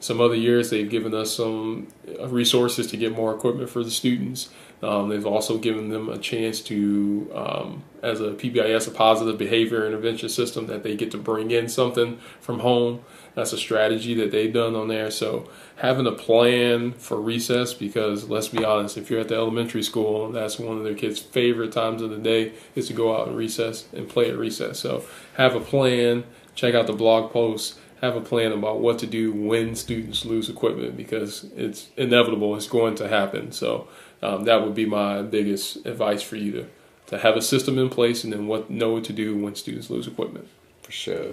Some 0.00 0.20
other 0.20 0.34
years 0.34 0.70
they've 0.70 0.88
given 0.88 1.14
us 1.14 1.34
some 1.34 1.88
resources 2.20 2.86
to 2.88 2.96
get 2.96 3.12
more 3.12 3.34
equipment 3.34 3.68
for 3.68 3.82
the 3.82 3.90
students. 3.90 4.48
Um, 4.80 5.08
they've 5.08 5.26
also 5.26 5.58
given 5.58 5.88
them 5.88 6.08
a 6.08 6.18
chance 6.18 6.60
to, 6.62 7.28
um, 7.34 7.82
as 8.00 8.20
a 8.20 8.30
PBIS, 8.30 8.86
a 8.86 8.92
positive 8.92 9.36
behavior 9.36 9.84
intervention 9.84 10.28
system, 10.28 10.68
that 10.68 10.84
they 10.84 10.94
get 10.94 11.10
to 11.10 11.18
bring 11.18 11.50
in 11.50 11.68
something 11.68 12.18
from 12.40 12.60
home. 12.60 13.00
That's 13.34 13.52
a 13.52 13.58
strategy 13.58 14.14
that 14.14 14.30
they've 14.30 14.52
done 14.52 14.76
on 14.76 14.86
there. 14.86 15.10
So 15.10 15.50
having 15.76 16.06
a 16.06 16.12
plan 16.12 16.92
for 16.92 17.20
recess, 17.20 17.74
because 17.74 18.28
let's 18.28 18.48
be 18.48 18.64
honest, 18.64 18.96
if 18.96 19.10
you're 19.10 19.20
at 19.20 19.28
the 19.28 19.34
elementary 19.34 19.82
school, 19.82 20.30
that's 20.30 20.60
one 20.60 20.78
of 20.78 20.84
their 20.84 20.94
kids' 20.94 21.18
favorite 21.18 21.72
times 21.72 22.00
of 22.00 22.10
the 22.10 22.18
day 22.18 22.52
is 22.76 22.86
to 22.86 22.92
go 22.92 23.16
out 23.16 23.26
and 23.26 23.36
recess 23.36 23.86
and 23.92 24.08
play 24.08 24.30
at 24.30 24.38
recess. 24.38 24.78
So 24.78 25.04
have 25.34 25.56
a 25.56 25.60
plan. 25.60 26.22
Check 26.54 26.74
out 26.74 26.86
the 26.86 26.92
blog 26.92 27.32
posts 27.32 27.78
have 28.00 28.16
a 28.16 28.20
plan 28.20 28.52
about 28.52 28.80
what 28.80 28.98
to 28.98 29.06
do 29.06 29.32
when 29.32 29.74
students 29.74 30.24
lose 30.24 30.48
equipment 30.48 30.96
because 30.96 31.44
it's 31.56 31.88
inevitable 31.96 32.54
it's 32.54 32.68
going 32.68 32.94
to 32.94 33.08
happen 33.08 33.50
so 33.50 33.88
um, 34.22 34.44
that 34.44 34.62
would 34.62 34.74
be 34.74 34.86
my 34.86 35.22
biggest 35.22 35.86
advice 35.86 36.22
for 36.22 36.36
you 36.36 36.52
to, 36.52 36.66
to 37.06 37.18
have 37.18 37.36
a 37.36 37.42
system 37.42 37.78
in 37.78 37.88
place 37.88 38.24
and 38.24 38.32
then 38.32 38.46
what 38.46 38.70
know 38.70 38.92
what 38.92 39.04
to 39.04 39.12
do 39.12 39.36
when 39.36 39.54
students 39.54 39.90
lose 39.90 40.06
equipment. 40.06 40.48
For 40.82 40.92
sure. 40.92 41.32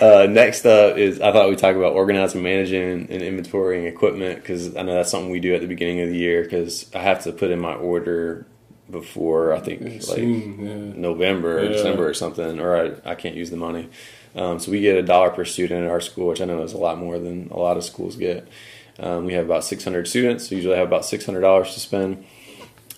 Uh, 0.00 0.26
next 0.28 0.66
up 0.66 0.98
is 0.98 1.20
I 1.20 1.32
thought 1.32 1.48
we'd 1.48 1.58
talk 1.58 1.74
about 1.74 1.94
organizing, 1.94 2.42
managing, 2.42 3.10
and 3.10 3.22
inventorying 3.22 3.86
equipment 3.86 4.40
because 4.40 4.76
I 4.76 4.82
know 4.82 4.94
that's 4.94 5.10
something 5.10 5.30
we 5.30 5.40
do 5.40 5.54
at 5.54 5.60
the 5.60 5.66
beginning 5.66 6.00
of 6.00 6.10
the 6.10 6.16
year 6.16 6.42
because 6.42 6.94
I 6.94 6.98
have 6.98 7.22
to 7.24 7.32
put 7.32 7.50
in 7.50 7.60
my 7.60 7.74
order 7.74 8.46
before 8.90 9.54
I 9.54 9.60
think 9.60 9.82
like 9.82 10.02
Soon, 10.02 10.66
yeah. 10.66 11.00
November 11.00 11.60
or 11.60 11.64
yeah. 11.64 11.70
December 11.70 12.06
or 12.06 12.14
something, 12.14 12.60
or 12.60 13.00
I, 13.04 13.12
I 13.12 13.14
can't 13.14 13.34
use 13.34 13.50
the 13.50 13.56
money. 13.56 13.88
Um, 14.34 14.58
so 14.58 14.70
we 14.70 14.80
get 14.80 14.96
a 14.96 15.02
dollar 15.02 15.30
per 15.30 15.44
student 15.44 15.84
at 15.84 15.90
our 15.90 16.00
school, 16.00 16.28
which 16.28 16.40
I 16.40 16.44
know 16.44 16.62
is 16.62 16.72
a 16.72 16.78
lot 16.78 16.98
more 16.98 17.18
than 17.18 17.48
a 17.50 17.56
lot 17.56 17.76
of 17.76 17.84
schools 17.84 18.16
get. 18.16 18.46
Um, 18.98 19.24
we 19.24 19.34
have 19.34 19.44
about 19.44 19.64
600 19.64 20.08
students, 20.08 20.48
so 20.48 20.54
usually 20.54 20.74
I 20.74 20.78
have 20.78 20.88
about 20.88 21.02
$600 21.02 21.74
to 21.74 21.80
spend. 21.80 22.24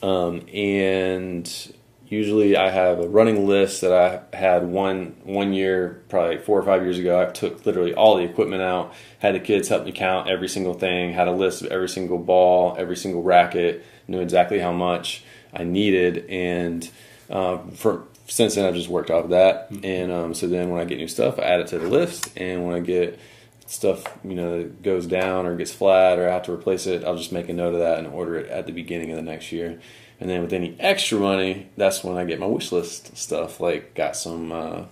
Um, 0.03 0.47
and 0.53 1.73
usually 2.09 2.57
I 2.57 2.71
have 2.71 3.01
a 3.01 3.09
running 3.09 3.47
list 3.47 3.83
that 3.83 3.93
I 3.93 4.37
had 4.37 4.67
one 4.67 5.15
one 5.25 5.53
year, 5.53 6.03
probably 6.09 6.39
four 6.39 6.59
or 6.59 6.63
five 6.63 6.83
years 6.83 6.99
ago. 6.99 7.21
I 7.21 7.27
took 7.27 7.67
literally 7.67 7.95
all 7.95 8.17
the 8.17 8.25
equipment 8.25 8.63
out, 8.63 8.95
had 9.19 9.35
the 9.35 9.41
kids 9.41 9.69
help 9.69 9.85
me 9.85 9.93
count 9.93 10.29
every 10.29 10.49
single 10.49 10.75
thing, 10.75 11.13
had 11.13 11.29
a 11.29 11.33
list 11.33 11.63
of 11.63 11.69
every 11.69 11.89
single 11.89 12.19
ball, 12.19 12.75
every 12.79 12.97
single 12.97 13.23
racket, 13.23 13.85
knew 14.09 14.21
exactly 14.21 14.59
how 14.59 14.73
much 14.73 15.23
I 15.53 15.65
needed, 15.65 16.27
and 16.29 16.91
Uh, 17.31 17.59
for 17.75 18.09
since 18.31 18.55
then, 18.55 18.65
I've 18.65 18.75
just 18.75 18.89
worked 18.89 19.11
off 19.11 19.25
of 19.25 19.31
that, 19.31 19.71
and 19.83 20.11
um, 20.13 20.35
so 20.35 20.47
then 20.47 20.71
when 20.71 20.81
I 20.81 20.85
get 20.85 20.99
new 20.99 21.09
stuff, 21.09 21.39
I 21.39 21.43
add 21.43 21.61
it 21.61 21.67
to 21.69 21.79
the 21.79 21.89
list, 21.89 22.31
and 22.37 22.65
when 22.65 22.75
I 22.77 22.81
get 22.81 23.19
stuff 23.67 24.03
you 24.25 24.35
know 24.35 24.59
that 24.59 24.83
goes 24.83 25.07
down 25.07 25.47
or 25.47 25.55
gets 25.57 25.73
flat 25.73 26.19
or 26.19 26.29
I 26.29 26.33
have 26.33 26.43
to 26.45 26.53
replace 26.53 26.87
it, 26.87 27.05
I'll 27.05 27.17
just 27.17 27.31
make 27.33 27.49
a 27.49 27.53
note 27.53 27.75
of 27.75 27.81
that 27.81 27.99
and 27.99 28.09
order 28.09 28.37
it 28.37 28.49
at 28.51 28.67
the 28.67 28.73
beginning 28.73 29.11
of 29.11 29.17
the 29.17 29.23
next 29.23 29.53
year. 29.53 29.81
And 30.21 30.29
then 30.29 30.43
with 30.43 30.53
any 30.53 30.77
extra 30.81 31.19
money, 31.19 31.69
that's 31.77 32.03
when 32.05 32.17
I 32.19 32.25
get 32.25 32.39
my 32.41 32.47
wish 32.47 32.73
list 32.73 33.17
stuff. 33.17 33.59
Like 33.61 33.95
got 33.95 34.17
some 34.17 34.53
uh, 34.53 34.83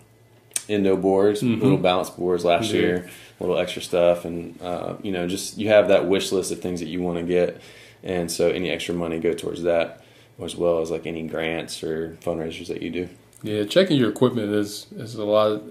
Indo 0.68 0.96
boards, 0.96 1.42
little 1.42 1.76
balance 1.78 2.10
boards 2.10 2.44
last 2.44 2.70
Yeah. 2.72 2.80
year, 2.80 3.10
little 3.40 3.58
extra 3.58 3.82
stuff, 3.82 4.24
and 4.24 4.60
uh, 4.62 4.94
you 5.02 5.12
know 5.12 5.26
just 5.26 5.58
you 5.58 5.68
have 5.68 5.88
that 5.88 6.06
wish 6.06 6.30
list 6.32 6.52
of 6.52 6.60
things 6.60 6.80
that 6.80 6.88
you 6.88 7.02
want 7.02 7.18
to 7.18 7.24
get, 7.24 7.60
and 8.02 8.30
so 8.30 8.48
any 8.48 8.70
extra 8.70 8.94
money 8.94 9.18
go 9.18 9.32
towards 9.32 9.62
that, 9.64 10.02
as 10.42 10.54
well 10.56 10.80
as 10.80 10.90
like 10.90 11.04
any 11.06 11.26
grants 11.26 11.82
or 11.82 12.16
fundraisers 12.22 12.68
that 12.68 12.80
you 12.82 12.90
do. 12.90 13.08
Yeah, 13.42 13.64
checking 13.64 13.98
your 13.98 14.10
equipment 14.10 14.52
is 14.52 14.86
is 14.96 15.14
a 15.14 15.24
lot. 15.24 15.62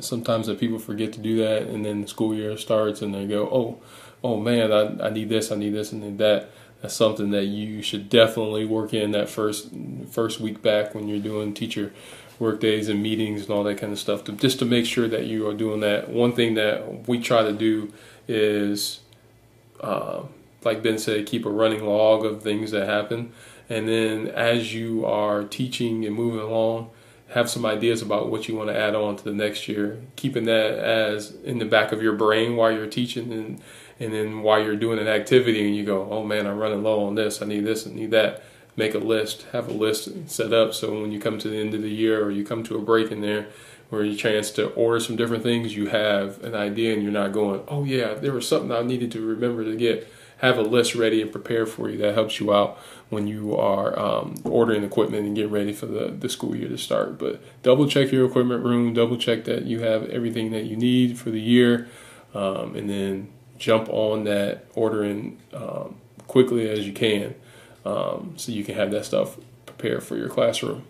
sometimes 0.00 0.46
that 0.46 0.60
people 0.60 0.78
forget 0.78 1.12
to 1.14 1.20
do 1.20 1.38
that, 1.38 1.62
and 1.62 1.84
then 1.84 2.02
the 2.02 2.08
school 2.08 2.34
year 2.34 2.56
starts, 2.58 3.00
and 3.00 3.14
they 3.14 3.26
go, 3.26 3.48
"Oh, 3.50 3.78
oh 4.22 4.38
man, 4.38 4.72
I, 4.72 5.06
I 5.06 5.10
need 5.10 5.30
this, 5.30 5.50
I 5.50 5.56
need 5.56 5.70
this, 5.70 5.92
and 5.92 6.02
need 6.02 6.18
that." 6.18 6.50
That's 6.82 6.94
something 6.94 7.30
that 7.30 7.46
you 7.46 7.80
should 7.80 8.10
definitely 8.10 8.66
work 8.66 8.92
in 8.92 9.12
that 9.12 9.30
first 9.30 9.70
first 10.10 10.38
week 10.38 10.60
back 10.60 10.94
when 10.94 11.08
you're 11.08 11.18
doing 11.18 11.54
teacher 11.54 11.94
work 12.38 12.60
days 12.60 12.88
and 12.90 13.02
meetings 13.02 13.42
and 13.42 13.50
all 13.50 13.64
that 13.64 13.78
kind 13.78 13.92
of 13.92 13.98
stuff. 13.98 14.24
To, 14.24 14.32
just 14.32 14.58
to 14.58 14.66
make 14.66 14.84
sure 14.84 15.08
that 15.08 15.24
you 15.24 15.48
are 15.48 15.54
doing 15.54 15.80
that. 15.80 16.10
One 16.10 16.32
thing 16.32 16.54
that 16.54 17.08
we 17.08 17.20
try 17.20 17.42
to 17.42 17.52
do 17.52 17.90
is, 18.28 19.00
uh, 19.80 20.24
like 20.62 20.82
Ben 20.82 20.98
said, 20.98 21.26
keep 21.26 21.46
a 21.46 21.50
running 21.50 21.86
log 21.86 22.26
of 22.26 22.42
things 22.42 22.70
that 22.72 22.86
happen, 22.86 23.32
and 23.70 23.88
then 23.88 24.28
as 24.28 24.74
you 24.74 25.06
are 25.06 25.44
teaching 25.44 26.04
and 26.04 26.14
moving 26.14 26.40
along 26.40 26.90
have 27.34 27.50
some 27.50 27.66
ideas 27.66 28.00
about 28.00 28.30
what 28.30 28.46
you 28.46 28.54
want 28.54 28.68
to 28.68 28.78
add 28.78 28.94
on 28.94 29.16
to 29.16 29.24
the 29.24 29.32
next 29.32 29.66
year, 29.66 30.00
keeping 30.14 30.44
that 30.44 30.78
as 30.78 31.34
in 31.42 31.58
the 31.58 31.64
back 31.64 31.90
of 31.90 32.00
your 32.00 32.12
brain 32.12 32.54
while 32.54 32.70
you're 32.70 32.86
teaching 32.86 33.32
and 33.32 33.60
and 34.00 34.12
then 34.12 34.42
while 34.42 34.60
you're 34.60 34.76
doing 34.76 34.98
an 34.98 35.06
activity 35.06 35.64
and 35.66 35.76
you 35.76 35.84
go, 35.84 36.08
oh 36.10 36.24
man, 36.24 36.46
I'm 36.46 36.58
running 36.58 36.82
low 36.82 37.04
on 37.06 37.14
this, 37.14 37.40
I 37.42 37.46
need 37.46 37.64
this, 37.64 37.86
I 37.86 37.90
need 37.90 38.10
that. 38.10 38.42
Make 38.76 38.94
a 38.94 38.98
list, 38.98 39.46
have 39.52 39.68
a 39.68 39.72
list 39.72 40.08
set 40.28 40.52
up 40.52 40.74
so 40.74 41.00
when 41.00 41.12
you 41.12 41.20
come 41.20 41.38
to 41.38 41.48
the 41.48 41.58
end 41.58 41.74
of 41.74 41.82
the 41.82 41.90
year 41.90 42.24
or 42.24 42.30
you 42.30 42.44
come 42.44 42.64
to 42.64 42.76
a 42.76 42.80
break 42.82 43.12
in 43.12 43.20
there 43.20 43.46
where 43.90 44.04
you 44.04 44.16
chance 44.16 44.50
to 44.52 44.68
order 44.70 44.98
some 44.98 45.14
different 45.14 45.42
things, 45.42 45.76
you 45.76 45.88
have 45.88 46.42
an 46.42 46.54
idea 46.54 46.92
and 46.92 47.02
you're 47.02 47.12
not 47.12 47.32
going, 47.32 47.62
oh 47.68 47.84
yeah, 47.84 48.14
there 48.14 48.32
was 48.32 48.48
something 48.48 48.72
I 48.72 48.82
needed 48.82 49.12
to 49.12 49.24
remember 49.24 49.64
to 49.64 49.76
get. 49.76 50.08
Have 50.38 50.58
a 50.58 50.62
list 50.62 50.94
ready 50.94 51.22
and 51.22 51.30
prepared 51.32 51.68
for 51.68 51.88
you. 51.88 51.98
That 51.98 52.14
helps 52.14 52.40
you 52.40 52.52
out 52.52 52.78
when 53.08 53.26
you 53.26 53.56
are 53.56 53.98
um, 53.98 54.34
ordering 54.44 54.84
equipment 54.84 55.26
and 55.26 55.34
getting 55.34 55.50
ready 55.50 55.72
for 55.72 55.86
the, 55.86 56.08
the 56.10 56.28
school 56.28 56.54
year 56.54 56.68
to 56.68 56.78
start. 56.78 57.18
But 57.18 57.40
double 57.62 57.88
check 57.88 58.12
your 58.12 58.26
equipment 58.26 58.64
room, 58.64 58.92
double 58.92 59.16
check 59.16 59.44
that 59.44 59.64
you 59.64 59.80
have 59.80 60.08
everything 60.10 60.50
that 60.50 60.64
you 60.64 60.76
need 60.76 61.18
for 61.18 61.30
the 61.30 61.40
year, 61.40 61.88
um, 62.34 62.74
and 62.74 62.90
then 62.90 63.32
jump 63.58 63.88
on 63.88 64.24
that 64.24 64.66
ordering 64.74 65.40
um, 65.52 65.96
quickly 66.26 66.68
as 66.68 66.86
you 66.86 66.92
can 66.92 67.34
um, 67.84 68.34
so 68.36 68.52
you 68.52 68.64
can 68.64 68.74
have 68.74 68.90
that 68.90 69.04
stuff 69.04 69.36
prepared 69.66 70.02
for 70.02 70.16
your 70.16 70.28
classroom. 70.28 70.84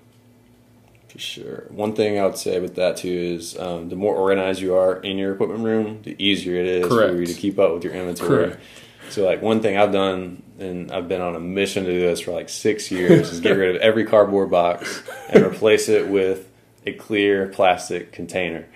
For 1.08 1.18
sure. 1.18 1.64
One 1.68 1.94
thing 1.94 2.18
I 2.18 2.26
would 2.26 2.38
say 2.38 2.58
with 2.60 2.74
that 2.74 2.96
too 2.96 3.08
is 3.08 3.56
um, 3.58 3.88
the 3.88 3.96
more 3.96 4.16
organized 4.16 4.60
you 4.60 4.74
are 4.74 4.96
in 4.96 5.16
your 5.16 5.34
equipment 5.34 5.62
room, 5.62 6.00
the 6.02 6.16
easier 6.18 6.60
it 6.60 6.66
is 6.66 6.88
Correct. 6.88 7.12
for 7.12 7.20
you 7.20 7.26
to 7.26 7.34
keep 7.34 7.58
up 7.58 7.72
with 7.72 7.84
your 7.84 7.92
inventory. 7.92 8.46
Correct. 8.46 8.62
So, 9.10 9.24
like 9.24 9.42
one 9.42 9.60
thing 9.60 9.76
I've 9.76 9.92
done, 9.92 10.42
and 10.58 10.90
I've 10.90 11.08
been 11.08 11.20
on 11.20 11.34
a 11.34 11.40
mission 11.40 11.84
to 11.84 11.92
do 11.92 12.00
this 12.00 12.20
for 12.20 12.32
like 12.32 12.48
six 12.48 12.90
years, 12.90 13.30
is 13.30 13.40
get 13.40 13.56
rid 13.56 13.74
of 13.74 13.82
every 13.82 14.04
cardboard 14.04 14.50
box 14.50 15.02
and 15.30 15.44
replace 15.44 15.88
it 15.88 16.08
with 16.08 16.50
a 16.86 16.92
clear 16.92 17.46
plastic 17.48 18.12
container. 18.12 18.66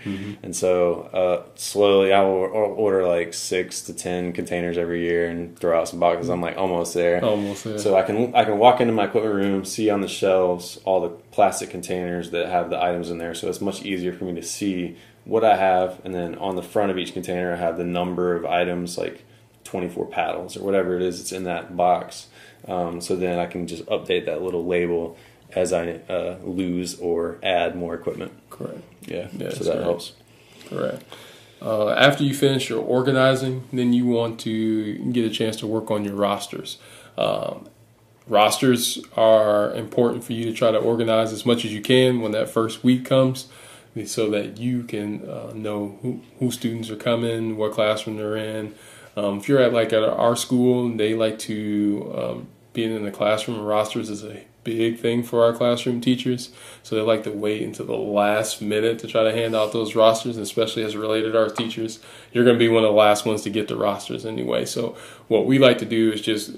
And 0.43 0.57
so, 0.57 1.03
uh, 1.13 1.51
slowly, 1.57 2.13
I 2.13 2.23
will 2.23 2.47
order 2.53 3.07
like 3.07 3.35
six 3.35 3.83
to 3.83 3.93
ten 3.93 4.33
containers 4.33 4.79
every 4.79 5.03
year 5.03 5.29
and 5.29 5.59
throw 5.59 5.79
out 5.79 5.89
some 5.89 6.01
boxes. 6.01 6.31
I'm 6.31 6.41
like 6.41 6.57
almost 6.57 6.95
there. 6.95 7.23
Almost 7.23 7.65
there. 7.65 7.79
So 7.79 7.97
I 7.97 8.03
can 8.03 8.35
I 8.35 8.45
can 8.45 8.59
walk 8.59 8.81
into 8.81 8.95
my 8.95 9.05
equipment 9.05 9.35
room, 9.35 9.65
see 9.65 9.91
on 9.91 10.01
the 10.01 10.09
shelves 10.09 10.79
all 10.85 11.03
the 11.03 11.11
plastic 11.11 11.69
containers 11.71 12.31
that 12.31 12.49
have 12.49 12.71
the 12.71 12.83
items 12.83 13.11
in 13.11 13.19
there. 13.19 13.35
So 13.35 13.49
it's 13.49 13.61
much 13.61 13.85
easier 13.85 14.13
for 14.13 14.25
me 14.25 14.35
to 14.35 14.43
see 14.43 14.97
what 15.25 15.45
I 15.45 15.57
have, 15.57 16.01
and 16.05 16.15
then 16.15 16.37
on 16.37 16.57
the 16.57 16.63
front 16.63 16.91
of 16.91 16.97
each 16.97 17.13
container, 17.13 17.53
I 17.53 17.57
have 17.57 17.77
the 17.77 17.85
number 17.85 18.35
of 18.35 18.47
items, 18.47 18.97
like 18.97 19.23
24 19.69 20.07
paddles 20.07 20.57
or 20.57 20.65
whatever 20.65 20.97
it 20.97 21.03
is 21.03 21.19
that's 21.19 21.33
in 21.33 21.45
that 21.45 21.77
box. 21.77 22.27
Um, 22.67 23.01
so 23.01 23.17
then 23.17 23.39
I 23.39 23.47
can 23.47 23.67
just 23.67 23.85
update 23.87 24.27
that 24.27 24.43
little 24.43 24.67
label 24.67 25.17
as 25.55 25.73
I 25.73 26.01
uh, 26.09 26.39
lose 26.43 26.99
or 26.99 27.39
add 27.43 27.77
more 27.77 27.95
equipment. 27.95 28.33
Correct. 28.51 28.81
Yeah, 29.03 29.29
Yeah, 29.33 29.51
so 29.51 29.65
that 29.65 29.83
helps. 29.83 30.13
Correct. 30.69 31.03
Uh, 31.61 31.91
after 31.91 32.25
you 32.25 32.35
finish 32.35 32.69
your 32.69 32.83
organizing, 32.83 33.69
then 33.73 33.93
you 33.93 34.07
want 34.07 34.41
to 34.41 34.95
get 35.13 35.25
a 35.25 35.31
chance 35.31 35.57
to 35.57 35.67
work 35.67 35.91
on 35.91 36.05
your 36.05 36.15
rosters. 36.15 36.79
Um, 37.17 37.69
rosters 38.27 38.99
are 39.17 39.75
important 39.75 40.25
for 40.25 40.33
you 40.33 40.45
to 40.45 40.53
try 40.53 40.71
to 40.71 40.79
organize 40.79 41.33
as 41.33 41.45
much 41.45 41.65
as 41.65 41.73
you 41.73 41.81
can 41.81 42.21
when 42.21 42.33
that 42.33 42.49
first 42.49 42.85
week 42.85 43.05
comes 43.05 43.49
so 44.05 44.31
that 44.31 44.59
you 44.59 44.85
can 44.85 45.29
uh, 45.29 45.53
know 45.55 45.99
who, 46.03 46.21
who 46.39 46.51
students 46.53 46.91
are 46.91 46.97
coming, 46.97 47.57
what 47.57 47.73
classroom 47.73 48.17
they're 48.17 48.37
in. 48.37 48.75
Um, 49.19 49.39
if 49.39 49.49
you're 49.49 49.61
at 49.61 49.73
like 49.73 49.93
at 49.93 50.05
our 50.05 50.37
school, 50.37 50.89
they 50.97 51.15
like 51.15 51.41
to 51.41 52.15
um, 52.17 52.49
being 52.73 52.95
in 52.95 53.05
the 53.05 53.11
classroom. 53.11 53.61
Rosters 53.61 54.11
is 54.11 54.23
a 54.23 54.45
big 54.63 55.01
thing 55.01 55.25
for 55.25 55.45
our 55.45 55.53
classroom 55.53 56.01
teachers, 56.01 56.51
so 56.85 56.95
they 56.95 57.03
like 57.03 57.25
to 57.25 57.33
wait 57.33 57.63
until 57.63 57.87
the 57.87 57.97
last 57.97 58.63
minute 58.63 59.01
to 59.01 59.09
try 59.09 59.25
to 59.25 59.33
hand 59.33 59.57
out 59.57 59.73
those 59.73 59.97
rosters, 59.97 60.37
especially 60.37 60.85
as 60.85 60.97
related 60.97 61.35
arts 61.35 61.55
teachers. 61.55 61.99
You're 62.33 62.45
going 62.45 62.55
to 62.55 62.65
be 62.65 62.69
one 62.69 62.85
of 62.85 62.91
the 62.91 62.97
last 62.97 63.27
ones 63.27 63.43
to 63.43 63.51
get 63.51 63.67
the 63.67 63.77
rosters 63.77 64.25
anyway. 64.25 64.65
So 64.65 64.97
what 65.27 65.47
we 65.47 65.59
like 65.59 65.79
to 65.79 65.85
do 65.85 66.13
is 66.13 66.21
just 66.21 66.53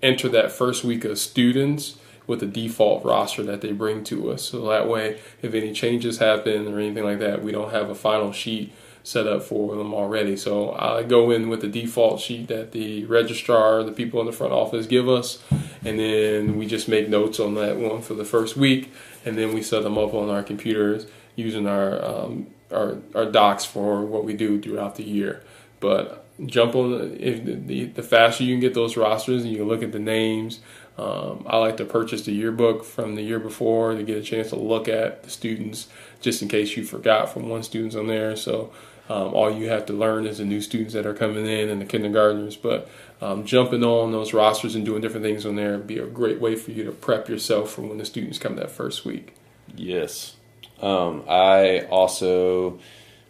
enter 0.00 0.28
that 0.28 0.52
first 0.52 0.84
week 0.84 1.04
of 1.04 1.18
students 1.18 1.98
with 2.28 2.40
a 2.44 2.46
default 2.46 3.04
roster 3.04 3.42
that 3.42 3.60
they 3.60 3.72
bring 3.72 4.04
to 4.04 4.30
us. 4.30 4.42
So 4.42 4.68
that 4.68 4.86
way, 4.86 5.18
if 5.42 5.52
any 5.52 5.72
changes 5.72 6.18
happen 6.18 6.72
or 6.72 6.78
anything 6.78 7.02
like 7.02 7.18
that, 7.18 7.42
we 7.42 7.50
don't 7.50 7.72
have 7.72 7.90
a 7.90 7.94
final 7.96 8.30
sheet 8.30 8.72
set 9.08 9.26
up 9.26 9.42
for 9.42 9.74
them 9.74 9.94
already. 9.94 10.36
So 10.36 10.72
I 10.72 11.02
go 11.02 11.30
in 11.30 11.48
with 11.48 11.62
the 11.62 11.68
default 11.68 12.20
sheet 12.20 12.48
that 12.48 12.72
the 12.72 13.06
registrar, 13.06 13.82
the 13.82 13.90
people 13.92 14.20
in 14.20 14.26
the 14.26 14.32
front 14.32 14.52
office 14.52 14.86
give 14.86 15.08
us, 15.08 15.42
and 15.82 15.98
then 15.98 16.58
we 16.58 16.66
just 16.66 16.88
make 16.88 17.08
notes 17.08 17.40
on 17.40 17.54
that 17.54 17.78
one 17.78 18.02
for 18.02 18.12
the 18.12 18.26
first 18.26 18.54
week, 18.54 18.92
and 19.24 19.38
then 19.38 19.54
we 19.54 19.62
set 19.62 19.82
them 19.82 19.96
up 19.96 20.12
on 20.12 20.28
our 20.28 20.42
computers 20.42 21.06
using 21.36 21.66
our 21.66 22.04
um, 22.04 22.48
our, 22.70 22.98
our 23.14 23.24
docs 23.24 23.64
for 23.64 24.04
what 24.04 24.24
we 24.24 24.34
do 24.34 24.60
throughout 24.60 24.96
the 24.96 25.04
year. 25.04 25.42
But 25.80 26.26
jump 26.44 26.74
on 26.74 27.16
if 27.18 27.46
the, 27.46 27.54
the, 27.54 27.84
the 27.86 28.02
faster 28.02 28.44
you 28.44 28.52
can 28.52 28.60
get 28.60 28.74
those 28.74 28.94
rosters 28.94 29.42
and 29.42 29.50
you 29.50 29.58
can 29.58 29.68
look 29.68 29.82
at 29.82 29.92
the 29.92 29.98
names. 29.98 30.60
Um, 30.98 31.46
I 31.46 31.56
like 31.56 31.78
to 31.78 31.86
purchase 31.86 32.26
the 32.26 32.32
yearbook 32.32 32.84
from 32.84 33.14
the 33.14 33.22
year 33.22 33.38
before 33.38 33.94
to 33.94 34.02
get 34.02 34.18
a 34.18 34.22
chance 34.22 34.50
to 34.50 34.56
look 34.56 34.86
at 34.86 35.22
the 35.22 35.30
students, 35.30 35.86
just 36.20 36.42
in 36.42 36.48
case 36.48 36.76
you 36.76 36.84
forgot 36.84 37.32
from 37.32 37.48
one 37.48 37.62
student's 37.62 37.96
on 37.96 38.08
there. 38.08 38.36
So 38.36 38.70
um, 39.08 39.32
all 39.34 39.50
you 39.50 39.68
have 39.68 39.86
to 39.86 39.92
learn 39.92 40.26
is 40.26 40.38
the 40.38 40.44
new 40.44 40.60
students 40.60 40.94
that 40.94 41.06
are 41.06 41.14
coming 41.14 41.46
in 41.46 41.68
and 41.68 41.80
the 41.80 41.86
kindergartners. 41.86 42.56
But 42.56 42.90
um, 43.20 43.44
jumping 43.44 43.82
on 43.82 44.12
those 44.12 44.32
rosters 44.32 44.74
and 44.74 44.84
doing 44.84 45.00
different 45.00 45.24
things 45.24 45.46
on 45.46 45.56
there 45.56 45.72
would 45.72 45.86
be 45.86 45.98
a 45.98 46.06
great 46.06 46.40
way 46.40 46.56
for 46.56 46.70
you 46.70 46.84
to 46.84 46.92
prep 46.92 47.28
yourself 47.28 47.72
for 47.72 47.82
when 47.82 47.98
the 47.98 48.04
students 48.04 48.38
come 48.38 48.56
that 48.56 48.70
first 48.70 49.04
week. 49.04 49.34
Yes. 49.74 50.36
Um, 50.80 51.24
I 51.28 51.80
also 51.90 52.78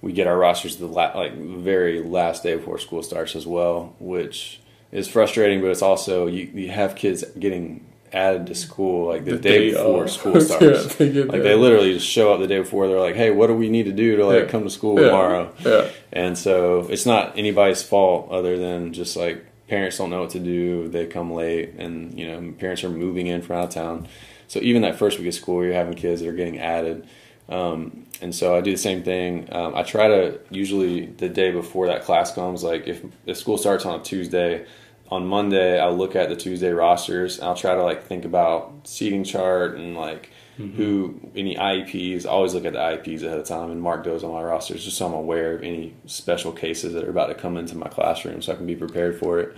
we 0.01 0.13
get 0.13 0.27
our 0.27 0.37
rosters 0.37 0.77
the 0.77 0.87
la- 0.87 1.17
like 1.17 1.35
very 1.35 2.03
last 2.03 2.43
day 2.43 2.57
before 2.57 2.79
school 2.79 3.03
starts 3.03 3.35
as 3.35 3.47
well, 3.47 3.95
which 3.99 4.61
is 4.93 5.09
frustrating, 5.09 5.61
but 5.61 5.69
it's 5.69 5.83
also 5.83 6.27
you, 6.27 6.45
you 6.55 6.71
have 6.71 6.95
kids 6.95 7.25
getting 7.39 7.85
added 8.13 8.47
to 8.49 8.55
school 8.55 9.07
like 9.09 9.25
the, 9.25 9.33
The 9.33 9.39
day, 9.39 9.59
day 9.59 9.71
before 9.73 10.09
school 10.09 10.33
Yeah, 10.39 10.41
starts. 10.41 10.95
they 10.97 11.11
like 11.13 11.31
there. 11.31 11.43
they 11.43 11.55
literally 11.55 11.95
just 11.95 12.07
show 12.07 12.33
up 12.33 12.41
the 12.41 12.47
day 12.47 12.59
before. 12.59 12.89
They're 12.89 13.01
like, 13.01 13.17
"Hey, 13.17 13.31
what 13.31 13.47
do 13.49 13.55
we 13.55 13.69
need 13.69 13.85
to 13.85 13.93
do 13.93 14.17
to 14.17 14.27
like 14.27 14.45
Yeah. 14.45 14.49
come 14.51 14.65
to 14.65 14.71
school 14.71 14.99
Yeah. 15.01 15.07
tomorrow?" 15.07 15.53
Yeah. 15.65 15.89
And 16.13 16.37
so 16.39 16.87
it's 16.91 17.07
not 17.07 17.37
anybody's 17.39 17.83
fault 17.83 18.31
other 18.31 18.57
than 18.59 18.93
just 18.93 19.17
like 19.17 19.45
parents 19.69 19.99
don't 19.99 20.11
know 20.11 20.21
what 20.23 20.31
to 20.31 20.39
do. 20.41 20.89
They 20.89 21.07
come 21.07 21.33
late, 21.33 21.75
and 21.79 22.19
you 22.19 22.27
know 22.27 22.53
parents 22.59 22.83
are 22.85 22.89
moving 22.91 23.27
in 23.27 23.43
from 23.43 23.57
out 23.57 23.65
of 23.65 23.71
town. 23.71 24.09
So 24.49 24.61
even 24.61 24.83
that 24.83 24.97
first 24.97 25.19
week 25.19 25.29
of 25.29 25.35
school, 25.35 25.63
you're 25.63 25.75
having 25.75 25.95
kids 25.95 26.21
that 26.23 26.29
are 26.29 26.33
getting 26.33 26.59
added. 26.59 27.07
Um, 27.51 28.05
and 28.21 28.35
so 28.35 28.57
I 28.57 28.61
do 28.61 28.71
the 28.73 28.77
same 28.79 29.03
thing. 29.03 29.49
Um, 29.53 29.75
I 29.75 29.83
try 29.83 30.09
to 30.09 30.39
usually 30.51 31.07
the 31.07 31.29
day 31.29 31.51
before 31.51 31.87
that 31.87 32.03
class 32.05 32.35
comes, 32.35 32.63
like 32.63 32.87
if 32.87 33.03
if 33.27 33.37
school 33.37 33.57
starts 33.59 33.85
on 33.87 34.01
a 34.01 34.03
Tuesday, 34.03 34.65
on 35.11 35.27
Monday 35.27 35.81
I'll 35.81 35.97
look 35.97 36.17
at 36.17 36.29
the 36.29 36.37
Tuesday 36.37 36.71
rosters. 36.71 37.39
And 37.39 37.49
I'll 37.49 37.57
try 37.57 37.75
to 37.75 37.83
like 37.83 38.07
think 38.07 38.25
about 38.25 38.73
seating 38.85 39.25
chart 39.25 39.77
and 39.77 39.97
like 39.97 40.31
who 40.59 41.21
any 41.37 41.55
IEPs. 41.55 42.27
I 42.27 42.31
always 42.31 42.53
look 42.53 42.65
at 42.65 42.73
the 42.73 42.81
IEPs 42.81 43.23
ahead 43.23 43.39
of 43.39 43.47
time 43.47 43.71
and 43.71 43.81
mark 43.81 44.03
those 44.03 44.25
on 44.25 44.33
my 44.33 44.43
rosters 44.43 44.85
just 44.85 44.97
so 44.97 45.07
I'm 45.07 45.13
aware 45.15 45.55
of 45.55 45.63
any 45.63 45.95
special 46.07 46.51
cases 46.51 46.95
that 46.95 47.05
are 47.05 47.11
about 47.11 47.29
to 47.29 47.35
come 47.35 47.57
into 47.57 47.77
my 47.77 47.89
classroom, 47.89 48.43
so 48.43 48.53
I 48.53 48.57
can 48.57 48.67
be 48.67 48.75
prepared 48.75 49.21
for 49.21 49.39
it. 49.39 49.57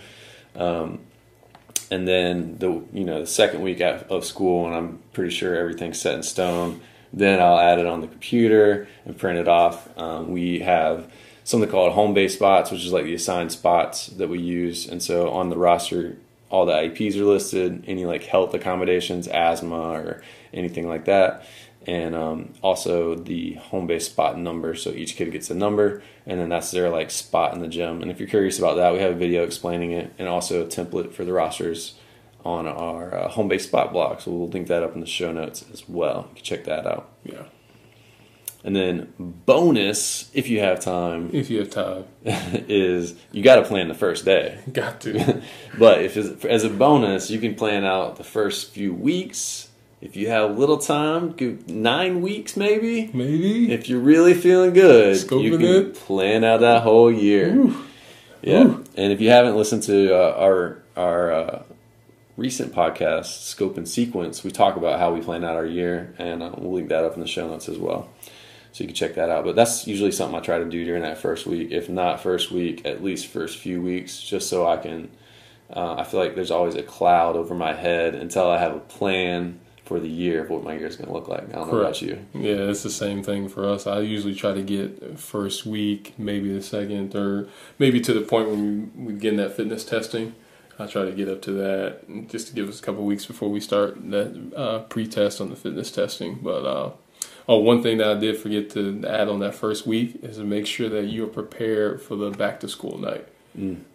Um, 0.54 1.00
and 1.90 2.06
then 2.06 2.58
the 2.58 2.82
you 2.92 3.04
know 3.04 3.20
the 3.20 3.26
second 3.26 3.62
week 3.62 3.80
of 3.80 4.24
school, 4.26 4.66
and 4.66 4.74
I'm 4.74 4.98
pretty 5.14 5.30
sure 5.30 5.56
everything's 5.56 5.98
set 5.98 6.14
in 6.14 6.22
stone. 6.22 6.82
Then 7.14 7.40
I'll 7.40 7.58
add 7.58 7.78
it 7.78 7.86
on 7.86 8.02
the 8.02 8.06
computer 8.06 8.86
and 9.06 9.16
print 9.16 9.38
it 9.38 9.48
off. 9.48 9.88
Um, 9.98 10.30
we 10.30 10.60
have 10.60 11.10
something 11.44 11.68
called 11.70 11.92
home 11.92 12.14
base 12.14 12.34
spots, 12.34 12.70
which 12.70 12.84
is 12.84 12.92
like 12.92 13.04
the 13.04 13.14
assigned 13.14 13.52
spots 13.52 14.06
that 14.08 14.28
we 14.28 14.40
use. 14.40 14.86
And 14.86 15.02
so 15.02 15.30
on 15.30 15.50
the 15.50 15.58
roster, 15.58 16.16
all 16.50 16.66
the 16.66 16.72
IEPs 16.72 17.16
are 17.16 17.24
listed, 17.24 17.84
any 17.86 18.04
like 18.04 18.24
health 18.24 18.54
accommodations, 18.54 19.28
asthma, 19.28 19.92
or 19.92 20.22
anything 20.52 20.88
like 20.88 21.04
that. 21.04 21.44
And 21.86 22.14
um, 22.14 22.52
also 22.62 23.14
the 23.14 23.54
home 23.54 23.86
base 23.86 24.06
spot 24.06 24.36
number. 24.38 24.74
So 24.74 24.90
each 24.90 25.16
kid 25.16 25.32
gets 25.32 25.50
a 25.50 25.54
number, 25.54 26.02
and 26.26 26.38
then 26.38 26.50
that's 26.50 26.70
their 26.70 26.90
like 26.90 27.10
spot 27.10 27.54
in 27.54 27.60
the 27.60 27.68
gym. 27.68 28.02
And 28.02 28.10
if 28.10 28.18
you're 28.18 28.28
curious 28.28 28.58
about 28.58 28.76
that, 28.76 28.92
we 28.92 28.98
have 28.98 29.12
a 29.12 29.18
video 29.18 29.44
explaining 29.44 29.92
it, 29.92 30.12
and 30.18 30.28
also 30.28 30.62
a 30.62 30.66
template 30.66 31.12
for 31.12 31.24
the 31.24 31.32
rosters 31.32 31.94
on 32.44 32.66
our 32.66 33.14
uh, 33.14 33.28
home 33.28 33.48
base 33.48 33.64
spot 33.64 33.92
blog. 33.92 34.20
So 34.20 34.30
we'll 34.30 34.48
link 34.48 34.68
that 34.68 34.82
up 34.82 34.94
in 34.94 35.00
the 35.00 35.06
show 35.06 35.32
notes 35.32 35.64
as 35.72 35.88
well. 35.88 36.26
You 36.30 36.36
can 36.36 36.44
check 36.44 36.64
that 36.64 36.86
out. 36.86 37.10
Yeah. 37.24 37.44
And 38.62 38.76
then 38.76 39.12
bonus, 39.18 40.30
if 40.34 40.48
you 40.48 40.60
have 40.60 40.80
time, 40.80 41.30
if 41.32 41.48
you 41.48 41.60
have 41.60 41.70
time, 41.70 42.04
is 42.24 43.14
you 43.32 43.42
got 43.42 43.56
to 43.56 43.62
plan 43.62 43.88
the 43.88 43.94
first 43.94 44.24
day. 44.24 44.60
Got 44.72 45.00
to. 45.02 45.42
but 45.78 46.02
if 46.02 46.44
as 46.44 46.64
a 46.64 46.68
bonus, 46.68 47.30
you 47.30 47.38
can 47.38 47.54
plan 47.54 47.84
out 47.84 48.16
the 48.16 48.24
first 48.24 48.70
few 48.70 48.92
weeks. 48.92 49.68
If 50.02 50.16
you 50.16 50.28
have 50.28 50.58
little 50.58 50.78
time, 50.78 51.34
nine 51.68 52.20
weeks 52.22 52.56
maybe. 52.56 53.10
Maybe. 53.12 53.72
If 53.72 53.88
you're 53.88 54.00
really 54.00 54.34
feeling 54.34 54.72
good, 54.72 55.16
Scoping 55.16 55.42
you 55.42 55.58
can 55.58 55.66
it. 55.66 55.94
plan 55.94 56.44
out 56.44 56.60
that 56.60 56.82
whole 56.82 57.10
year. 57.10 57.54
Ooh. 57.54 57.84
Yeah. 58.42 58.64
Ooh. 58.64 58.84
And 58.96 59.12
if 59.12 59.20
you 59.20 59.30
haven't 59.30 59.56
listened 59.56 59.82
to 59.84 60.14
uh, 60.14 60.34
our 60.38 60.82
our 60.96 61.32
uh, 61.32 61.62
recent 62.36 62.74
podcast, 62.74 63.42
Scope 63.42 63.76
and 63.78 63.88
Sequence, 63.88 64.44
we 64.44 64.50
talk 64.50 64.76
about 64.76 64.98
how 64.98 65.12
we 65.12 65.20
plan 65.20 65.44
out 65.44 65.56
our 65.56 65.66
year, 65.66 66.14
and 66.18 66.42
uh, 66.42 66.50
we'll 66.56 66.72
link 66.72 66.88
that 66.90 67.04
up 67.04 67.14
in 67.14 67.20
the 67.20 67.26
show 67.26 67.48
notes 67.48 67.68
as 67.68 67.78
well. 67.78 68.08
So 68.72 68.84
you 68.84 68.88
can 68.88 68.94
check 68.94 69.14
that 69.14 69.30
out. 69.30 69.44
But 69.44 69.56
that's 69.56 69.86
usually 69.86 70.12
something 70.12 70.38
I 70.38 70.40
try 70.40 70.58
to 70.58 70.64
do 70.64 70.84
during 70.84 71.02
that 71.02 71.18
first 71.18 71.46
week. 71.46 71.72
If 71.72 71.88
not 71.88 72.20
first 72.20 72.50
week, 72.50 72.86
at 72.86 73.02
least 73.02 73.26
first 73.26 73.58
few 73.58 73.82
weeks, 73.82 74.20
just 74.20 74.48
so 74.48 74.66
I 74.66 74.76
can. 74.76 75.10
Uh, 75.74 75.96
I 75.98 76.04
feel 76.04 76.18
like 76.18 76.34
there's 76.34 76.50
always 76.50 76.74
a 76.74 76.82
cloud 76.82 77.36
over 77.36 77.54
my 77.54 77.72
head 77.72 78.14
until 78.14 78.50
I 78.50 78.58
have 78.58 78.74
a 78.74 78.80
plan 78.80 79.60
for 79.84 79.98
the 79.98 80.08
year 80.08 80.44
of 80.44 80.50
what 80.50 80.62
my 80.62 80.74
year 80.74 80.86
is 80.86 80.94
going 80.94 81.08
to 81.08 81.12
look 81.12 81.26
like. 81.26 81.48
I 81.48 81.52
don't 81.52 81.66
know 81.66 81.80
about 81.80 82.00
you. 82.00 82.24
Yeah, 82.32 82.70
it's 82.70 82.84
the 82.84 82.90
same 82.90 83.24
thing 83.24 83.48
for 83.48 83.68
us. 83.68 83.88
I 83.88 84.00
usually 84.00 84.36
try 84.36 84.54
to 84.54 84.62
get 84.62 85.18
first 85.18 85.66
week, 85.66 86.14
maybe 86.16 86.52
the 86.52 86.62
second, 86.62 87.12
third, 87.12 87.48
maybe 87.78 88.00
to 88.02 88.12
the 88.12 88.20
point 88.20 88.50
when 88.50 88.92
we, 88.94 89.04
we 89.04 89.12
begin 89.14 89.34
that 89.36 89.56
fitness 89.56 89.84
testing. 89.84 90.34
I 90.78 90.86
try 90.86 91.04
to 91.04 91.12
get 91.12 91.28
up 91.28 91.42
to 91.42 91.52
that 91.52 92.28
just 92.28 92.46
to 92.48 92.54
give 92.54 92.68
us 92.68 92.78
a 92.78 92.82
couple 92.82 93.04
weeks 93.04 93.26
before 93.26 93.50
we 93.50 93.58
start 93.60 94.10
that 94.10 94.52
uh, 94.56 94.78
pre-test 94.80 95.40
on 95.40 95.50
the 95.50 95.56
fitness 95.56 95.90
testing. 95.90 96.38
But 96.40 96.64
uh, 96.64 96.90
oh, 97.50 97.56
one 97.56 97.82
thing 97.82 97.98
that 97.98 98.06
I 98.06 98.14
did 98.14 98.36
forget 98.36 98.70
to 98.70 99.04
add 99.08 99.28
on 99.28 99.40
that 99.40 99.56
first 99.56 99.84
week 99.84 100.20
is 100.22 100.36
to 100.36 100.44
make 100.44 100.68
sure 100.68 100.88
that 100.88 101.06
you 101.06 101.24
are 101.24 101.26
prepared 101.26 102.00
for 102.00 102.14
the 102.14 102.30
back 102.30 102.60
to 102.60 102.68
school 102.68 102.96
night 102.96 103.26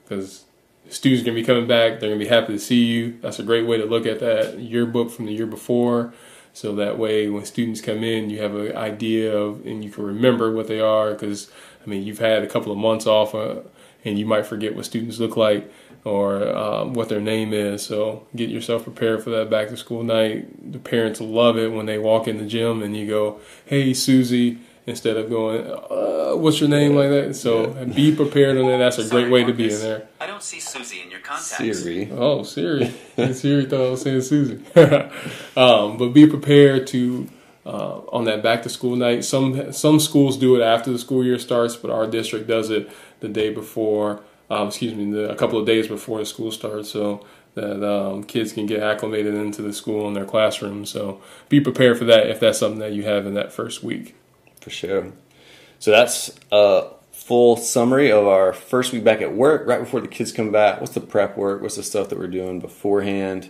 because 0.04 0.44
mm. 0.86 0.92
students 0.92 1.24
are 1.24 1.26
gonna 1.26 1.40
be 1.40 1.46
coming 1.46 1.66
back. 1.66 2.02
They're 2.02 2.10
gonna 2.10 2.20
be 2.20 2.28
happy 2.28 2.52
to 2.52 2.60
see 2.60 2.84
you. 2.84 3.18
That's 3.22 3.40
a 3.40 3.44
great 3.44 3.66
way 3.66 3.78
to 3.78 3.86
look 3.86 4.06
at 4.06 4.20
that 4.20 4.60
yearbook 4.60 5.10
from 5.10 5.26
the 5.26 5.32
year 5.32 5.46
before. 5.46 6.14
So 6.52 6.76
that 6.76 6.98
way, 6.98 7.30
when 7.30 7.46
students 7.46 7.80
come 7.80 8.04
in, 8.04 8.30
you 8.30 8.42
have 8.42 8.56
an 8.56 8.76
idea 8.76 9.34
of, 9.34 9.66
and 9.66 9.86
you 9.86 9.90
can 9.90 10.04
remember 10.04 10.52
what 10.52 10.68
they 10.68 10.82
are. 10.82 11.14
Because 11.14 11.50
I 11.82 11.90
mean, 11.90 12.04
you've 12.04 12.20
had 12.20 12.44
a 12.44 12.48
couple 12.48 12.74
of 12.74 12.78
months 12.78 13.08
off, 13.08 13.34
uh, 13.34 13.62
and 14.04 14.20
you 14.20 14.26
might 14.26 14.46
forget 14.46 14.76
what 14.76 14.84
students 14.84 15.18
look 15.18 15.38
like 15.38 15.72
or 16.06 16.56
um, 16.56 16.94
what 16.94 17.10
their 17.10 17.20
name 17.20 17.52
is. 17.52 17.84
So 17.84 18.26
get 18.36 18.50
yourself 18.50 18.84
prepared 18.84 19.24
for 19.24 19.32
that 19.32 19.50
back 19.50 19.68
to 19.70 19.78
school 19.78 20.04
night. 20.04 20.72
The 20.72 20.80
parents 20.80 21.20
love 21.20 21.58
it 21.58 21.74
when 21.74 21.88
they 21.88 21.98
walk 21.98 22.28
in 22.28 22.38
the 22.38 22.46
gym 22.46 22.82
and 22.82 22.96
you 22.96 23.08
go, 23.08 23.42
"Hey, 23.66 23.94
Susie," 23.94 24.60
instead 24.86 25.18
of 25.18 25.30
going, 25.30 25.66
uh, 25.68 26.36
"What's 26.36 26.62
your 26.62 26.70
name?" 26.70 26.96
like 26.96 27.10
that. 27.10 27.36
So 27.36 27.74
yeah. 27.74 27.84
be 27.86 28.16
prepared 28.16 28.56
on 28.58 28.68
that. 28.68 28.78
That's 28.78 29.00
a 29.00 29.04
Sorry, 29.04 29.24
great 29.24 29.32
way 29.32 29.42
Marcus. 29.42 29.58
to 29.58 29.68
be 29.68 29.74
in 29.74 29.82
there. 29.82 30.08
I 30.22 30.28
don't 30.28 30.44
see 30.44 30.60
Susie 30.60 31.02
in 31.02 31.10
your 31.10 31.22
contacts. 31.22 31.58
Siri. 31.58 32.10
Oh, 32.12 32.44
Siri. 32.44 32.94
Siri 33.34 33.66
thought 33.66 33.88
I 33.88 33.90
was 33.90 34.02
saying 34.04 34.22
Susie. 34.22 34.64
um, 35.58 35.98
but 35.98 36.10
be 36.14 36.28
prepared 36.28 36.88
to. 36.88 37.28
Uh, 37.68 38.02
on 38.12 38.26
that 38.26 38.44
back 38.44 38.62
to 38.62 38.70
school 38.70 38.96
night, 38.96 39.26
some 39.26 39.74
some 39.74 40.00
schools 40.00 40.38
do 40.38 40.56
it 40.56 40.64
after 40.64 40.92
the 40.92 41.00
school 41.00 41.26
year 41.26 41.40
starts, 41.40 41.76
but 41.76 41.90
our 41.90 42.06
district 42.06 42.46
does 42.46 42.70
it 42.70 42.88
the 43.22 43.28
day 43.28 43.52
before 43.52 44.22
um, 44.50 44.68
excuse 44.68 44.94
me, 44.94 45.12
the, 45.12 45.30
a 45.32 45.36
couple 45.36 45.60
of 45.60 45.66
days 45.66 45.88
before 45.88 46.20
the 46.20 46.26
school 46.26 46.52
starts, 46.52 46.90
so 46.90 47.26
that 47.56 47.88
um, 47.90 48.24
kids 48.24 48.52
can 48.52 48.66
get 48.66 48.82
acclimated 48.84 49.34
into 49.34 49.62
the 49.62 49.72
school 49.74 50.08
and 50.08 50.16
their 50.16 50.26
classroom. 50.26 50.86
So 50.86 51.22
be 51.50 51.60
prepared 51.62 51.98
for 51.98 52.06
that 52.06 52.28
if 52.30 52.40
that's 52.40 52.60
something 52.60 52.80
that 52.80 52.92
you 52.94 53.04
have 53.04 53.26
in 53.26 53.34
that 53.36 53.54
first 53.54 53.84
week. 53.84 54.16
For 54.62 54.70
sure. 54.70 55.12
So 55.80 55.92
that's 55.92 56.32
a 56.52 56.88
full 57.12 57.56
summary 57.58 58.12
of 58.12 58.28
our 58.28 58.52
first 58.52 58.92
week 58.92 59.04
back 59.04 59.22
at 59.22 59.34
work, 59.34 59.66
right 59.68 59.80
before 59.80 60.02
the 60.02 60.08
kids 60.08 60.32
come 60.32 60.52
back. 60.52 60.82
What's 60.82 60.94
the 60.94 61.00
prep 61.02 61.38
work? 61.38 61.62
What's 61.62 61.76
the 61.78 61.84
stuff 61.84 62.10
that 62.10 62.20
we're 62.20 62.28
doing 62.28 62.60
beforehand? 62.60 63.50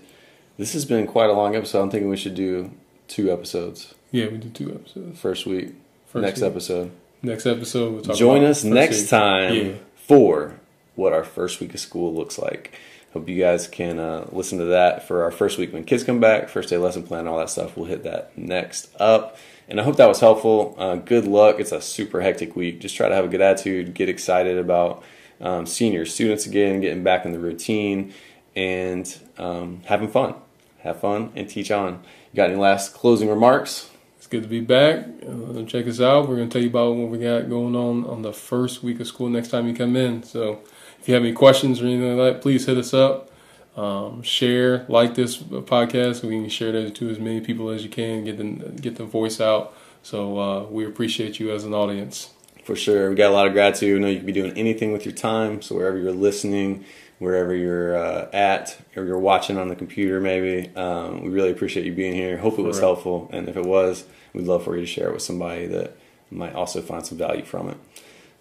This 0.58 0.74
has 0.74 0.86
been 0.86 1.08
quite 1.08 1.30
a 1.30 1.34
long 1.34 1.56
episode. 1.56 1.82
I'm 1.82 1.89
thinking 1.89 2.10
we 2.10 2.16
should 2.18 2.36
do 2.36 2.72
two 3.08 3.32
episodes. 3.32 3.93
Yeah, 4.12 4.28
we 4.28 4.38
do 4.38 4.50
two 4.50 4.72
episodes. 4.74 5.20
First 5.20 5.46
week. 5.46 5.74
First 6.06 6.22
next 6.24 6.41
week. 6.41 6.52
episode. 6.52 6.91
Next 7.22 7.46
episode, 7.46 7.93
we'll 7.93 8.04
talk 8.04 8.16
Join 8.18 8.43
us 8.43 8.64
next 8.64 9.02
week. 9.02 9.10
time 9.10 9.54
Yeah. 9.56 9.72
for 9.96 10.60
what 10.96 11.14
our 11.14 11.24
first 11.24 11.60
week 11.60 11.74
of 11.74 11.80
school 11.80 12.14
looks 12.14 12.38
like. 12.38 12.78
Hope 13.14 13.30
you 13.30 13.41
guys 13.41 13.68
can 13.68 13.98
uh, 13.98 14.28
listen 14.32 14.58
to 14.60 14.66
that 14.66 15.08
for 15.08 15.24
our 15.24 15.32
first 15.32 15.58
week 15.58 15.72
when 15.72 15.86
kids 15.86 16.04
come 16.04 16.20
back, 16.20 16.50
first 16.50 16.70
day 16.70 16.78
lesson 16.78 17.04
plan, 17.04 17.28
all 17.28 17.38
that 17.38 17.50
stuff. 17.50 17.78
We'll 17.78 17.86
hit 17.86 18.04
that 18.04 18.38
next 18.38 18.89
up. 19.00 19.38
And 19.70 19.80
I 19.80 19.84
hope 19.84 19.96
that 19.98 20.08
was 20.08 20.20
helpful. 20.20 20.76
Uh, 20.78 20.96
good 20.98 21.26
luck. 21.26 21.60
It's 21.60 21.72
a 21.72 21.82
super 21.82 22.22
hectic 22.22 22.56
week. 22.56 22.82
Just 22.82 22.96
try 22.96 23.08
to 23.08 23.16
have 23.16 23.26
a 23.26 23.30
good 23.30 23.41
attitude, 23.41 23.93
get 23.93 24.10
excited 24.10 24.58
about 24.58 25.04
um, 25.41 25.66
seeing 25.66 25.93
your 25.93 26.06
students 26.06 26.46
again, 26.46 26.82
getting 26.82 27.04
back 27.04 27.26
in 27.26 27.32
the 27.32 27.39
routine, 27.39 28.14
and 28.56 29.18
um, 29.38 29.82
having 29.86 30.10
fun. 30.10 30.36
Have 30.80 31.00
fun 31.00 31.32
and 31.36 31.50
teach 31.50 31.72
on. 31.72 32.04
You 32.32 32.38
got 32.38 32.50
any 32.50 32.60
last 32.60 32.93
closing 32.93 33.30
remarks? 33.30 33.89
It's 34.18 34.28
good 34.28 34.43
to 34.43 34.50
be 34.50 34.60
back. 34.60 35.06
Uh, 35.26 35.64
check 35.64 35.88
us 35.88 36.02
out. 36.02 36.28
We're 36.28 36.36
going 36.36 36.50
to 36.50 36.54
tell 36.54 36.62
you 36.62 36.70
about 36.70 36.96
what 36.96 37.10
we 37.10 37.18
got 37.18 37.50
going 37.50 37.76
on 37.76 38.06
on 38.06 38.22
the 38.24 38.34
first 38.34 38.84
week 38.84 39.00
of 39.00 39.08
school 39.08 39.30
next 39.30 39.50
time 39.50 39.68
you 39.68 39.74
come 39.74 39.96
in. 39.96 40.22
So 40.24 40.62
if 41.06 41.10
you 41.10 41.14
have 41.14 41.24
any 41.24 41.34
questions 41.34 41.84
or 41.84 41.86
anything 41.86 42.18
like 42.18 42.34
that, 42.34 42.41
please 42.41 42.66
hit 42.66 42.80
us 42.80 42.91
up. 42.91 43.30
Um, 43.78 44.24
share, 44.24 44.88
like 44.89 45.14
this 45.14 45.38
podcast. 45.38 46.24
We 46.24 46.30
can 46.30 46.49
share 46.49 46.72
that 46.72 46.95
to 46.95 47.10
as 47.12 47.20
many 47.20 47.41
people 47.41 47.70
as 47.70 47.84
you 47.84 47.89
can. 47.89 48.24
Get 48.24 48.39
the 48.39 48.72
get 48.82 48.95
the 48.95 49.06
voice 49.06 49.39
out. 49.39 49.78
So 50.01 50.39
uh, 50.39 50.64
we 50.64 50.84
appreciate 50.84 51.39
you 51.39 51.51
as 51.51 51.64
an 51.64 51.76
audience. 51.76 52.32
For 52.64 52.76
sure. 52.76 53.12
We 53.12 53.16
got 53.16 53.30
a 53.30 53.36
lot 53.36 53.45
of 53.45 53.53
gratitude. 53.53 53.93
We 53.93 53.99
know 53.99 54.08
you 54.08 54.18
can 54.18 54.26
be 54.26 54.32
doing 54.32 54.58
anything 54.58 54.93
with 54.93 55.06
your 55.06 55.14
time. 55.14 55.62
So 55.62 55.76
wherever 55.76 55.95
you're 55.95 56.12
listening, 56.12 56.86
wherever 57.20 57.53
you're 57.53 57.95
uh, 57.95 58.28
at, 58.34 58.76
or 58.95 59.06
you're 59.06 59.20
watching 59.20 59.60
on 59.60 59.70
the 59.70 59.76
computer, 59.76 60.20
maybe, 60.20 60.76
um, 60.76 61.22
we 61.22 61.30
really 61.30 61.51
appreciate 61.51 61.86
you 61.86 61.93
being 61.93 62.16
here. 62.16 62.39
Hope 62.39 62.58
it 62.58 62.64
was 62.64 62.80
helpful. 62.80 63.30
And 63.32 63.47
if 63.47 63.56
it 63.56 63.66
was, 63.66 64.06
we'd 64.34 64.47
love 64.47 64.64
for 64.64 64.76
you 64.76 64.82
to 64.82 64.88
share 64.88 65.10
it 65.10 65.14
with 65.14 65.22
somebody 65.22 65.68
that 65.68 65.95
might 66.32 66.56
also 66.56 66.82
find 66.82 67.06
some 67.06 67.20
value 67.20 67.45
from 67.45 67.70
it. 67.70 67.78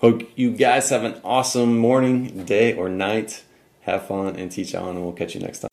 Hope 0.04 0.28
you 0.36 0.50
guys 0.50 0.90
have 0.90 1.02
an 1.02 1.18
awesome 1.24 1.78
morning, 1.78 2.44
day, 2.44 2.74
or 2.74 2.90
night. 2.90 3.42
Have 3.84 4.06
fun 4.06 4.36
and 4.36 4.52
teach 4.52 4.74
on, 4.74 4.96
and 4.96 5.02
we'll 5.02 5.14
catch 5.14 5.34
you 5.34 5.40
next 5.40 5.60
time. 5.60 5.70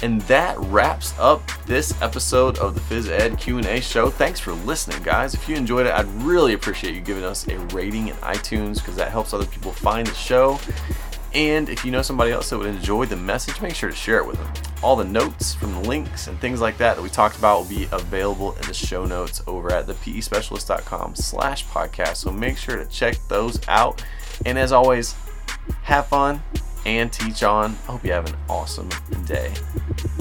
And 0.00 0.20
that 0.22 0.56
wraps 0.60 1.12
up 1.18 1.42
this 1.66 2.00
episode 2.00 2.58
of 2.58 2.76
the 2.76 2.80
Phys 2.82 3.08
Ed 3.08 3.36
Q&A 3.36 3.80
show. 3.80 4.10
Thanks 4.10 4.38
for 4.38 4.52
listening, 4.52 5.02
guys. 5.02 5.34
If 5.34 5.48
you 5.48 5.56
enjoyed 5.56 5.86
it, 5.86 5.92
I'd 5.92 6.06
really 6.22 6.52
appreciate 6.52 6.94
you 6.94 7.00
giving 7.00 7.24
us 7.24 7.48
a 7.48 7.58
rating 7.74 8.06
in 8.06 8.14
iTunes 8.18 8.76
because 8.76 8.94
that 8.94 9.10
helps 9.10 9.34
other 9.34 9.46
people 9.46 9.72
find 9.72 10.06
the 10.06 10.14
show. 10.14 10.60
And 11.36 11.68
if 11.68 11.84
you 11.84 11.90
know 11.90 12.00
somebody 12.00 12.32
else 12.32 12.48
that 12.48 12.56
would 12.56 12.66
enjoy 12.66 13.04
the 13.04 13.14
message, 13.14 13.60
make 13.60 13.74
sure 13.74 13.90
to 13.90 13.94
share 13.94 14.16
it 14.16 14.26
with 14.26 14.38
them. 14.38 14.50
All 14.82 14.96
the 14.96 15.04
notes 15.04 15.54
from 15.54 15.74
the 15.74 15.80
links 15.80 16.28
and 16.28 16.40
things 16.40 16.62
like 16.62 16.78
that 16.78 16.96
that 16.96 17.02
we 17.02 17.10
talked 17.10 17.36
about 17.36 17.58
will 17.58 17.68
be 17.68 17.86
available 17.92 18.52
in 18.54 18.62
the 18.62 18.72
show 18.72 19.04
notes 19.04 19.42
over 19.46 19.70
at 19.70 19.86
thepespecialist.com 19.86 21.14
slash 21.14 21.66
podcast. 21.66 22.16
So 22.16 22.32
make 22.32 22.56
sure 22.56 22.78
to 22.78 22.86
check 22.86 23.18
those 23.28 23.60
out. 23.68 24.02
And 24.46 24.58
as 24.58 24.72
always, 24.72 25.14
have 25.82 26.06
fun 26.06 26.42
and 26.86 27.12
teach 27.12 27.42
on. 27.42 27.72
I 27.86 27.92
hope 27.92 28.02
you 28.02 28.12
have 28.12 28.30
an 28.30 28.36
awesome 28.48 28.88
day. 29.26 29.52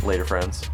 Later, 0.03 0.26
friends. 0.26 0.70